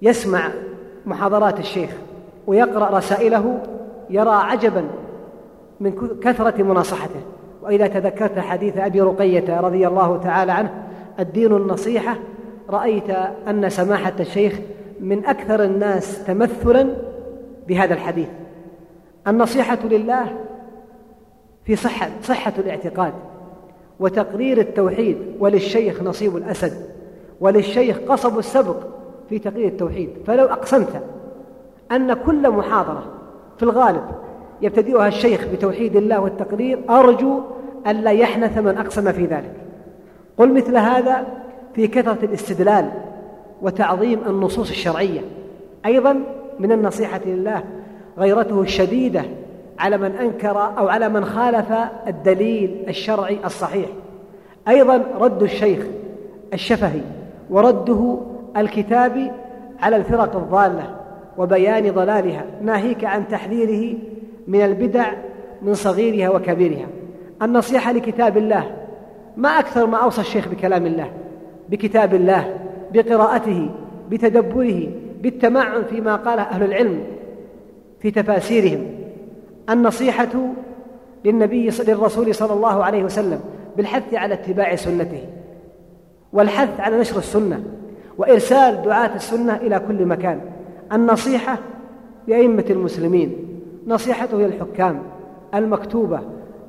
يسمع 0.01 0.51
محاضرات 1.05 1.59
الشيخ 1.59 1.91
ويقرأ 2.47 2.97
رسائله 2.97 3.63
يرى 4.09 4.31
عجبا 4.31 4.87
من 5.81 6.19
كثرة 6.23 6.63
مناصحته. 6.63 7.21
وإذا 7.63 7.87
تذكرت 7.87 8.39
حديث 8.39 8.77
أبي 8.77 9.01
رقية 9.01 9.59
رضي 9.59 9.87
الله 9.87 10.17
تعالى 10.17 10.51
عنه 10.51 10.83
الدين 11.19 11.55
النصيحة 11.55 12.15
رأيت 12.69 13.09
أن 13.47 13.69
سماحة 13.69 14.13
الشيخ 14.19 14.59
من 14.99 15.25
أكثر 15.25 15.63
الناس 15.63 16.25
تمثلا 16.25 16.87
بهذا 17.67 17.93
الحديث. 17.93 18.27
النصيحة 19.27 19.77
لله 19.83 20.35
في 21.65 21.75
صحة, 21.75 22.09
صحة 22.23 22.53
الاعتقاد 22.57 23.13
وتقرير 23.99 24.57
التوحيد 24.57 25.17
وللشيخ 25.39 26.03
نصيب 26.03 26.37
الأسد 26.37 26.73
وللشيخ 27.41 27.97
قصب 28.07 28.37
السبق 28.37 28.77
في 29.29 29.39
تقرير 29.39 29.67
التوحيد. 29.67 30.09
فلو 30.27 30.45
أقسمت 30.45 31.01
أن 31.91 32.13
كل 32.13 32.49
محاضرة 32.49 33.03
في 33.57 33.63
الغالب 33.63 34.03
يبتدئها 34.61 35.07
الشيخ 35.07 35.47
بتوحيد 35.53 35.95
الله 35.95 36.19
والتقرير 36.19 36.79
أرجو 36.89 37.41
ألا 37.87 38.11
يحنث 38.11 38.57
من 38.57 38.77
أقسم 38.77 39.11
في 39.11 39.25
ذلك. 39.25 39.53
قل 40.37 40.53
مثل 40.53 40.77
هذا 40.77 41.25
في 41.75 41.87
كثرة 41.87 42.25
الاستدلال 42.25 42.91
وتعظيم 43.61 44.19
النصوص 44.27 44.69
الشرعية. 44.69 45.21
أيضا 45.85 46.19
من 46.59 46.71
النصيحة 46.71 47.21
لله 47.25 47.63
غيرته 48.17 48.61
الشديدة 48.61 49.23
على 49.79 49.97
من 49.97 50.11
أنكر 50.11 50.57
أو 50.77 50.87
على 50.87 51.09
من 51.09 51.25
خالف 51.25 51.73
الدليل 52.07 52.85
الشرعي 52.87 53.37
الصحيح. 53.45 53.89
أيضا 54.67 55.03
رد 55.19 55.43
الشيخ 55.43 55.85
الشفهي 56.53 57.01
ورده 57.49 58.17
الكتابي 58.57 59.31
على 59.79 59.95
الفرق 59.95 60.35
الضالة 60.35 60.95
وبيان 61.37 61.91
ضلالها 61.91 62.45
ناهيك 62.61 63.05
عن 63.05 63.27
تحذيره 63.27 63.97
من 64.51 64.61
البدع 64.61 65.11
من 65.61 65.73
صغيرها 65.73 66.29
وكبيرها. 66.29 66.87
النصيحة 67.41 67.91
لكتاب 67.91 68.37
الله 68.37 68.71
ما 69.37 69.49
أكثر 69.49 69.85
ما 69.85 69.97
أوصى 69.97 70.21
الشيخ 70.21 70.47
بكلام 70.47 70.85
الله 70.85 71.11
بكتاب 71.69 72.13
الله 72.13 72.59
بقراءته 72.93 73.69
بتدبره 74.09 74.87
بالتمعن 75.21 75.83
فيما 75.83 76.15
قاله 76.15 76.41
أهل 76.41 76.63
العلم 76.63 77.03
في 77.99 78.11
تفاسيرهم. 78.11 78.85
النصيحة 79.69 80.53
للنبي 81.25 81.69
للرسول 81.87 82.35
صلى 82.35 82.53
الله 82.53 82.83
عليه 82.83 83.03
وسلم 83.03 83.39
بالحث 83.77 84.13
على 84.13 84.33
اتباع 84.33 84.75
سنته 84.75 85.23
والحث 86.33 86.79
على 86.79 86.99
نشر 86.99 87.17
السنة 87.17 87.63
وإرسال 88.17 88.81
دعاة 88.81 89.15
السنة 89.15 89.55
إلى 89.55 89.81
كل 89.87 90.05
مكان. 90.05 90.41
النصيحة 90.93 91.57
لأئمة 92.27 92.65
المسلمين. 92.69 93.50
نصيحته 93.87 94.37
للحكام 94.37 95.01
المكتوبة 95.55 96.19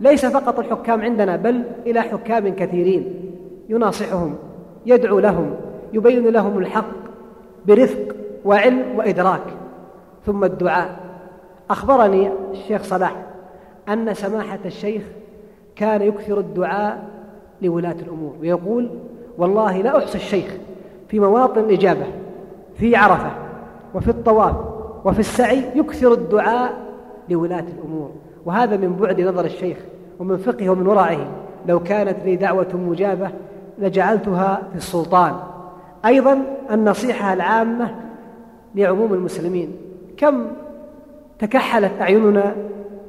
ليس 0.00 0.26
فقط 0.26 0.58
الحكام 0.58 1.00
عندنا 1.00 1.36
بل 1.36 1.62
إلى 1.86 2.00
حكام 2.00 2.54
كثيرين 2.54 3.14
يناصحهم 3.68 4.34
يدعو 4.86 5.18
لهم 5.18 5.54
يبين 5.92 6.28
لهم 6.28 6.58
الحق 6.58 6.90
برفق 7.66 8.14
وعلم 8.44 8.84
وإدراك. 8.96 9.44
ثم 10.26 10.44
الدعاء. 10.44 11.00
أخبرني 11.70 12.30
الشيخ 12.52 12.82
صلاح 12.82 13.16
أن 13.88 14.14
سماحة 14.14 14.58
الشيخ 14.64 15.02
كان 15.76 16.02
يكثر 16.02 16.38
الدعاء 16.38 17.04
لولاة 17.62 17.96
الأمور 18.02 18.34
ويقول 18.40 18.90
والله 19.38 19.82
لا 19.82 19.98
أحصي 19.98 20.18
الشيخ 20.18 20.56
في 21.08 21.20
مواطن 21.20 21.60
الإجابة 21.60 22.06
في 22.78 22.96
عرفة 22.96 23.30
وفي 23.94 24.08
الطواف 24.08 24.56
وفي 25.04 25.20
السعي 25.20 25.64
يكثر 25.74 26.12
الدعاء 26.12 26.91
لولاة 27.28 27.64
الأمور. 27.78 28.10
وهذا 28.46 28.76
من 28.76 28.96
بعد 29.00 29.20
نظر 29.20 29.44
الشيخ 29.44 29.76
ومن 30.18 30.36
فقهه 30.36 30.68
ومن 30.68 30.86
ورعه 30.86 31.26
لو 31.68 31.80
كانت 31.80 32.16
لي 32.24 32.36
دعوة 32.36 32.68
مجابة 32.88 33.30
لجعلتها 33.78 34.62
في 34.70 34.76
السلطان. 34.76 35.34
أيضا 36.06 36.42
النصيحة 36.70 37.32
العامة 37.32 37.94
لعموم 38.74 39.14
المسلمين. 39.14 39.72
كم 40.16 40.46
تكحلت 41.38 41.92
أعيننا 42.00 42.54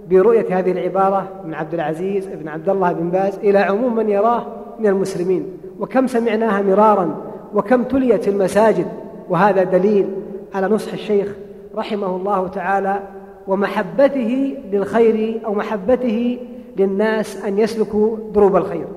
برؤية 0.10 0.60
هذه 0.60 0.72
العبارة 0.72 1.28
من 1.46 1.54
عبد 1.54 1.74
العزيز 1.74 2.28
بن 2.28 2.48
عبد 2.48 2.70
الله 2.70 2.94
بن 2.94 3.10
باز 3.10 3.38
إلى 3.38 3.60
عموم 3.60 3.96
من 3.96 4.10
يراه 4.10 4.46
من 4.80 4.88
المسلمين. 4.88 5.48
وكم 5.80 6.08
سمعناها 6.08 6.62
مرارا. 6.62 7.16
وكم 7.54 7.84
تليت 7.84 8.28
المساجد. 8.28 8.88
وهذا 9.30 9.64
دليل 9.64 10.10
على 10.56 10.68
نصح 10.68 10.94
الشيخ 10.94 11.36
رحمه 11.76 12.16
الله 12.16 12.48
تعالى 12.48 13.00
ومحبته 13.48 14.58
للخير 14.72 15.42
أو 15.46 15.54
محبته 15.54 16.40
للناس 16.78 17.44
أن 17.46 17.60
يسلكوا 17.60 18.18
دروب 18.34 18.56
الخير. 18.56 18.88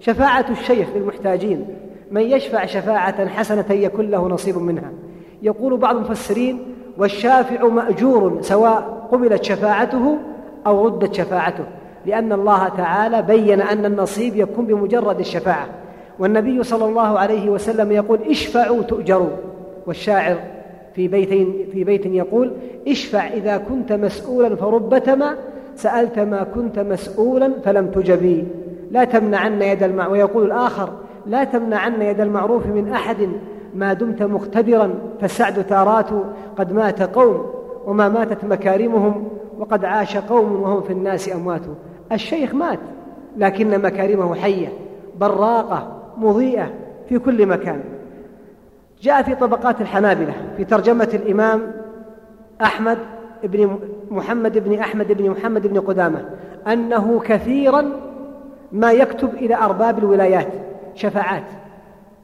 شفاعة 0.00 0.44
الشيخ 0.50 0.88
للمحتاجين 0.96 1.66
من 2.10 2.22
يشفع 2.22 2.66
شفاعة 2.66 3.28
حسنة 3.28 3.72
يكون 3.72 4.10
له 4.10 4.28
نصيب 4.28 4.58
منها. 4.58 4.90
يقول 5.42 5.76
بعض 5.76 5.96
المفسرين 5.96 6.74
والشافع 6.98 7.68
مأجور 7.68 8.38
سواء 8.40 9.08
قبلت 9.12 9.44
شفاعته 9.44 10.18
أو 10.66 10.86
ردت 10.86 11.14
شفاعته 11.14 11.64
لأن 12.06 12.32
الله 12.32 12.68
تعالى 12.68 13.22
بين 13.22 13.60
أن 13.60 13.84
النصيب 13.84 14.36
يكون 14.36 14.66
بمجرد 14.66 15.20
الشفاعة. 15.20 15.66
والنبي 16.18 16.62
صلى 16.62 16.84
الله 16.84 17.18
عليه 17.18 17.50
وسلم 17.50 17.92
يقول 17.92 18.18
اشفعوا 18.30 18.82
تؤجروا. 18.82 19.36
والشاعر 19.86 20.36
في 20.98 21.08
بيتين 21.08 21.66
في 21.72 21.84
بيت 21.84 22.06
يقول 22.06 22.52
اشفع 22.88 23.26
إذا 23.26 23.56
كنت 23.56 23.92
مسؤولا 23.92 24.56
فربتما 24.56 25.34
سألت 25.76 26.18
ما 26.18 26.42
كنت 26.54 26.78
مسؤولا 26.78 27.52
فلم 27.64 27.86
تجبي 27.86 28.44
لا 28.90 29.04
تمنعن 29.04 29.62
يد 29.62 29.82
المعروف 29.82 30.12
ويقول 30.12 30.46
الآخر 30.46 30.90
لا 31.26 31.44
تمنعن 31.44 32.02
يد 32.02 32.20
المعروف 32.20 32.66
من 32.66 32.92
أحد 32.92 33.28
ما 33.74 33.92
دمت 33.92 34.22
مقتدرا 34.22 34.94
فالسعد 35.20 35.66
تارات 35.66 36.10
قد 36.56 36.72
مات 36.72 37.02
قوم 37.02 37.46
وما 37.86 38.08
ماتت 38.08 38.44
مكارمهم 38.44 39.28
وقد 39.58 39.84
عاش 39.84 40.16
قوم 40.16 40.62
وهم 40.62 40.80
في 40.80 40.92
الناس 40.92 41.32
أموات. 41.34 41.62
الشيخ 42.12 42.54
مات 42.54 42.78
لكن 43.36 43.82
مكارمه 43.82 44.34
حية 44.34 44.68
براقة 45.20 45.96
مضيئة 46.16 46.70
في 47.08 47.18
كل 47.18 47.46
مكان. 47.46 47.80
جاء 49.02 49.22
في 49.22 49.34
طبقات 49.34 49.80
الحنابلة 49.80 50.32
في 50.56 50.64
ترجمة 50.64 51.08
الإمام 51.14 51.72
أحمد 52.62 52.98
بن 53.42 53.78
محمد 54.10 54.58
بن 54.58 54.78
أحمد 54.78 55.12
بن 55.12 55.30
محمد 55.30 55.66
بن 55.66 55.80
قدامة 55.80 56.24
أنه 56.66 57.20
كثيرا 57.20 57.90
ما 58.72 58.92
يكتب 58.92 59.34
إلى 59.34 59.54
أرباب 59.54 59.98
الولايات 59.98 60.48
شفاعات. 60.94 61.44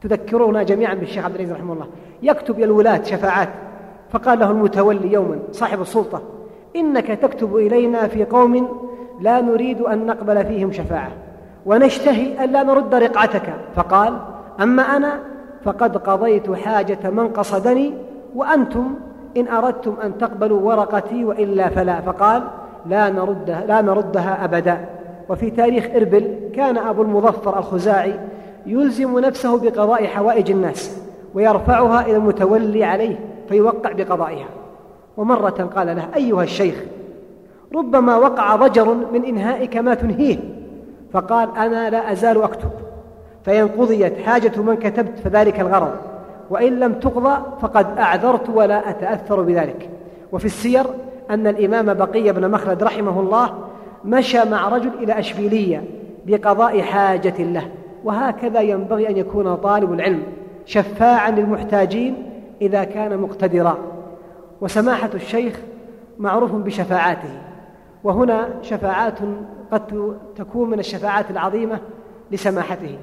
تذكرونا 0.02 0.62
جميعا 0.62 0.94
بالشيخ 0.94 1.24
عبد 1.24 1.34
العزيز 1.34 1.52
رحمه 1.52 1.72
الله. 1.72 1.86
يكتب 2.22 2.56
إلى 2.56 2.64
الولاة 2.64 3.02
شفاعات. 3.02 3.48
فقال 4.10 4.38
له 4.38 4.50
المتولي 4.50 5.12
يوما 5.12 5.38
صاحب 5.52 5.80
السلطة 5.80 6.22
إنك 6.76 7.06
تكتب 7.06 7.56
إلينا 7.56 8.08
في 8.08 8.24
قوم 8.24 8.68
لا 9.20 9.40
نريد 9.40 9.80
أن 9.80 10.06
نقبل 10.06 10.44
فيهم 10.44 10.72
شفاعة 10.72 11.10
ونشتهي 11.66 12.44
ألا 12.44 12.62
نرد 12.62 12.94
رقعتك. 12.94 13.54
فقال 13.76 14.18
أما 14.60 14.82
أنا 14.82 15.20
فقد 15.64 15.96
قضيت 15.96 16.50
حاجة 16.50 17.10
من 17.10 17.28
قصدني 17.28 17.94
وأنتم 18.34 18.94
إن 19.36 19.48
أردتم 19.48 19.94
أن 20.04 20.18
تقبلوا 20.18 20.60
ورقتي 20.60 21.24
وإلا 21.24 21.68
فلا. 21.68 22.00
فقال 22.00 22.42
لا 22.86 23.10
نردها, 23.10 23.66
لا 23.66 23.80
نردها 23.80 24.44
أبدا. 24.44 24.84
وفي 25.28 25.50
تاريخ 25.50 25.88
إربل 25.96 26.50
كان 26.54 26.78
أبو 26.78 27.02
المظفر 27.02 27.58
الخزاعي 27.58 28.20
يلزم 28.66 29.18
نفسه 29.18 29.58
بقضاء 29.58 30.06
حوائج 30.06 30.50
الناس 30.50 31.02
ويرفعها 31.34 32.06
إلى 32.06 32.16
المتولي 32.16 32.84
عليه 32.84 33.18
فيوقع 33.48 33.92
بقضائها. 33.92 34.48
ومرة 35.16 35.70
قال 35.76 35.86
له 35.86 36.08
أيها 36.16 36.42
الشيخ 36.42 36.84
ربما 37.74 38.16
وقع 38.16 38.56
ضجر 38.56 38.94
من 39.12 39.24
إنهائك 39.24 39.76
ما 39.76 39.94
تنهيه. 39.94 40.36
فقال 41.12 41.56
أنا 41.56 41.90
لا 41.90 42.12
أزال 42.12 42.42
أكتب. 42.42 42.70
فإن 43.44 43.68
قضيت 43.68 44.18
حاجة 44.18 44.60
من 44.60 44.74
كتبت 44.74 45.18
فذلك 45.18 45.60
الغرض 45.60 45.92
وإن 46.50 46.80
لم 46.80 46.92
تقضى 46.92 47.42
فقد 47.60 47.98
أعذرت 47.98 48.50
ولا 48.50 48.90
أتأثر 48.90 49.42
بذلك. 49.42 49.90
وفي 50.32 50.44
السير 50.44 50.86
أن 51.30 51.46
الإمام 51.46 51.94
بقي 51.94 52.32
بن 52.32 52.50
مخلد 52.50 52.82
رحمه 52.82 53.20
الله 53.20 53.50
مشى 54.04 54.44
مع 54.44 54.68
رجل 54.68 54.90
إلى 55.02 55.18
أشبيلية 55.18 55.84
بقضاء 56.26 56.80
حاجة 56.80 57.42
له 57.42 57.68
وهكذا 58.04 58.60
ينبغي 58.60 59.08
أن 59.08 59.16
يكون 59.16 59.54
طالب 59.54 59.92
العلم 59.92 60.22
شفاعا 60.66 61.30
للمحتاجين 61.30 62.30
إذا 62.62 62.84
كان 62.84 63.18
مقتدرا. 63.18 63.78
وسماحة 64.60 65.10
الشيخ 65.14 65.60
معروف 66.18 66.52
بشفاعاته 66.52 67.30
وهنا 68.04 68.48
شفاعات 68.62 69.18
قد 69.72 70.16
تكون 70.36 70.70
من 70.70 70.78
الشفاعات 70.78 71.30
العظيمة 71.30 71.78
لسماحته. 72.32 72.96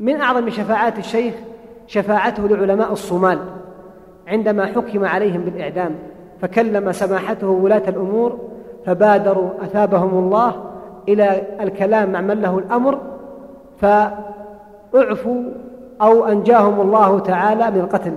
من 0.00 0.20
أعظم 0.20 0.50
شفاعات 0.50 0.98
الشيخ 0.98 1.34
شفاعته 1.86 2.48
لعلماء 2.48 2.92
الصومال 2.92 3.38
عندما 4.26 4.66
حكم 4.66 5.04
عليهم 5.04 5.40
بالإعدام 5.40 5.94
فكلم 6.40 6.92
سماحته 6.92 7.46
ولاة 7.46 7.82
الأمور 7.88 8.38
فبادروا 8.86 9.50
أثابهم 9.62 10.18
الله 10.18 10.64
إلى 11.08 11.42
الكلام 11.60 12.12
مع 12.12 12.20
من 12.20 12.42
له 12.42 12.58
الأمر 12.58 13.00
فأعفوا 13.80 15.42
أو 16.02 16.24
أنجاهم 16.24 16.80
الله 16.80 17.18
تعالى 17.18 17.70
من 17.70 17.80
القتل. 17.80 18.14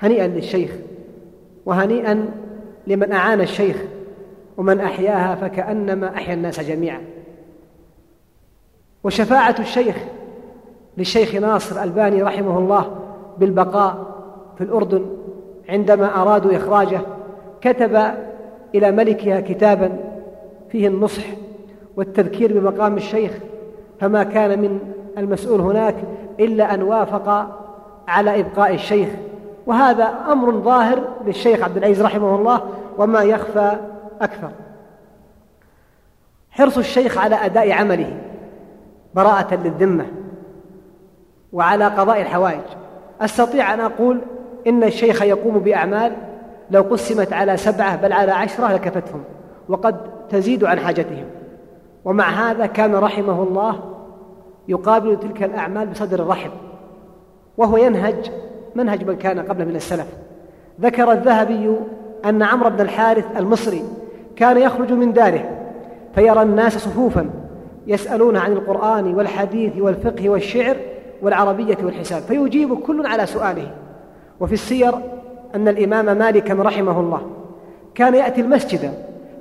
هنيئا 0.00 0.26
للشيخ 0.26 0.72
وهنيئا 1.66 2.30
لمن 2.86 3.12
أعان 3.12 3.40
الشيخ 3.40 3.84
ومن 4.56 4.80
أحياها 4.80 5.34
فكأنما 5.34 6.14
أحيا 6.14 6.34
الناس 6.34 6.60
جميعا. 6.60 7.00
وشفاعة 9.04 9.54
الشيخ 9.58 9.96
للشيخ 10.98 11.34
ناصر 11.34 11.82
الباني 11.82 12.22
رحمه 12.22 12.58
الله 12.58 12.90
بالبقاء 13.38 14.06
في 14.58 14.64
الأردن 14.64 15.06
عندما 15.68 16.22
أرادوا 16.22 16.56
إخراجه 16.56 17.00
كتب 17.60 17.96
إلى 18.74 18.90
ملكها 18.90 19.40
كتابا 19.40 19.98
فيه 20.70 20.88
النصح 20.88 21.22
والتذكير 21.96 22.60
بمقام 22.60 22.96
الشيخ 22.96 23.32
فما 24.00 24.22
كان 24.22 24.58
من 24.58 24.78
المسؤول 25.18 25.60
هناك 25.60 25.94
إلا 26.40 26.74
أن 26.74 26.82
وافق 26.82 27.46
على 28.08 28.40
إبقاء 28.40 28.74
الشيخ. 28.74 29.08
وهذا 29.66 30.04
أمر 30.04 30.52
ظاهر 30.52 31.00
للشيخ 31.26 31.62
عبد 31.62 31.76
العزيز 31.76 32.02
رحمه 32.02 32.36
الله 32.36 32.60
وما 32.98 33.22
يخفى 33.22 33.72
أكثر. 34.20 34.50
حرص 36.50 36.78
الشيخ 36.78 37.18
على 37.18 37.34
أداء 37.34 37.72
عمله 37.72 38.20
براءة 39.14 39.54
للذمة 39.54 40.06
وعلى 41.52 41.84
قضاء 41.84 42.20
الحوائج. 42.20 42.60
أستطيع 43.20 43.74
أن 43.74 43.80
أقول 43.80 44.20
إن 44.66 44.84
الشيخ 44.84 45.22
يقوم 45.22 45.58
بأعمال 45.58 46.12
لو 46.70 46.82
قسمت 46.82 47.32
على 47.32 47.56
سبعة 47.56 47.96
بل 47.96 48.12
على 48.12 48.32
عشرة 48.32 48.72
لكفتهم 48.72 49.22
وقد 49.68 49.96
تزيد 50.30 50.64
عن 50.64 50.80
حاجتهم. 50.80 51.24
ومع 52.04 52.28
هذا 52.28 52.66
كان 52.66 52.94
رحمه 52.94 53.42
الله 53.42 53.80
يقابل 54.68 55.20
تلك 55.20 55.42
الأعمال 55.42 55.86
بصدر 55.86 56.26
رحب 56.26 56.50
وهو 57.56 57.76
ينهج 57.76 58.30
منهج 58.74 59.04
من 59.04 59.16
كان 59.16 59.40
قبله 59.40 59.64
من 59.64 59.76
السلف. 59.76 60.06
ذكر 60.80 61.12
الذهبي 61.12 61.76
أن 62.24 62.42
عمرو 62.42 62.70
بن 62.70 62.80
الحارث 62.80 63.24
المصري 63.36 63.82
كان 64.36 64.58
يخرج 64.58 64.92
من 64.92 65.12
داره 65.12 65.44
فيرى 66.14 66.42
الناس 66.42 66.78
صفوفا 66.78 67.30
يسألون 67.86 68.36
عن 68.36 68.52
القرآن 68.52 69.14
والحديث 69.14 69.72
والفقه 69.78 70.28
والشعر 70.28 70.76
والعربية 71.22 71.78
والحساب 71.82 72.22
فيجيب 72.22 72.74
كل 72.74 73.06
على 73.06 73.26
سؤاله. 73.26 73.70
وفي 74.40 74.52
السير 74.52 74.94
أن 75.54 75.68
الإمام 75.68 76.18
مالكا 76.18 76.54
رحمه 76.54 77.00
الله 77.00 77.20
كان 77.94 78.14
يأتي 78.14 78.40
المسجد 78.40 78.94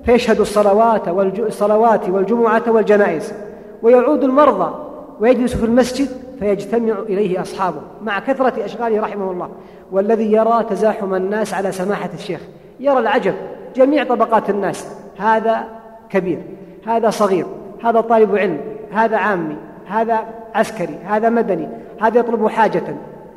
فيشهد 0.06 0.40
الصلوات 0.40 1.08
والصلوات 1.08 2.10
والجمعة 2.10 2.64
والجنائز 2.68 3.34
ويعود 3.82 4.24
المرضى 4.24 4.76
ويجلس 5.20 5.56
في 5.56 5.66
المسجد 5.66 6.08
فيجتمع 6.40 6.94
إليه 7.00 7.42
أصحابه 7.42 7.82
مع 8.04 8.20
كثرة 8.20 8.66
أشغاله 8.66 9.02
رحمه 9.02 9.32
الله. 9.32 9.50
والذي 9.92 10.32
يرى 10.32 10.66
تزاحم 10.70 11.14
الناس 11.14 11.54
على 11.54 11.72
سماحة 11.72 12.10
الشيخ 12.14 12.42
يرى 12.80 13.00
العجب. 13.00 13.34
جميع 13.76 14.04
طبقات 14.04 14.50
الناس 14.50 14.88
هذا 15.18 15.64
كبير 16.10 16.40
هذا 16.88 17.10
صغير 17.10 17.46
هذا 17.84 18.02
طالب 18.02 18.36
علم 18.36 18.60
هذا 18.92 19.18
عامي 19.18 19.56
هذا 19.88 20.20
عسكري 20.56 20.96
هذا 21.06 21.30
مدني 21.30 21.68
هذا 22.02 22.20
يطلب 22.20 22.48
حاجة 22.48 22.84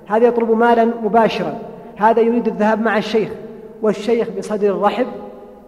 هذا 0.07 0.27
يطلب 0.27 0.51
مالا 0.51 0.85
مباشرا 0.85 1.59
هذا 1.97 2.21
يريد 2.21 2.47
الذهاب 2.47 2.83
مع 2.83 2.99
الشيخ 2.99 3.31
والشيخ 3.83 4.29
بصدر 4.39 4.81
رحب 4.81 5.07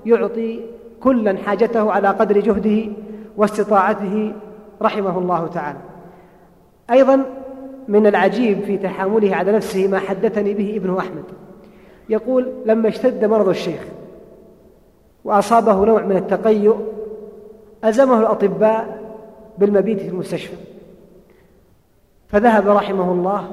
يعطي 0.07 0.61
كلا 1.01 1.39
حاجته 1.39 1.93
على 1.93 2.09
قدر 2.09 2.41
جهده 2.41 2.93
واستطاعته 3.37 4.33
رحمه 4.83 5.19
الله 5.19 5.47
تعالى. 5.47 5.79
أيضا 6.91 7.25
من 7.89 8.07
العجيب 8.07 8.61
في 8.61 8.79
تحامله 8.79 9.37
على 9.37 9.53
نفسه 9.53 9.89
ما 9.89 9.99
حدثني 9.99 10.55
به 10.55 10.77
ابنه 10.77 10.99
أحمد. 10.99 11.25
يقول 12.09 12.53
لما 12.67 12.89
اشتد 12.89 13.25
مرض 13.25 13.49
الشيخ 13.49 13.81
وأصابه 15.25 15.85
نوع 15.85 16.03
من 16.03 16.17
التقيؤ 16.17 16.77
ألزمه 17.85 18.21
الأطباء 18.21 18.99
بالمبيت 19.59 20.01
في 20.01 20.09
المستشفى. 20.09 20.72
فذهب 22.33 22.69
رحمه 22.69 23.13
الله 23.13 23.45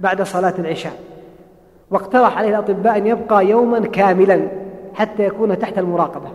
بعد 0.00 0.22
صلاة 0.22 0.54
العشاء 0.58 0.92
واقترح 1.90 2.38
عليه 2.38 2.48
الأطباء 2.48 2.96
أن 2.96 3.06
يبقى 3.06 3.46
يوما 3.46 3.80
كاملا 3.80 4.48
حتى 4.94 5.24
يكون 5.24 5.58
تحت 5.58 5.78
المراقبة 5.78 6.28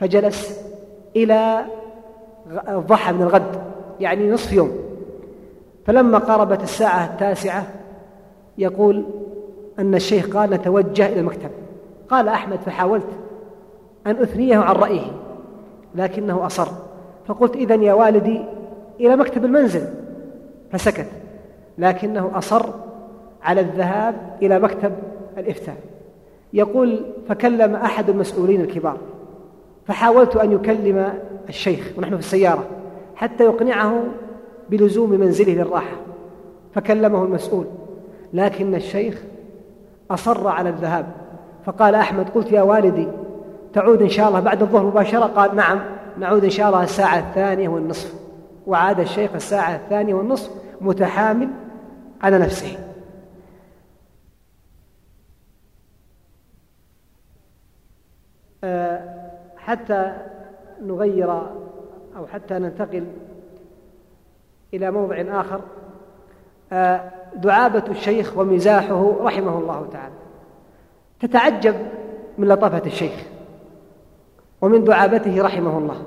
فجلس 0.00 0.60
إلى 1.16 1.64
الضحى 2.68 3.12
من 3.12 3.22
الغد 3.22 3.62
يعني 4.00 4.30
نصف 4.30 4.52
يوم. 4.52 4.70
فلما 5.86 6.18
قاربت 6.18 6.62
الساعة 6.62 7.04
التاسعة 7.04 7.66
يقول 8.58 9.04
أن 9.78 9.94
الشيخ 9.94 10.36
قال 10.36 10.50
نتوجه 10.50 11.06
إلى 11.06 11.20
المكتب 11.20 11.50
قال 12.08 12.28
أحمد 12.28 12.58
فحاولت 12.58 13.06
أن 14.06 14.16
أثنيه 14.16 14.58
عن 14.58 14.74
رأيه 14.74 15.06
لكنه 15.94 16.46
أصر 16.46 16.68
فقلت 17.26 17.56
إذن 17.56 17.82
يا 17.82 17.92
والدي 17.92 18.40
إلى 19.00 19.16
مكتب 19.16 19.44
المنزل 19.44 20.03
فسكت 20.74 21.06
لكنه 21.78 22.30
أصر 22.34 22.66
على 23.42 23.60
الذهاب 23.60 24.14
إلى 24.42 24.58
مكتب 24.58 24.92
الإفتاء. 25.38 25.76
يقول 26.52 27.00
فكلم 27.28 27.74
أحد 27.74 28.10
المسؤولين 28.10 28.60
الكبار 28.60 28.96
فحاولت 29.86 30.36
أن 30.36 30.52
يكلم 30.52 31.14
الشيخ 31.48 31.92
ونحن 31.98 32.10
في 32.10 32.18
السيارة 32.18 32.64
حتى 33.16 33.44
يقنعه 33.44 34.02
بلزوم 34.70 35.10
منزله 35.10 35.52
للراحة 35.52 35.96
فكلمه 36.74 37.24
المسؤول. 37.24 37.64
لكن 38.32 38.74
الشيخ 38.74 39.22
أصر 40.10 40.48
على 40.48 40.68
الذهاب 40.68 41.06
فقال 41.64 41.94
أحمد 41.94 42.28
قلت 42.28 42.52
يا 42.52 42.62
والدي 42.62 43.08
تعود 43.72 44.02
إن 44.02 44.08
شاء 44.08 44.28
الله 44.28 44.40
بعد 44.40 44.62
الظهر 44.62 44.86
مباشرة؟ 44.86 45.24
قال 45.24 45.56
نعم 45.56 45.78
نعود 46.18 46.44
إن 46.44 46.50
شاء 46.50 46.68
الله 46.68 46.82
الساعة 46.82 47.18
الثانية 47.18 47.68
والنصف. 47.68 48.14
وعاد 48.66 49.00
الشيخ 49.00 49.30
الساعة 49.34 49.74
الثانية 49.74 50.14
والنصف 50.14 50.63
متحامل 50.80 51.50
على 52.22 52.38
نفسه. 52.38 52.78
آه، 58.64 59.30
حتى 59.56 60.16
نغير 60.82 61.32
أو 62.16 62.26
حتى 62.26 62.54
ننتقل 62.54 63.06
إلى 64.74 64.90
موضع 64.90 65.40
آخر. 65.40 65.60
آه، 66.72 67.10
دعابة 67.36 67.84
الشيخ 67.90 68.38
ومزاحه 68.38 69.16
رحمه 69.20 69.58
الله 69.58 69.88
تعالى. 69.92 70.14
تتعجب 71.20 71.74
من 72.38 72.48
لطافة 72.48 72.86
الشيخ 72.86 73.26
ومن 74.60 74.84
دعابته 74.84 75.42
رحمه 75.42 75.78
الله. 75.78 76.04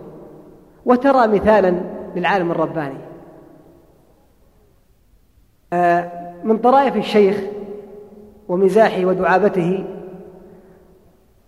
وترى 0.85 1.27
مثالا 1.27 1.81
للعالم 2.15 2.51
الرباني. 2.51 3.06
من 6.43 6.57
طرائف 6.57 6.95
الشيخ 6.95 7.37
ومزاحه 8.47 9.05
ودعابته 9.05 9.83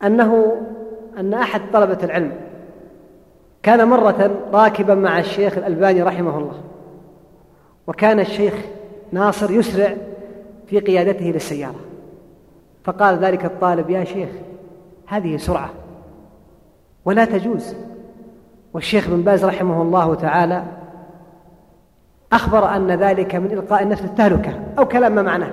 أنه 0.03 0.61
أن 1.17 1.33
أحد 1.33 1.61
طلبة 1.73 1.97
العلم 2.03 2.31
كان 3.63 3.87
مرة 3.87 4.31
راكبا 4.53 4.95
مع 4.95 5.19
الشيخ 5.19 5.57
الألباني 5.57 6.03
رحمه 6.03 6.37
الله 6.37 6.61
وكان 7.87 8.19
الشيخ 8.19 8.53
ناصر 9.11 9.51
يسرع 9.51 9.95
في 10.67 10.79
قيادته 10.79 11.25
للسيارة 11.25 11.79
فقال 12.83 13.17
ذلك 13.17 13.45
الطالب 13.45 13.89
يا 13.89 14.03
شيخ 14.03 14.29
هذه 15.07 15.37
سرعة 15.37 15.69
ولا 17.05 17.25
تجوز. 17.25 17.75
والشيخ 18.73 19.09
بن 19.09 19.21
باز 19.21 19.45
رحمه 19.45 19.81
الله 19.81 20.15
تعالى 20.15 20.63
أخبر 22.33 22.75
أن 22.75 22.91
ذلك 22.91 23.35
من 23.35 23.51
إلقاء 23.51 23.83
النفس 23.83 24.03
التهلكة 24.03 24.59
أو 24.79 24.87
كلام 24.87 25.15
ما 25.15 25.21
معناه. 25.21 25.51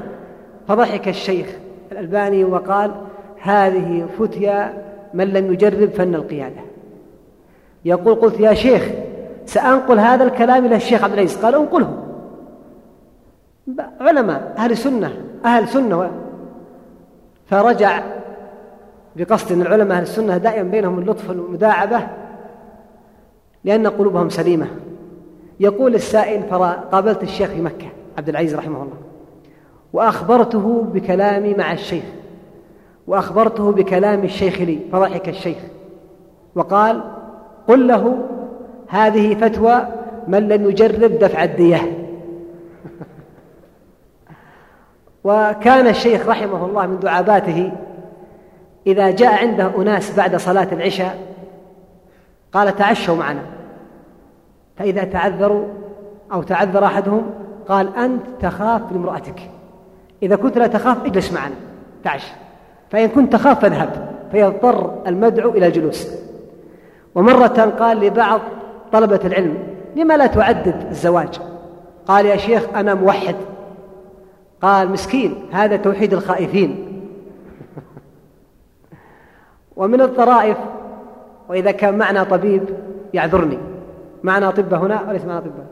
فضحك 0.69 1.09
الشيخ 1.09 1.47
الألباني 1.93 2.45
وقال 2.45 2.95
هذه 3.41 4.07
فتيا 4.19 4.83
من 5.15 5.25
لم 5.25 5.53
يجرب 5.53 5.91
فن 5.91 6.15
القيادة. 6.15 6.61
يقول 7.85 8.15
قلت 8.15 8.41
يا 8.41 8.55
شيخ 8.55 8.83
سأنقل 9.47 9.99
هذا 9.99 10.25
الكلام 10.25 10.67
إلى 10.67 10.77
الشيخ 10.77 11.05
عبد 11.05 11.13
العزيز. 11.13 11.45
قال 11.45 11.55
أنقله. 11.55 12.03
علماء 14.01 14.55
أهل 14.59 14.77
سنة 14.77 15.13
أهل 15.45 15.69
سنة 15.69 16.11
فرجع 17.47 18.03
بقصد 19.17 19.53
أن 19.53 19.63
العلماء 19.63 19.97
أهل 19.97 20.03
السنة 20.03 20.37
دائما 20.37 20.71
بينهم 20.71 20.99
اللطف 20.99 21.29
والمداعبة 21.29 22.01
لأن 23.65 23.87
قلوبهم 23.87 24.29
سليمة. 24.29 24.67
يقول 25.61 25.95
السائل 25.95 26.43
فقابلت 26.43 27.23
الشيخ 27.23 27.51
في 27.51 27.61
مكة؟ 27.61 27.87
عبد 28.19 28.29
العزيز 28.29 28.55
رحمه 28.55 28.83
الله. 28.83 28.97
وأخبرته 29.93 30.83
بكلامي 30.95 31.55
مع 31.55 31.73
الشيخ 31.73 32.05
وأخبرته 33.07 33.73
بكلام 33.73 34.25
الشيخ 34.25 34.61
لي 34.61 34.79
فضحك 34.93 35.29
الشيخ. 35.29 35.59
وقال 36.55 37.03
قل 37.69 37.89
له 37.89 38.19
هذه 38.89 39.35
فتوى 39.35 39.87
من 40.29 40.49
لم 40.49 40.71
يجرب 40.71 41.19
دفع 41.19 41.45
الدية. 41.45 41.81
وكان 45.25 45.87
الشيخ 45.87 46.29
رحمه 46.29 46.67
الله 46.67 46.87
من 46.87 46.99
دعاباته 46.99 47.73
إذا 48.87 49.11
جاء 49.11 49.35
عنده 49.35 49.83
أناس 49.83 50.17
بعد 50.17 50.37
صلاة 50.37 50.69
العشاء 50.73 51.19
قال 52.53 52.77
تعشوا 52.77 53.17
معنا. 53.17 53.56
فإذا 54.79 55.05
تعذروا 55.05 55.65
أو 56.33 56.43
تعذر 56.43 56.85
أحدهم 56.85 57.23
قال 57.69 57.97
أنت 57.97 58.23
تخاف 58.41 58.93
لامرأتك. 58.93 59.51
إذا 60.23 60.37
كنت 60.37 60.59
لا 60.59 60.67
تخاف 60.67 61.05
اجلس 61.05 61.33
معنا. 61.33 61.55
تعش. 62.05 62.33
فإن 62.91 63.09
كنت 63.09 63.33
تخاف 63.33 63.61
فاذهب. 63.61 64.17
فيضطر 64.33 65.03
المدعو 65.07 65.51
إلى 65.51 65.67
الجلوس 65.67 66.09
ومرة 67.15 67.75
قال 67.79 68.01
لبعض 68.01 68.41
طلبة 68.93 69.21
العلم 69.25 69.59
لما 69.97 70.17
لا 70.17 70.27
تعدد 70.27 70.87
الزواج؟ 70.91 71.41
قال 72.07 72.27
يا 72.27 72.37
شيخ 72.37 72.63
أنا 72.75 72.95
موحد. 72.95 73.37
قال 74.63 74.91
مسكين 74.91 75.35
هذا 75.53 75.77
توحيد 75.77 76.13
الخائفين. 76.13 76.87
ومن 79.77 80.01
الطرائف 80.01 80.57
وإذا 81.49 81.71
كان 81.71 81.99
معنا 81.99 82.25
طبيب 82.25 82.63
يعذرني. 83.15 83.59
معنا 84.27 84.49
أطباء 84.49 84.81
هنا 84.81 85.09
وليس 85.09 85.25
معنا 85.25 85.39
أطباء 85.39 85.67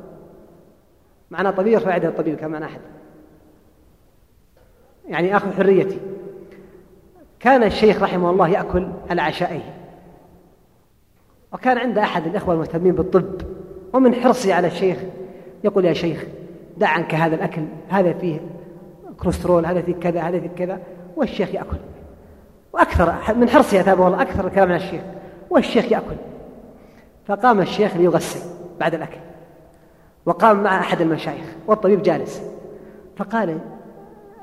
معنا 1.31 1.51
طبيب 1.51 1.73
يرفع 1.73 1.97
يده 1.97 2.09
الطبيب 2.09 2.37
كان 2.37 2.51
معنا 2.51 2.67
أحد. 2.67 2.81
يعني 5.09 5.37
آخذ 5.37 5.53
حريتي. 5.53 6.01
كان 7.41 7.63
الشيخ 7.63 8.03
رحمه 8.03 8.31
الله 8.31 8.49
يأكل 8.49 8.89
على 9.11 9.23
عشائه 9.23 9.61
وكان 11.53 11.79
عند 11.79 11.99
أحد 11.99 12.27
الإخوة 12.27 12.55
المهتمين 12.55 12.93
بالطب. 12.95 13.41
ومن 13.93 14.15
حرصي 14.15 14.53
على 14.53 14.67
الشيخ 14.67 14.99
يقول 15.65 15.85
يا 15.85 15.93
شيخ 15.93 16.25
دع 16.77 16.89
عنك 16.89 17.15
هذا 17.15 17.35
الأكل. 17.35 17.65
هذا 17.89 18.13
فيه 18.13 18.41
كوليسترول 19.19 19.67
هذا 19.67 19.83
فيه 19.83 19.95
كذا 19.95 20.21
هذا 20.21 20.41
فيه 20.41 20.49
كذا. 20.49 20.81
والشيخ 21.17 21.55
يأكل. 21.55 21.77
وأكثر 22.73 23.35
من 23.35 23.49
حرصي 23.49 23.81
أتابعه 23.81 24.07
الله 24.07 24.23
أكثر 24.23 24.47
الكلام 24.47 24.69
عن 24.69 24.77
الشيخ. 24.77 25.03
والشيخ 25.51 25.93
يأكل. 25.93 26.17
فقام 27.27 27.61
الشيخ 27.61 27.97
ليغسل 27.97 28.41
بعد 28.81 28.95
الأكل 28.95 29.19
وقام 30.27 30.63
مع 30.63 30.81
أحد 30.81 31.01
المشايخ 31.01 31.45
والطبيب 31.67 32.03
جالس. 32.03 32.43
فقال 33.17 33.59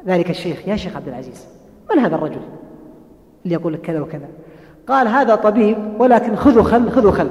ذلك 0.07 0.29
الشيخ 0.29 0.67
يا 0.67 0.75
شيخ 0.75 0.95
عبد 0.95 1.07
العزيز 1.07 1.47
من 1.91 1.99
هذا 1.99 2.15
الرجل 2.15 2.41
اللي 3.45 3.55
يقول 3.55 3.73
لك 3.73 3.81
كذا 3.81 4.01
وكذا؟ 4.01 4.27
قال 4.87 5.07
هذا 5.07 5.35
طبيب 5.35 5.77
ولكن 5.99 6.35
خذوا 6.35 6.63
خل 6.63 6.89
خذوا 6.91 7.11
خل. 7.11 7.29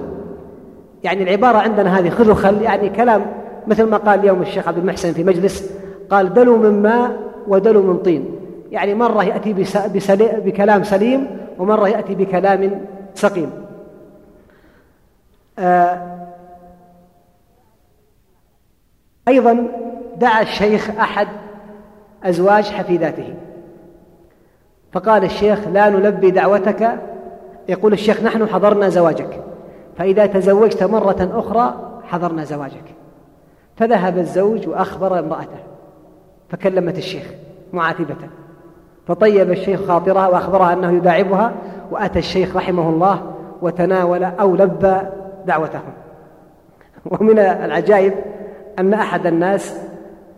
يعني 1.04 1.22
العبارة 1.22 1.58
عندنا 1.58 1.98
هذه 1.98 2.10
خذوا 2.10 2.34
خل. 2.34 2.62
يعني 2.62 2.88
كلام 2.88 3.26
مثل 3.66 3.84
ما 3.84 3.96
قال 3.96 4.20
اليوم 4.20 4.42
الشيخ 4.42 4.68
عبد 4.68 4.78
المحسن 4.78 5.12
في 5.12 5.24
مجلس 5.24 5.70
قال 6.10 6.34
دلوا 6.34 6.58
من 6.58 6.82
ماء 6.82 7.16
ودلوا 7.48 7.82
من 7.82 7.98
طين. 7.98 8.24
يعني 8.70 8.94
مرة 8.94 9.24
يأتي 9.24 9.54
بكلام 10.44 10.84
سليم 10.84 11.26
ومرة 11.58 11.88
يأتي 11.88 12.14
بكلام 12.14 12.84
سقيم. 13.14 13.50
أيضا 19.28 19.66
دعا 20.16 20.42
الشيخ 20.42 20.90
أحد 20.90 21.28
أزواج 22.24 22.64
حفيداته. 22.64 23.34
فقال 24.92 25.24
الشيخ 25.24 25.68
لا 25.68 25.88
نلبي 25.88 26.30
دعوتك. 26.30 26.98
يقول 27.68 27.92
الشيخ 27.92 28.22
نحن 28.22 28.46
حضرنا 28.46 28.88
زواجك. 28.88 29.42
فإذا 29.96 30.26
تزوجت 30.26 30.82
مرة 30.82 31.30
أخرى 31.34 32.00
حضرنا 32.04 32.44
زواجك. 32.44 32.84
فذهب 33.76 34.18
الزوج 34.18 34.68
وأخبر 34.68 35.18
امرأته 35.18 35.60
فكلمت 36.48 36.98
الشيخ 36.98 37.30
معاتبة. 37.72 38.16
فطيب 39.06 39.50
الشيخ 39.50 39.84
خاطرها 39.86 40.28
وأخبرها 40.28 40.72
أنه 40.72 40.92
يداعبها 40.92 41.52
وأتى 41.90 42.18
الشيخ 42.18 42.56
رحمه 42.56 42.88
الله 42.88 43.32
وتناول 43.62 44.24
أو 44.24 44.56
لبى 44.56 45.00
دعوتهم. 45.46 45.92
ومن 47.04 47.38
العجائب 47.38 48.14
أن 48.78 48.94
أحد 48.94 49.26
الناس 49.26 49.80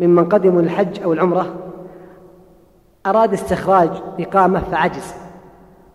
ممن 0.00 0.24
قدموا 0.24 0.60
الحج 0.60 1.02
أو 1.02 1.12
العمرة 1.12 1.46
أراد 3.06 3.32
استخراج 3.32 3.90
إقامة 4.20 4.60
فعجز. 4.60 5.14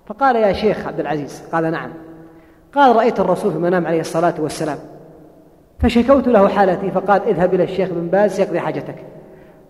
فقال 0.05 0.35
يا 0.35 0.53
شيخ 0.53 0.88
عبد 0.88 0.99
العزيز 0.99 1.43
قال 1.51 1.71
نعم. 1.71 1.89
قال 2.73 2.95
رأيت 2.95 3.19
الرسول 3.19 3.51
في 3.51 3.57
المنام 3.57 3.88
عليه 3.88 3.99
الصلاة 3.99 4.34
والسلام. 4.39 4.77
فشكوت 5.79 6.27
له 6.27 6.47
حالتي 6.47 6.91
فقال 6.91 7.21
اذهب 7.21 7.53
إلى 7.53 7.63
الشيخ 7.63 7.89
بن 7.89 8.07
باز 8.07 8.39
يقضي 8.39 8.59
حاجتك. 8.59 8.95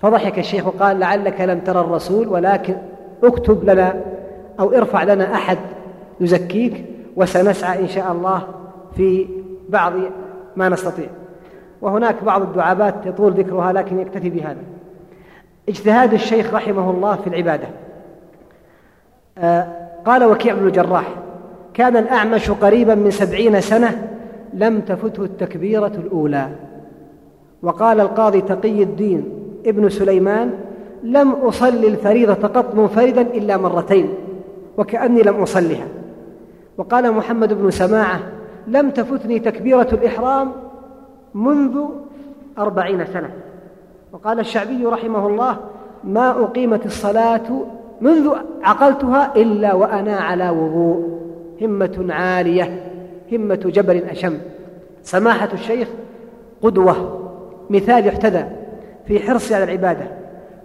فضحك 0.01 0.39
الشيخ 0.39 0.67
وقال 0.67 0.99
لعلك 0.99 1.41
لم 1.41 1.59
ترى 1.59 1.79
الرسول 1.79 2.27
ولكن 2.27 2.75
اكتب 3.23 3.69
لنا 3.69 4.01
أو 4.59 4.73
ارفع 4.73 5.03
لنا 5.03 5.33
أحد 5.33 5.57
يزكيك 6.21 6.85
وسنسعى 7.15 7.79
إن 7.79 7.87
شاء 7.87 8.11
الله 8.11 8.43
في 8.97 9.27
بعض 9.69 9.93
ما 10.55 10.69
نستطيع. 10.69 11.07
وهناك 11.81 12.23
بعض 12.23 12.41
الدعابات 12.41 12.95
يطول 13.05 13.31
ذكرها 13.31 13.73
لكن 13.73 13.99
يكتفي 13.99 14.29
بهذا. 14.29 14.61
اجتهاد 15.69 16.13
الشيخ 16.13 16.53
رحمه 16.53 16.89
الله 16.89 17.15
في 17.15 17.27
العبادة. 17.27 17.67
آه 19.37 19.67
قال 20.05 20.23
وكيع 20.23 20.53
بن 20.53 20.67
الجراح 20.67 21.07
كان 21.73 21.97
الأعمش 21.97 22.51
قريبا 22.51 22.95
من 22.95 23.11
سبعين 23.11 23.61
سنة 23.61 24.07
لم 24.53 24.79
تفته 24.79 25.23
التكبيرة 25.23 25.91
الأولى. 25.97 26.49
وقال 27.61 27.99
القاضي 27.99 28.41
تقي 28.41 28.83
الدين 28.83 29.29
ابن 29.65 29.89
سليمان 29.89 30.53
لم 31.03 31.31
أصلي 31.31 31.87
الفريضة 31.87 32.47
قط 32.47 32.75
منفردا 32.75 33.21
إلا 33.21 33.57
مرتين 33.57 34.09
وكأني 34.77 35.21
لم 35.21 35.35
أصلها. 35.35 35.87
وقال 36.77 37.11
محمد 37.11 37.53
بن 37.53 37.71
سماعة 37.71 38.19
لم 38.67 38.89
تفتني 38.89 39.39
تكبيرة 39.39 39.87
الإحرام 39.93 40.51
منذ 41.33 41.79
أربعين 42.57 43.05
سنة. 43.05 43.29
وقال 44.13 44.39
الشعبي 44.39 44.85
رحمه 44.85 45.27
الله 45.27 45.57
ما 46.03 46.43
أقيمت 46.43 46.85
الصلاة 46.85 47.65
منذ 48.01 48.29
عقلتها 48.63 49.35
إلا 49.35 49.73
وأنا 49.73 50.15
على 50.15 50.49
وضوء 50.49 51.19
همة 51.61 52.07
عالية 52.09 52.91
همة 53.31 53.55
جبل 53.55 53.97
أشم. 54.03 54.37
سماحة 55.03 55.49
الشيخ 55.53 55.87
قدوة 56.61 57.19
مثال 57.69 58.07
يحتذى 58.07 58.45
في 59.05 59.19
حرصه 59.19 59.55
على 59.55 59.63
العبادة 59.63 60.07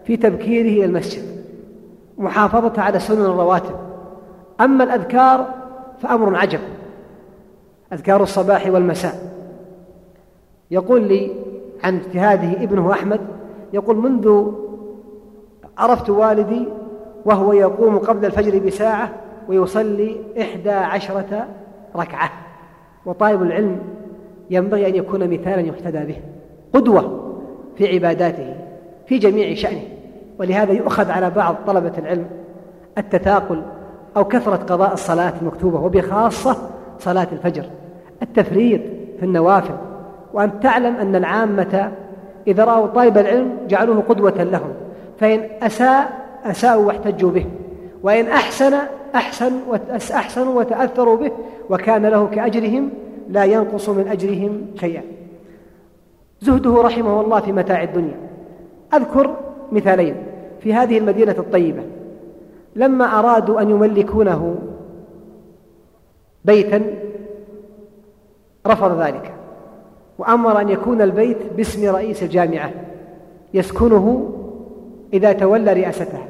في 0.05 0.17
تبكيره 0.17 0.69
إلى 0.69 0.85
المسجد 0.85 1.23
محافظته 2.19 2.83
على 2.83 2.99
سنن 2.99 3.25
الرواتب. 3.25 3.75
أما 4.61 4.85
الأذكار 4.85 5.47
فأمر 6.01 6.37
عجب. 6.37 6.61
أذكار 7.93 8.23
الصباح 8.23 8.67
والمساء. 8.67 9.33
يقول 10.71 11.03
لي 11.03 11.31
عن 11.85 11.97
اجتهاده 11.97 12.63
ابنه 12.63 12.93
أحمد 12.93 13.21
يقول 13.73 13.97
منذ 13.97 14.53
عرفت 15.79 16.11
والدي 16.11 16.69
وهو 17.25 17.53
يقوم 17.53 17.99
قبل 17.99 18.25
الفجر 18.25 18.59
بساعة 18.59 19.11
ويصلي 19.49 20.17
إحدى 20.41 20.71
عشرة 20.71 21.47
ركعة. 21.97 22.31
وطالب 23.07 23.43
العلم 23.43 23.79
ينبغي 24.51 24.89
أن 24.89 24.95
يكون 24.95 25.31
مثالا 25.31 25.61
يحتدى 25.61 26.05
به. 26.05 26.17
قدوة 26.75 27.33
في 27.77 27.95
عباداته 27.95 28.55
في 29.07 29.19
جميع 29.19 29.55
شأنه. 29.55 29.83
ولهذا 30.39 30.73
يؤخذ 30.73 31.11
على 31.11 31.31
بعض 31.31 31.57
طلبة 31.67 31.93
العلم 31.99 32.27
التثاقل 32.99 33.63
أو 34.17 34.25
كثرة 34.25 34.57
قضاء 34.57 34.93
الصلاة 34.93 35.33
المكتوبة 35.43 35.81
وبخاصة 35.81 36.57
صلاة 36.99 37.29
الفجر. 37.33 37.65
التفريط 38.23 38.81
في 39.19 39.25
النوافل 39.25 39.75
وأن 40.33 40.61
تعلم 40.61 40.97
أن 40.97 41.17
العامة 41.17 41.93
إذا 42.47 42.65
رأوا 42.65 42.87
طالب 42.87 43.19
العلم 43.19 43.57
جعلوه 43.69 44.01
قدوة 44.01 44.43
لهم 44.43 44.73
فإن 45.19 45.41
أساء 45.63 46.23
أساءوا 46.45 46.87
واحتجوا 46.87 47.31
به 47.31 47.47
وإن 48.03 48.27
أحسن 48.27 48.73
أحسن 49.15 49.53
أحسنوا 50.15 50.61
وتأثروا 50.61 51.17
به 51.17 51.33
وكان 51.71 52.07
له 52.07 52.27
كأجرهم 52.27 52.91
لا 53.29 53.45
ينقص 53.45 53.89
من 53.89 54.09
أجرهم 54.09 54.67
شيئا. 54.81 55.03
زهده 56.41 56.83
رحمه 56.83 57.21
الله 57.21 57.41
في 57.41 57.53
متاع 57.53 57.83
الدنيا. 57.83 58.17
أذكر 58.95 59.37
مثالين 59.73 60.15
في 60.61 60.75
هذه 60.75 60.99
المدينة 60.99 61.35
الطيبة. 61.39 61.83
لما 62.77 63.19
أرادوا 63.19 63.61
أن 63.61 63.71
يملكونه 63.71 64.59
بيتا 66.45 66.83
رفض 68.67 69.01
ذلك. 69.01 69.33
وأمر 70.19 70.61
أن 70.61 70.69
يكون 70.69 71.03
البيت 71.03 71.53
باسم 71.57 71.95
رئيس 71.95 72.23
الجامعة 72.23 72.71
يسكنه 73.55 74.33
إذا 75.13 75.33
تولى 75.33 75.73
رئاستها 75.73 76.29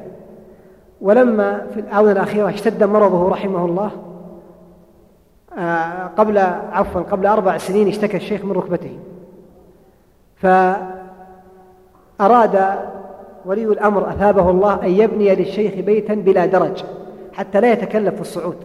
ولما 1.01 1.67
في 1.73 1.79
الآونة 1.79 2.11
الأخيرة 2.11 2.49
اشتد 2.49 2.83
مرضه 2.83 3.29
رحمه 3.29 3.65
الله 3.65 3.91
آه، 5.57 6.07
قبل 6.17 6.37
عفوا 6.71 7.01
قبل 7.01 7.25
أربع 7.25 7.57
سنين 7.57 7.87
اشتكى 7.87 8.17
الشيخ 8.17 8.45
من 8.45 8.51
ركبته. 8.51 8.99
فأراد 12.19 12.59
ولي 13.45 13.65
الأمر 13.65 14.09
أثابه 14.09 14.49
الله 14.49 14.83
أن 14.83 14.89
يبني 14.89 15.35
للشيخ 15.35 15.73
بيتا 15.73 16.13
بلا 16.13 16.45
درج 16.45 16.83
حتى 17.33 17.61
لا 17.61 17.71
يتكلف 17.71 18.15
في 18.15 18.21
الصعود. 18.21 18.57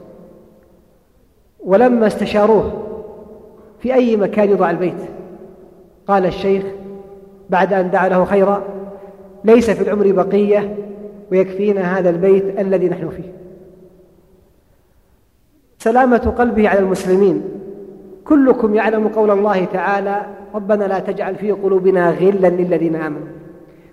ولما 1.65 2.07
استشاروه 2.07 2.88
في 3.80 3.94
أي 3.94 4.16
مكان 4.16 4.50
يوضع 4.50 4.70
البيت. 4.70 5.00
قال 6.06 6.26
الشيخ 6.26 6.62
بعد 7.50 7.72
أن 7.72 7.90
دعا 7.90 8.09
له 8.09 8.24
خيرا 8.24 8.62
ليس 9.44 9.70
في 9.70 9.82
العمر 9.82 10.12
بقية 10.12 10.76
ويكفينا 11.32 11.98
هذا 11.98 12.10
البيت 12.10 12.60
الذي 12.60 12.88
نحن 12.88 13.09
فيه. 13.09 13.32
سلامة 15.78 16.34
قلبه 16.38 16.68
على 16.68 16.78
المسلمين. 16.78 17.42
كلكم 18.24 18.74
يعلم 18.74 19.09
قول 19.09 19.30
الله 19.30 19.64
تعالى 19.64 20.26
ربنا 20.55 20.84
لا 20.84 20.98
تجعل 20.98 21.34
في 21.34 21.52
قلوبنا 21.52 22.10
غلا 22.10 22.48
للذين 22.48 22.96
آمنوا. 22.96 23.28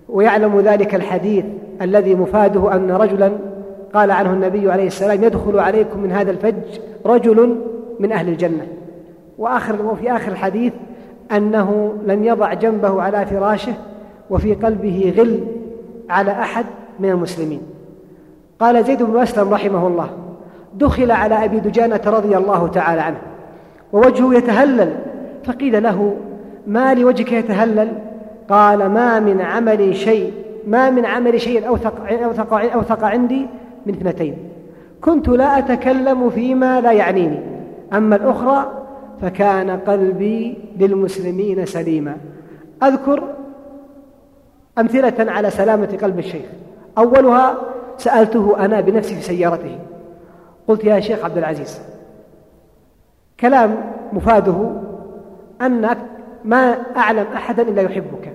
ويعلم 0.08 0.60
ذلك 0.60 0.94
الحديث 0.94 1.44
الذي 1.82 2.14
مفاده 2.14 2.74
أن 2.74 2.90
رجلا 2.90 3.32
قال 3.94 4.10
عنه 4.10 4.32
النبي 4.32 4.70
عليه 4.70 4.86
السلام 4.86 5.24
يدخل 5.24 5.58
عليكم 5.58 6.00
من 6.00 6.12
هذا 6.12 6.30
الفج 6.30 6.80
رجل 7.06 7.56
من 8.00 8.12
أهل 8.12 8.28
الجنة. 8.28 8.66
وآخر 9.38 9.82
وفي 9.82 10.12
آخر 10.16 10.32
الحديث 10.32 10.72
أنه 11.32 11.94
لن 12.06 12.24
يضع 12.24 12.54
جنبه 12.54 13.02
على 13.02 13.26
فراشه 13.26 13.72
وفي 14.30 14.54
قلبه 14.54 15.14
غل 15.18 15.46
على 16.10 16.30
أحد 16.30 16.64
من 17.00 17.10
المسلمين. 17.10 17.60
قال 18.60 18.84
زيد 18.84 19.02
بن 19.02 19.18
أسلم 19.18 19.54
رحمه 19.54 19.86
الله 19.86 20.08
دخل 20.74 21.10
على 21.10 21.44
أبي 21.44 21.60
دجانة 21.60 22.00
رضي 22.06 22.36
الله 22.36 22.68
تعالى 22.68 23.00
عنه 23.00 23.18
ووجهه 23.92 24.34
يتهلل 24.34 24.96
فقيل 25.44 25.82
له 25.82 26.16
ما 26.66 26.94
لوجهك 26.94 27.32
يتهلل؟ 27.32 27.92
قال 28.48 28.86
ما 28.86 29.20
من 29.20 29.40
عمل 29.40 29.96
شيء 29.96 30.32
ما 30.66 30.90
من 30.90 31.06
عمل 31.06 31.40
شيء 31.40 31.68
أوثق, 31.68 31.94
أوثق, 32.10 32.52
أوثق 32.54 33.04
عندي 33.04 33.46
من 33.86 33.94
اثنتين 33.94 34.36
كنت 35.00 35.28
لا 35.28 35.58
أتكلم 35.58 36.30
فيما 36.30 36.80
لا 36.80 36.92
يعنيني 36.92 37.40
أما 37.92 38.16
الأخرى 38.16 38.85
فكان 39.22 39.70
قلبي 39.70 40.58
للمسلمين 40.78 41.66
سليما. 41.66 42.16
أذكر 42.82 43.34
أمثلة 44.78 45.32
على 45.32 45.50
سلامة 45.50 45.98
قلب 46.02 46.18
الشيخ. 46.18 46.46
أولها 46.98 47.58
سألته 47.98 48.64
أنا 48.64 48.80
بنفسي 48.80 49.14
في 49.14 49.22
سيارته. 49.22 49.78
قلت 50.68 50.84
يا 50.84 51.00
شيخ 51.00 51.24
عبد 51.24 51.38
العزيز 51.38 51.80
كلام 53.40 53.92
مفاده 54.12 54.70
أنك 55.62 55.98
ما 56.44 56.76
أعلم 56.96 57.26
أحدا 57.34 57.62
إلا 57.62 57.82
يحبك 57.82 58.32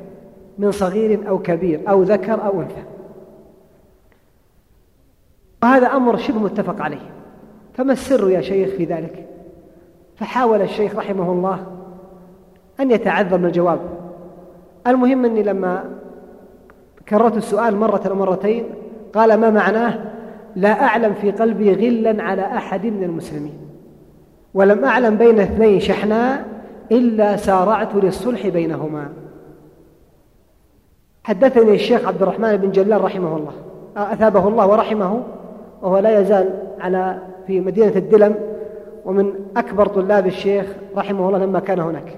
من 0.58 0.72
صغير 0.72 1.30
أو 1.30 1.40
كبير 1.40 1.82
أو 1.90 2.04
ذكر 2.04 2.46
أو 2.46 2.62
أنثى. 2.62 2.84
وهذا 5.64 5.88
أمر 5.88 6.18
شبه 6.18 6.40
متفق 6.40 6.82
عليه. 6.82 7.12
فما 7.74 7.94
السر 7.94 8.30
يا 8.30 8.42
شيخ 8.42 8.70
في 8.70 8.86
ذلك؟ 8.86 9.28
فحاول 10.22 10.62
الشيخ 10.62 10.96
رحمه 10.96 11.32
الله 11.32 11.66
أن 12.80 12.92
يتعذر 12.92 13.38
من 13.38 13.46
الجواب. 13.46 13.80
المهم 14.88 15.26
أني 15.26 15.44
لما 15.44 15.84
كررت 17.10 17.38
السؤال 17.38 17.76
مرة 17.76 18.02
أو 18.10 18.16
مرتين 18.16 18.64
قال 19.14 19.34
ما 19.34 19.50
معناه؟ 19.50 20.00
لا 20.56 20.84
أعلم 20.84 21.14
في 21.14 21.32
قلبي 21.32 21.74
غلا 21.74 22.24
على 22.24 22.42
أحد 22.42 22.86
من 22.86 23.04
المسلمين 23.04 23.54
ولم 24.54 24.86
أعلم 24.86 25.18
بين 25.18 25.40
اثنين 25.40 25.80
شحناء 25.80 26.46
إلا 26.92 27.38
سارعت 27.38 27.96
للصلح 27.96 28.48
بينهما. 28.48 29.10
حدثني 31.24 31.76
الشيخ 31.76 32.08
عبد 32.08 32.22
الرحمن 32.22 32.58
بن 32.58 32.72
جلال 32.72 33.04
رحمه 33.04 33.38
الله 33.38 33.54
أثابه 33.98 34.48
الله 34.48 34.68
ورحمه 34.68 35.24
وهو 35.82 35.98
لا 35.98 36.20
يزال 36.20 36.50
على 36.80 37.20
في 37.48 37.60
مدينة 37.60 37.96
الدلم 37.96 38.51
ومن 39.06 39.34
أكبر 39.58 39.88
طلاب 39.88 40.28
الشيخ 40.28 40.66
رحمه 40.98 41.28
الله 41.28 41.40
لما 41.40 41.60
كان 41.60 41.80
هناك. 41.80 42.18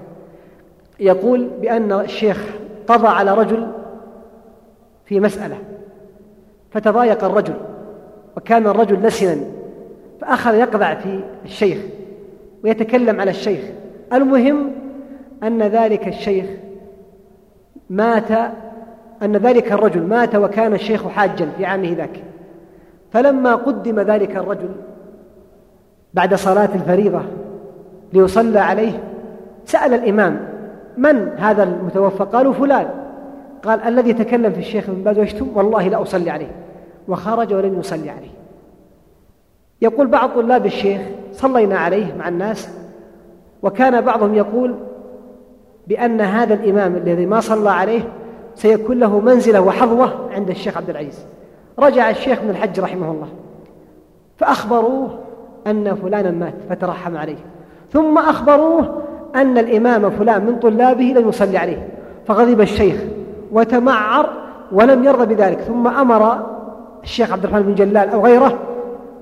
يقول 1.00 1.50
بأن 1.60 1.92
الشيخ 1.92 2.46
قضى 2.86 3.08
على 3.08 3.34
رجل 3.34 3.70
في 5.04 5.20
مسألة 5.20 5.58
فتضايق 6.70 7.24
الرجل 7.24 7.54
وكان 8.36 8.66
الرجل 8.66 9.02
لسنا 9.02 9.36
فأخذ 10.20 10.54
يقضع 10.54 10.94
في 10.94 11.20
الشيخ 11.44 11.78
ويتكلم 12.64 13.20
على 13.20 13.30
الشيخ. 13.30 13.64
المهم 14.12 14.70
أن 15.42 15.62
ذلك 15.62 16.08
الشيخ 16.08 16.46
مات 17.90 18.30
أن 19.22 19.36
ذلك 19.36 19.72
الرجل 19.72 20.02
مات 20.02 20.34
وكان 20.34 20.74
الشيخ 20.74 21.08
حاجا 21.08 21.48
في 21.56 21.66
عامه 21.66 21.92
ذاك. 21.92 22.22
فلما 23.12 23.54
قدم 23.54 24.00
ذلك 24.00 24.36
الرجل 24.36 24.68
بعد 26.14 26.34
صلاة 26.34 26.68
الفريضة 26.74 27.22
ليصلى 28.12 28.58
عليه 28.58 29.02
سأل 29.64 29.94
الإمام 29.94 30.48
من 30.96 31.28
هذا 31.28 31.62
المتوفى؟ 31.62 32.24
قالوا 32.24 32.52
فلان. 32.52 32.88
قال 33.62 33.80
الذي 33.80 34.12
تكلم 34.12 34.52
في 34.52 34.58
الشيخ 34.58 34.88
من 34.88 35.02
باز 35.04 35.18
ويشتم؟ 35.18 35.48
والله 35.54 35.88
لا 35.88 36.02
أصلي 36.02 36.30
عليه. 36.30 36.50
وخرج 37.08 37.54
ولم 37.54 37.78
يصلي 37.78 38.10
عليه. 38.10 38.30
يقول 39.82 40.06
بعض 40.06 40.30
طلاب 40.30 40.66
الشيخ 40.66 41.00
صلينا 41.32 41.78
عليه 41.78 42.14
مع 42.18 42.28
الناس 42.28 42.68
وكان 43.62 44.00
بعضهم 44.00 44.34
يقول 44.34 44.74
بأن 45.86 46.20
هذا 46.20 46.54
الإمام 46.54 46.96
الذي 46.96 47.26
ما 47.26 47.40
صلى 47.40 47.70
عليه 47.70 48.02
سيكون 48.54 48.98
له 48.98 49.20
منزلة 49.20 49.60
وحظوة 49.60 50.30
عند 50.32 50.50
الشيخ 50.50 50.76
عبد 50.76 50.90
العزيز. 50.90 51.26
رجع 51.78 52.10
الشيخ 52.10 52.42
من 52.42 52.50
الحج 52.50 52.80
رحمه 52.80 53.10
الله 53.10 53.28
فأخبروه 54.36 55.23
أن 55.66 55.94
فلانا 55.94 56.30
مات 56.30 56.54
فترحم 56.70 57.16
عليه. 57.16 57.36
ثم 57.92 58.18
أخبروه 58.18 59.02
أن 59.34 59.58
الإمام 59.58 60.10
فلان 60.10 60.46
من 60.46 60.58
طلابه 60.58 61.04
لم 61.04 61.28
يصلي 61.28 61.58
عليه. 61.58 61.88
فغضب 62.26 62.60
الشيخ 62.60 63.02
وتمعر 63.52 64.30
ولم 64.72 65.04
يرضى 65.04 65.34
بذلك. 65.34 65.60
ثم 65.60 65.88
أمر 65.88 66.46
الشيخ 67.02 67.32
عبد 67.32 67.44
الرحمن 67.44 67.62
بن 67.62 67.74
جلال 67.74 68.08
أو 68.08 68.24
غيره 68.24 68.58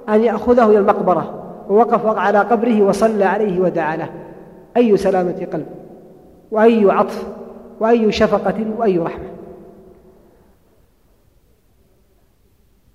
أن 0.08 0.20
يأخذه 0.20 0.66
إلى 0.66 0.78
المقبرة. 0.78 1.38
ووقف 1.68 2.06
على 2.06 2.38
قبره 2.38 2.82
وصلى 2.82 3.24
عليه 3.24 3.60
ودعا 3.60 3.96
له. 3.96 4.08
أي 4.76 4.96
سلامة 4.96 5.46
قلب؟ 5.52 5.66
وأي 6.50 6.90
عطف؟ 6.90 7.26
وأي 7.80 8.12
شفقة؟ 8.12 8.66
وأي 8.78 8.98
رحمة؟ 8.98 9.24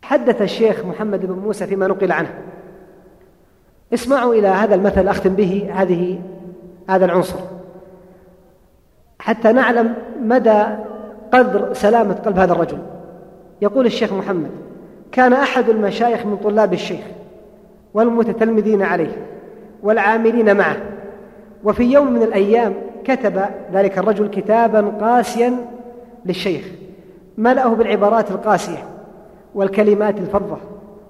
حدث 0.02 0.42
الشيخ 0.42 0.86
محمد 0.86 1.26
بن 1.26 1.34
موسى 1.34 1.68
فيما 1.68 1.88
نقل 1.88 2.12
عنه. 2.12 2.30
اسمعوا 3.94 4.34
إلى 4.34 4.48
هذا 4.48 4.76
المثل 4.76 5.08
أختم 5.08 5.34
به 5.34 5.70
هذه 5.74 6.20
هذا 6.90 7.06
العنصر. 7.06 7.40
حتى 9.20 9.52
نعلم 9.52 9.94
مدى 10.22 10.64
قدر 11.34 11.74
سلامة 11.74 12.14
قلب 12.14 12.40
هذا 12.40 12.54
الرجل. 12.54 12.78
يقول 13.62 13.86
الشيخ 13.86 14.14
محمد 14.14 14.52
كان 15.12 15.34
أحد 15.34 15.70
المشايخ 15.70 16.26
من 16.26 16.38
طلاب 16.38 16.74
الشيخ 16.74 17.06
والمتتلمذين 17.94 18.82
عليه 18.82 19.12
والعاملين 19.84 20.58
معه 20.58 20.78
وفي 21.64 21.84
يوم 21.84 22.12
من 22.12 22.24
الأيام 22.24 22.74
كتب 23.04 23.42
ذلك 23.74 23.98
الرجل 23.98 24.28
كتابا 24.28 24.82
قاسيا 25.02 25.54
للشيخ 26.26 26.66
ملأه 27.38 27.68
بالعبارات 27.68 28.32
القاسية 28.32 28.84
والكلمات 29.56 30.18
الفظة 30.18 30.58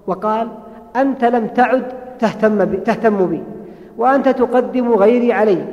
وقال 0.06 0.48
أنت 0.96 1.24
لم 1.24 1.46
تعد 1.46 1.84
تهتم 2.20 2.64
بي, 2.64 2.76
تهتم 2.76 3.26
بي. 3.26 3.42
وأنت 3.98 4.28
تقدم 4.28 4.92
غيري 4.92 5.32
علي 5.32 5.64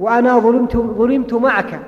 وأنا 0.00 0.38
ظلمت, 0.38 0.76
ظلمت 0.76 1.34
معك 1.34 1.80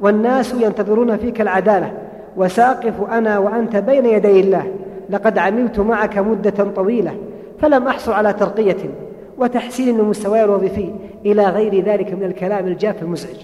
والناس 0.00 0.54
ينتظرون 0.54 1.16
فيك 1.16 1.40
العدالة. 1.40 1.92
وساقف 2.36 3.10
أنا 3.10 3.38
وأنت 3.38 3.76
بين 3.76 4.06
يدي 4.06 4.40
الله. 4.40 4.66
لقد 5.10 5.38
عملت 5.38 5.80
معك 5.80 6.18
مدة 6.18 6.64
طويلة 6.76 7.14
فلم 7.58 7.86
أحصل 7.86 8.12
على 8.12 8.32
ترقية. 8.32 8.90
وتحسين 9.38 10.00
المستوى 10.00 10.44
الوظيفي 10.44 10.94
إلى 11.26 11.44
غير 11.44 11.84
ذلك 11.84 12.12
من 12.12 12.22
الكلام 12.22 12.66
الجاف 12.66 13.02
المزعج. 13.02 13.36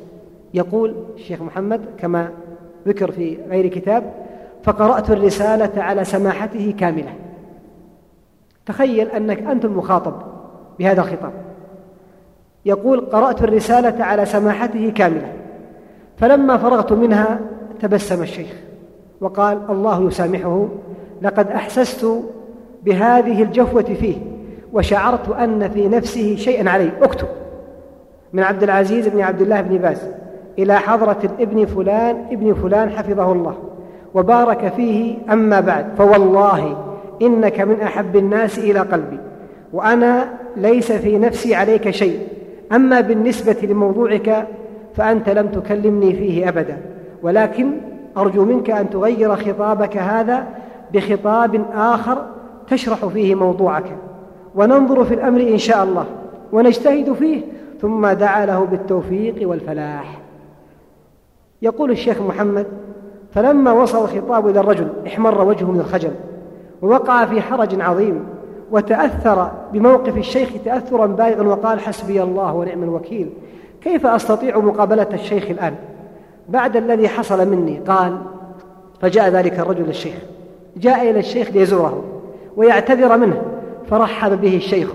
يقول 0.55 0.94
الشيخ 1.14 1.43
محمد 1.43 1.80
كما 1.98 2.28
ذكر 2.88 3.10
في 3.10 3.38
غير 3.51 3.66
كتاب 3.66 4.12
فقرأت 4.62 5.10
الرسالة 5.10 5.82
على 5.82 6.05
سماحته 6.05 6.74
كاملة. 6.78 7.12
تخيل 8.66 9.09
أنك 9.09 9.43
أنت 9.43 9.64
المخاطب 9.64 10.14
بهذا 10.78 11.01
الخطاب. 11.01 11.32
يقول 12.66 13.01
قرأت 13.01 13.43
الرسالة 13.43 14.05
على 14.05 14.26
سماحته 14.26 14.90
كاملة 14.90 15.32
فلما 16.16 16.56
فرغت 16.56 16.93
منها 16.93 17.40
تبسم 17.80 18.22
الشيخ 18.22 18.55
وقال 19.20 19.60
الله 19.70 20.06
يسامحه 20.06 20.68
لقد 21.22 21.51
أحسست 21.51 22.06
بهذه 22.84 23.43
الجفوة 23.43 23.82
فيه 23.82 24.16
وشعرت 24.72 25.28
أن 25.28 25.68
في 25.68 25.88
نفسه 25.88 26.36
شيئا 26.36 26.70
علي 26.70 26.90
اكتب. 27.02 27.26
من 28.32 28.43
عبد 28.43 28.62
العزيز 28.62 29.09
بن 29.09 29.20
عبد 29.20 29.43
الله 29.43 29.60
بن 29.60 29.78
باز 29.78 30.09
إلى 30.59 30.78
حضرة 30.78 31.18
الابن 31.24 31.66
فلان 31.66 32.16
ابن 32.30 32.55
فلان 32.55 32.90
حفظه 32.90 33.32
الله 33.32 33.55
وبارك 34.14 34.72
فيه 34.76 35.16
أما 35.32 35.60
بعد 35.60 35.86
فوالله 35.98 36.85
إنك 37.22 37.60
من 37.60 37.80
أحب 37.80 38.16
الناس 38.16 38.59
إلى 38.59 38.80
قلبي 38.80 39.18
وأنا 39.72 40.28
ليس 40.56 40.93
في 40.93 41.18
نفسي 41.18 41.55
عليك 41.55 41.90
شيء. 41.90 42.20
أما 42.72 43.01
بالنسبة 43.01 43.56
لموضوعك 43.62 44.47
فأنت 44.94 45.28
لم 45.28 45.47
تكلمني 45.47 46.12
فيه 46.12 46.48
أبدا 46.48 46.78
ولكن 47.22 47.70
أرجو 48.16 48.44
منك 48.44 48.70
أن 48.70 48.90
تغير 48.90 49.36
خطابك 49.36 49.97
هذا 49.97 50.47
بخطاب 50.93 51.64
آخر 51.74 52.26
تشرح 52.70 53.06
فيه 53.06 53.34
موضوعك. 53.34 53.97
وننظر 54.55 55.05
في 55.05 55.14
الأمر 55.14 55.40
إن 55.40 55.59
شاء 55.59 55.84
الله 55.84 56.06
ونجتهد 56.52 57.12
فيه 57.12 57.40
ثم 57.80 58.06
دعا 58.06 58.47
له 58.47 58.64
بالتوفيق 58.64 59.48
والفلاح. 59.48 60.18
يقول 61.62 61.90
الشيخ 61.90 62.22
محمد 62.22 62.66
فلما 63.32 63.72
وصل 63.72 64.05
الخطاب 64.05 64.48
إلى 64.48 64.60
الرجل 64.60 64.88
احمر 65.06 65.44
وجهه 65.44 65.70
من 65.70 65.80
الخجل 65.80 66.10
ووقع 66.82 67.24
في 67.24 67.40
حرج 67.40 67.81
عظيم 67.81 68.24
وتأثر 68.70 69.51
بموقف 69.73 70.16
الشيخ 70.16 70.48
تأثرا 70.65 71.07
بالغا 71.07 71.43
وقال 71.43 71.81
حسبي 71.81 72.23
الله 72.23 72.55
ونعم 72.55 72.82
الوكيل. 72.82 73.31
كيف 73.81 74.07
أستطيع 74.07 74.59
مقابلة 74.59 75.07
الشيخ 75.12 75.51
الآن؟ 75.51 75.74
بعد 76.48 76.77
الذي 76.77 77.09
حصل 77.09 77.48
مني 77.48 77.78
قال 77.78 78.19
فجاء 79.01 79.28
ذلك 79.28 79.59
الرجل 79.59 79.82
للشيخ 79.82 80.15
جاء 80.77 81.11
إلى 81.11 81.19
الشيخ 81.19 81.51
ليزوره 81.51 82.05
ويعتذر 82.57 83.16
منه 83.16 83.43
فرحب 83.90 84.40
به 84.40 84.57
الشيخ 84.57 84.89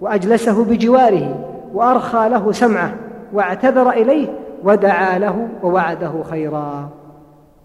وأجلسه 0.00 0.64
بجواره 0.64 1.44
وأرخى 1.74 2.28
له 2.28 2.52
سمعه 2.52 2.94
واعتذر 3.32 3.90
إليه 3.90 4.26
ودعا 4.64 5.18
له 5.18 5.48
ووعده 5.62 6.12
خيرا. 6.30 6.88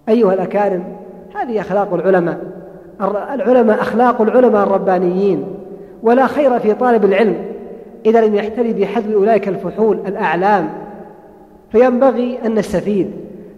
أيها 0.10 0.34
الأكارم 0.34 0.84
هذه 1.36 1.62
أخلاق 1.62 1.94
العلماء. 1.94 2.63
العلماء 3.02 3.82
أخلاق 3.82 4.22
العلماء 4.22 4.64
الربانيين 4.64 5.46
ولا 6.04 6.28
خير 6.28 6.60
في 6.60 6.74
طالب 6.74 7.06
العلم. 7.06 7.46
إذا 8.06 8.26
لم 8.28 8.36
يحتري 8.36 8.74
بحذو 8.74 9.20
أولئك 9.20 9.48
الفحول 9.48 10.00
الأعلام 10.08 10.70
فينبغي 11.72 12.40
أن 12.46 12.56
نستفيد. 12.56 13.12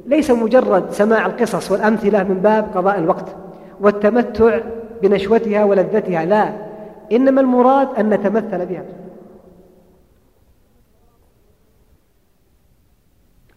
ليس 0.05 0.31
مجرد 0.31 0.91
سماع 0.91 1.25
القصص 1.25 1.71
والأمثلة 1.71 2.23
من 2.23 2.35
باب 2.35 2.67
قضاء 2.75 2.99
الوقت 2.99 3.35
والتمتع 3.81 4.59
بنشوتها 5.01 5.63
ولذتها 5.63 6.25
لا. 6.25 6.53
إنما 7.11 7.41
المراد 7.41 7.87
أن 7.99 8.09
نتمثل 8.09 8.65
بها. 8.65 8.83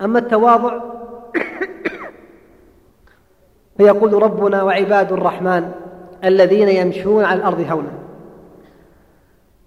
أما 0.02 0.18
التواضع 0.18 0.80
فيقول 3.78 4.22
ربنا 4.22 4.62
وعباد 4.62 5.12
الرحمن 5.12 5.70
الذين 6.24 6.68
يمشون 6.68 7.24
على 7.24 7.38
الأرض 7.38 7.66
هونا. 7.70 7.92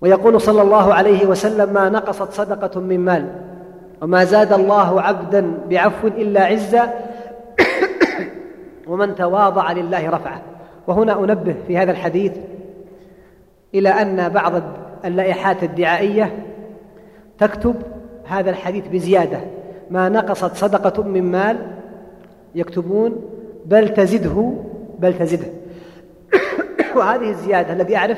ويقول 0.02 0.42
صلى 0.42 0.62
الله 0.62 0.94
عليه 0.94 1.26
وسلم 1.26 1.74
ما 1.74 1.90
نقصت 1.90 2.32
صدقة 2.32 2.80
من 2.80 3.00
مال. 3.00 3.28
وما 4.02 4.24
زاد 4.24 4.54
الله 4.54 5.02
عبدا 5.02 5.58
بعفو 5.70 6.08
إلا 6.08 6.46
عزا 6.46 6.94
ومن 8.88 9.16
تواضع 9.16 9.72
لله 9.72 10.10
رفعه. 10.10 10.42
وهنا 10.88 11.20
أنبه 11.20 11.56
في 11.68 11.78
هذا 11.78 11.92
الحديث 11.92 12.34
إلى 13.74 13.90
أن 13.90 14.30
بعض 14.30 14.54
اللائحات 15.06 15.64
الدعائية 15.64 16.46
تكتب 17.40 17.76
هذا 18.26 18.50
الحديث 18.50 18.88
بزيادة. 18.88 19.40
ما 19.90 20.10
نقصت 20.10 20.56
صدقة 20.56 21.04
من 21.04 21.32
مال 21.32 21.58
يكتبون 22.56 23.41
بل 23.66 23.90
تزده 23.90 24.54
بل 25.00 25.18
تزده. 25.18 25.48
وهذه 26.96 27.30
الزيادة 27.30 27.74
الذي 27.74 27.96
أعرف 27.96 28.18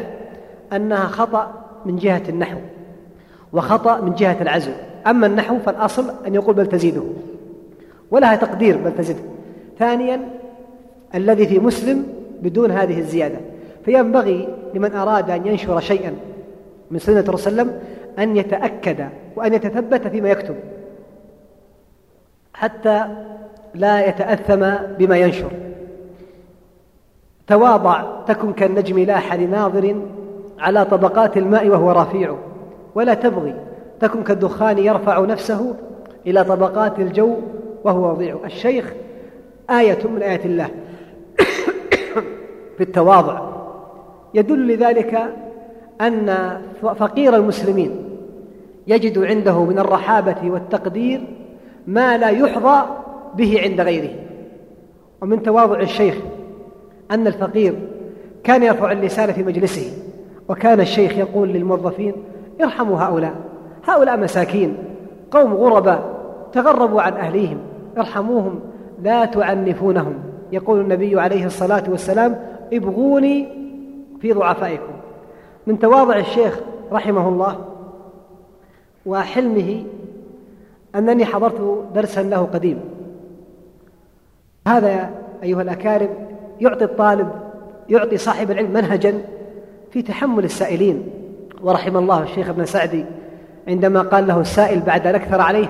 أنها 0.73 1.07
خطأ 1.07 1.53
من 1.85 1.95
جهة 1.95 2.23
النحو 2.29 2.57
وخطأ 3.53 4.01
من 4.01 4.13
جهة 4.13 4.41
العزو. 4.41 4.71
أما 5.07 5.27
النحو 5.27 5.59
فالأصل 5.59 6.13
أن 6.27 6.35
يقول 6.35 6.55
بل 6.55 6.67
تزيده 6.67 7.03
ولها 8.11 8.35
تقدير 8.35 8.77
بل 8.77 8.95
تزده 8.95 9.23
ثانيا 9.79 10.19
الذي 11.15 11.47
في 11.47 11.59
مسلم 11.59 12.05
بدون 12.41 12.71
هذه 12.71 12.99
الزيادة. 12.99 13.37
فينبغي 13.85 14.55
لمن 14.73 14.91
أراد 14.91 15.29
أن 15.29 15.47
ينشر 15.47 15.79
شيئا 15.79 16.13
من 16.91 16.99
سنة 16.99 17.19
الرسول 17.19 17.39
صلى 17.39 17.51
الله 17.51 17.63
عليه 17.63 17.71
وسلم 17.71 17.83
أن 18.19 18.37
يتأكد 18.37 19.07
وأن 19.35 19.53
يتثبت 19.53 20.07
فيما 20.07 20.29
يكتب. 20.29 20.55
حتى 22.53 23.05
لا 23.73 24.07
يتأثم 24.07 24.69
بما 24.97 25.17
ينشر. 25.17 25.51
تواضع 27.47 28.03
تكن 28.27 28.53
كالنجم 28.53 28.99
لاح 28.99 29.33
لناظر 29.33 29.95
على 30.59 30.85
طبقات 30.85 31.37
الماء 31.37 31.67
وهو 31.67 31.91
رفيع. 31.91 32.35
ولا 32.95 33.13
تبغي 33.13 33.55
تكن 33.99 34.23
كالدخان 34.23 34.77
يرفع 34.77 35.19
نفسه 35.19 35.75
إلى 36.27 36.43
طبقات 36.43 36.99
الجو 36.99 37.35
وهو 37.83 38.11
وضيع. 38.11 38.37
الشيخ 38.45 38.93
آية 39.69 40.07
من 40.07 40.21
آيات 40.21 40.45
الله 40.45 40.69
في 42.77 42.83
التواضع. 42.83 43.53
يدل 44.33 44.67
لذلك 44.67 45.33
أن 46.01 46.57
فقير 46.81 47.35
المسلمين 47.35 48.03
يجد 48.87 49.19
عنده 49.19 49.63
من 49.63 49.79
الرحابة 49.79 50.51
والتقدير 50.51 51.23
ما 51.87 52.17
لا 52.17 52.29
يحظى 52.29 52.85
به 53.35 53.61
عند 53.61 53.81
غيره. 53.81 54.15
ومن 55.21 55.43
تواضع 55.43 55.79
الشيخ 55.79 56.15
أن 57.11 57.27
الفقير 57.27 57.79
كان 58.43 58.63
يرفع 58.63 58.91
اللسان 58.91 59.31
في 59.31 59.43
مجلسه 59.43 59.91
وكان 60.49 60.79
الشيخ 60.79 61.17
يقول 61.17 61.49
للموظفين 61.49 62.13
ارحموا 62.61 62.97
هؤلاء 62.97 63.35
هؤلاء 63.87 64.17
مساكين 64.17 64.77
قوم 65.31 65.53
غرباء 65.53 66.13
تغربوا 66.53 67.01
عن 67.01 67.13
أهليهم 67.13 67.57
ارحموهم 67.97 68.59
لا 69.03 69.25
تعنفونهم. 69.25 70.13
يقول 70.51 70.79
النبي 70.79 71.19
عليه 71.19 71.45
الصلاة 71.45 71.83
والسلام 71.89 72.39
ابغوني 72.73 73.47
في 74.21 74.33
ضعفائكم. 74.33 74.93
من 75.67 75.79
تواضع 75.79 76.17
الشيخ 76.17 76.59
رحمه 76.91 77.29
الله 77.29 77.57
وحلمه 79.05 79.83
أنني 80.95 81.25
حضرت 81.25 81.85
درسا 81.95 82.23
له 82.23 82.47
قديم. 82.53 82.79
هذا 84.67 85.09
أيها 85.43 85.61
الأكارم 85.61 86.09
يعطي 86.61 86.83
الطالب 86.83 87.29
يعطي 87.89 88.17
صاحب 88.17 88.51
العلم 88.51 88.71
منهجا 88.71 89.21
في 89.91 90.01
تحمل 90.01 90.43
السائلين. 90.43 91.03
ورحم 91.63 91.97
الله 91.97 92.23
الشيخ 92.23 92.49
ابن 92.49 92.65
سعدي 92.65 93.05
عندما 93.67 94.01
قال 94.01 94.27
له 94.27 94.41
السائل 94.41 94.79
بعد 94.79 95.07
أن 95.07 95.15
أكثر 95.15 95.41
عليه 95.41 95.67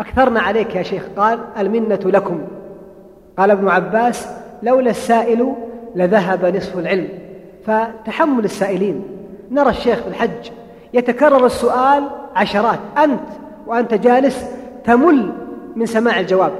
أكثرنا 0.00 0.40
عليك 0.40 0.76
يا 0.76 0.82
شيخ 0.82 1.02
قال 1.16 1.38
المنة 1.58 2.00
لكم. 2.04 2.40
قال 3.38 3.50
ابن 3.50 3.68
عباس 3.68 4.28
لولا 4.62 4.90
السائل 4.90 5.54
لذهب 5.94 6.56
نصف 6.56 6.78
العلم. 6.78 7.08
فتحمل 7.66 8.44
السائلين. 8.44 9.02
نرى 9.50 9.70
الشيخ 9.70 10.02
في 10.02 10.08
الحج 10.08 10.50
يتكرر 10.94 11.46
السؤال 11.46 12.04
عشرات 12.36 12.78
أنت 12.98 13.20
وأنت 13.66 13.94
جالس 13.94 14.44
تمل 14.84 15.32
من 15.76 15.86
سماع 15.86 16.20
الجواب. 16.20 16.52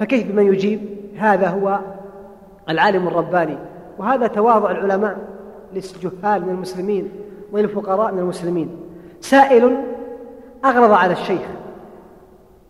فكيف 0.00 0.26
بمن 0.32 0.46
يجيب؟ 0.46 1.01
هذا 1.18 1.48
هو 1.48 1.78
العالم 2.68 3.08
الرباني 3.08 3.58
وهذا 3.98 4.26
تواضع 4.26 4.70
العلماء 4.70 5.16
للجهال 5.72 6.42
من 6.42 6.48
المسلمين 6.48 7.08
وللفقراء 7.52 8.12
من 8.12 8.18
المسلمين. 8.18 8.68
سائل 9.20 9.76
أغرض 10.64 10.92
على 10.92 11.12
الشيخ 11.12 11.42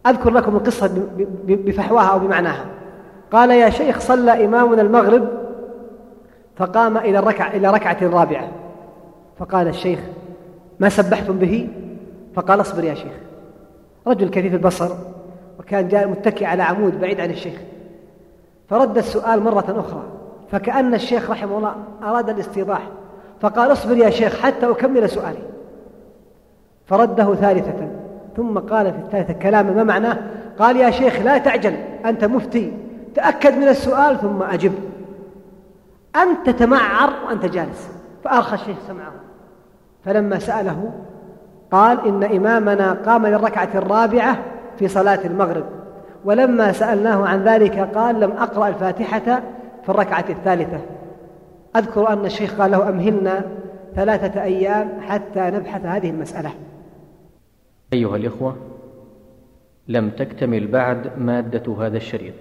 أذكر 0.07 0.31
لكم 0.31 0.57
القصة 0.57 1.07
بفحواها 1.45 2.07
أو 2.07 2.19
بمعناها. 2.19 2.65
قال 3.33 3.51
يا 3.51 3.71
شيخ 3.71 4.01
صلى 4.01 4.45
إمامنا 4.45 4.83
المغرب 4.83 5.29
فقام 6.57 6.97
إلى 6.97 7.19
الركعة 7.19 7.51
إلى 7.51 7.71
ركعة 7.71 7.99
رابعة. 8.03 8.49
فقال 9.39 9.69
الشيخ 9.69 10.01
ما 10.81 10.89
سبحتم 10.89 11.39
به؟ 11.39 11.69
فقال 12.35 12.61
اصبر 12.61 12.85
يا 12.85 12.95
شيخ. 12.95 13.13
رجل 14.07 14.29
كثيف 14.29 14.55
البصر 14.55 14.91
وكان 15.61 15.89
جاء 15.89 16.09
متكئ 16.09 16.45
على 16.45 16.63
عمود 16.63 17.01
بعيد 17.01 17.21
عن 17.21 17.31
الشيخ. 17.31 17.55
فرد 18.69 18.99
السؤال 18.99 19.43
مرة 19.43 19.65
أخرى 19.69 20.03
فكأن 20.51 20.95
الشيخ 20.95 21.31
رحمه 21.31 21.59
الله 21.59 21.75
أراد 22.03 22.29
الاستيضاح 22.29 22.89
فقال 23.41 23.73
اصبر 23.73 23.97
يا 23.97 24.11
شيخ 24.11 24.41
حتى 24.41 24.71
أكمل 24.71 25.11
سؤالي. 25.11 25.43
فرده 26.87 27.35
ثالثة 27.35 27.89
ثم 28.37 28.59
قال 28.59 28.93
في 28.93 28.99
الثالثة 28.99 29.33
كلاما 29.33 29.73
ما 29.73 29.85
معناه 29.85 30.19
قال 30.59 30.77
يا 30.77 30.91
شيخ 30.91 31.21
لا 31.21 31.39
تعجل 31.39 31.75
أنت 32.05 32.25
مفتي 32.25 32.73
تأكد 33.15 33.57
من 33.57 33.69
السؤال 33.69 34.21
ثم 34.21 34.43
أجب. 34.43 34.73
أنت 36.17 36.51
تتمعر 36.51 37.13
وأنت 37.27 37.45
جالس 37.45 37.89
فأرخى 38.25 38.55
الشيخ 38.55 38.77
سمعه. 38.89 39.13
فلما 40.05 40.39
سأله 40.39 40.93
قال 41.71 42.09
إن 42.09 42.25
إمامنا 42.25 42.93
قام 42.93 43.27
للركعة 43.27 43.69
الرابعة 43.75 44.39
في 44.79 44.89
صلاة 44.89 45.21
المغرب. 45.25 45.65
ولما 46.25 46.73
سألناه 46.73 47.27
عن 47.27 47.45
ذلك 47.45 47.79
قال 47.79 48.21
لم 48.21 48.31
أقرأ 48.31 48.69
الفاتحة 48.69 49.43
في 49.83 49.89
الركعة 49.89 50.25
الثالثة. 50.29 50.81
أذكر 51.77 52.09
أن 52.09 52.25
الشيخ 52.25 52.61
قال 52.61 52.71
له 52.71 52.89
أمهلنا 52.89 53.45
ثلاثة 53.95 54.43
أيام 54.43 54.89
حتى 55.01 55.41
نبحث 55.41 55.85
هذه 55.85 56.11
المسألة. 56.11 56.51
أيها 57.93 58.17
الإخوة 58.17 58.57
لم 59.89 60.11
تكتمل 60.11 60.67
بعد 60.67 61.19
مادة 61.19 61.75
هذا 61.75 61.97
الشريط. 61.97 62.35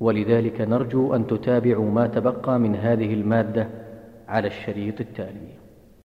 ولذلك 0.00 0.60
نرجو 0.60 1.14
أن 1.14 1.26
تتابعوا 1.26 1.90
ما 1.90 2.06
تبقى 2.06 2.58
من 2.58 2.76
هذه 2.76 3.14
المادة 3.14 3.68
على 4.28 4.46
الشريط 4.46 5.00
التالي. 5.00 5.55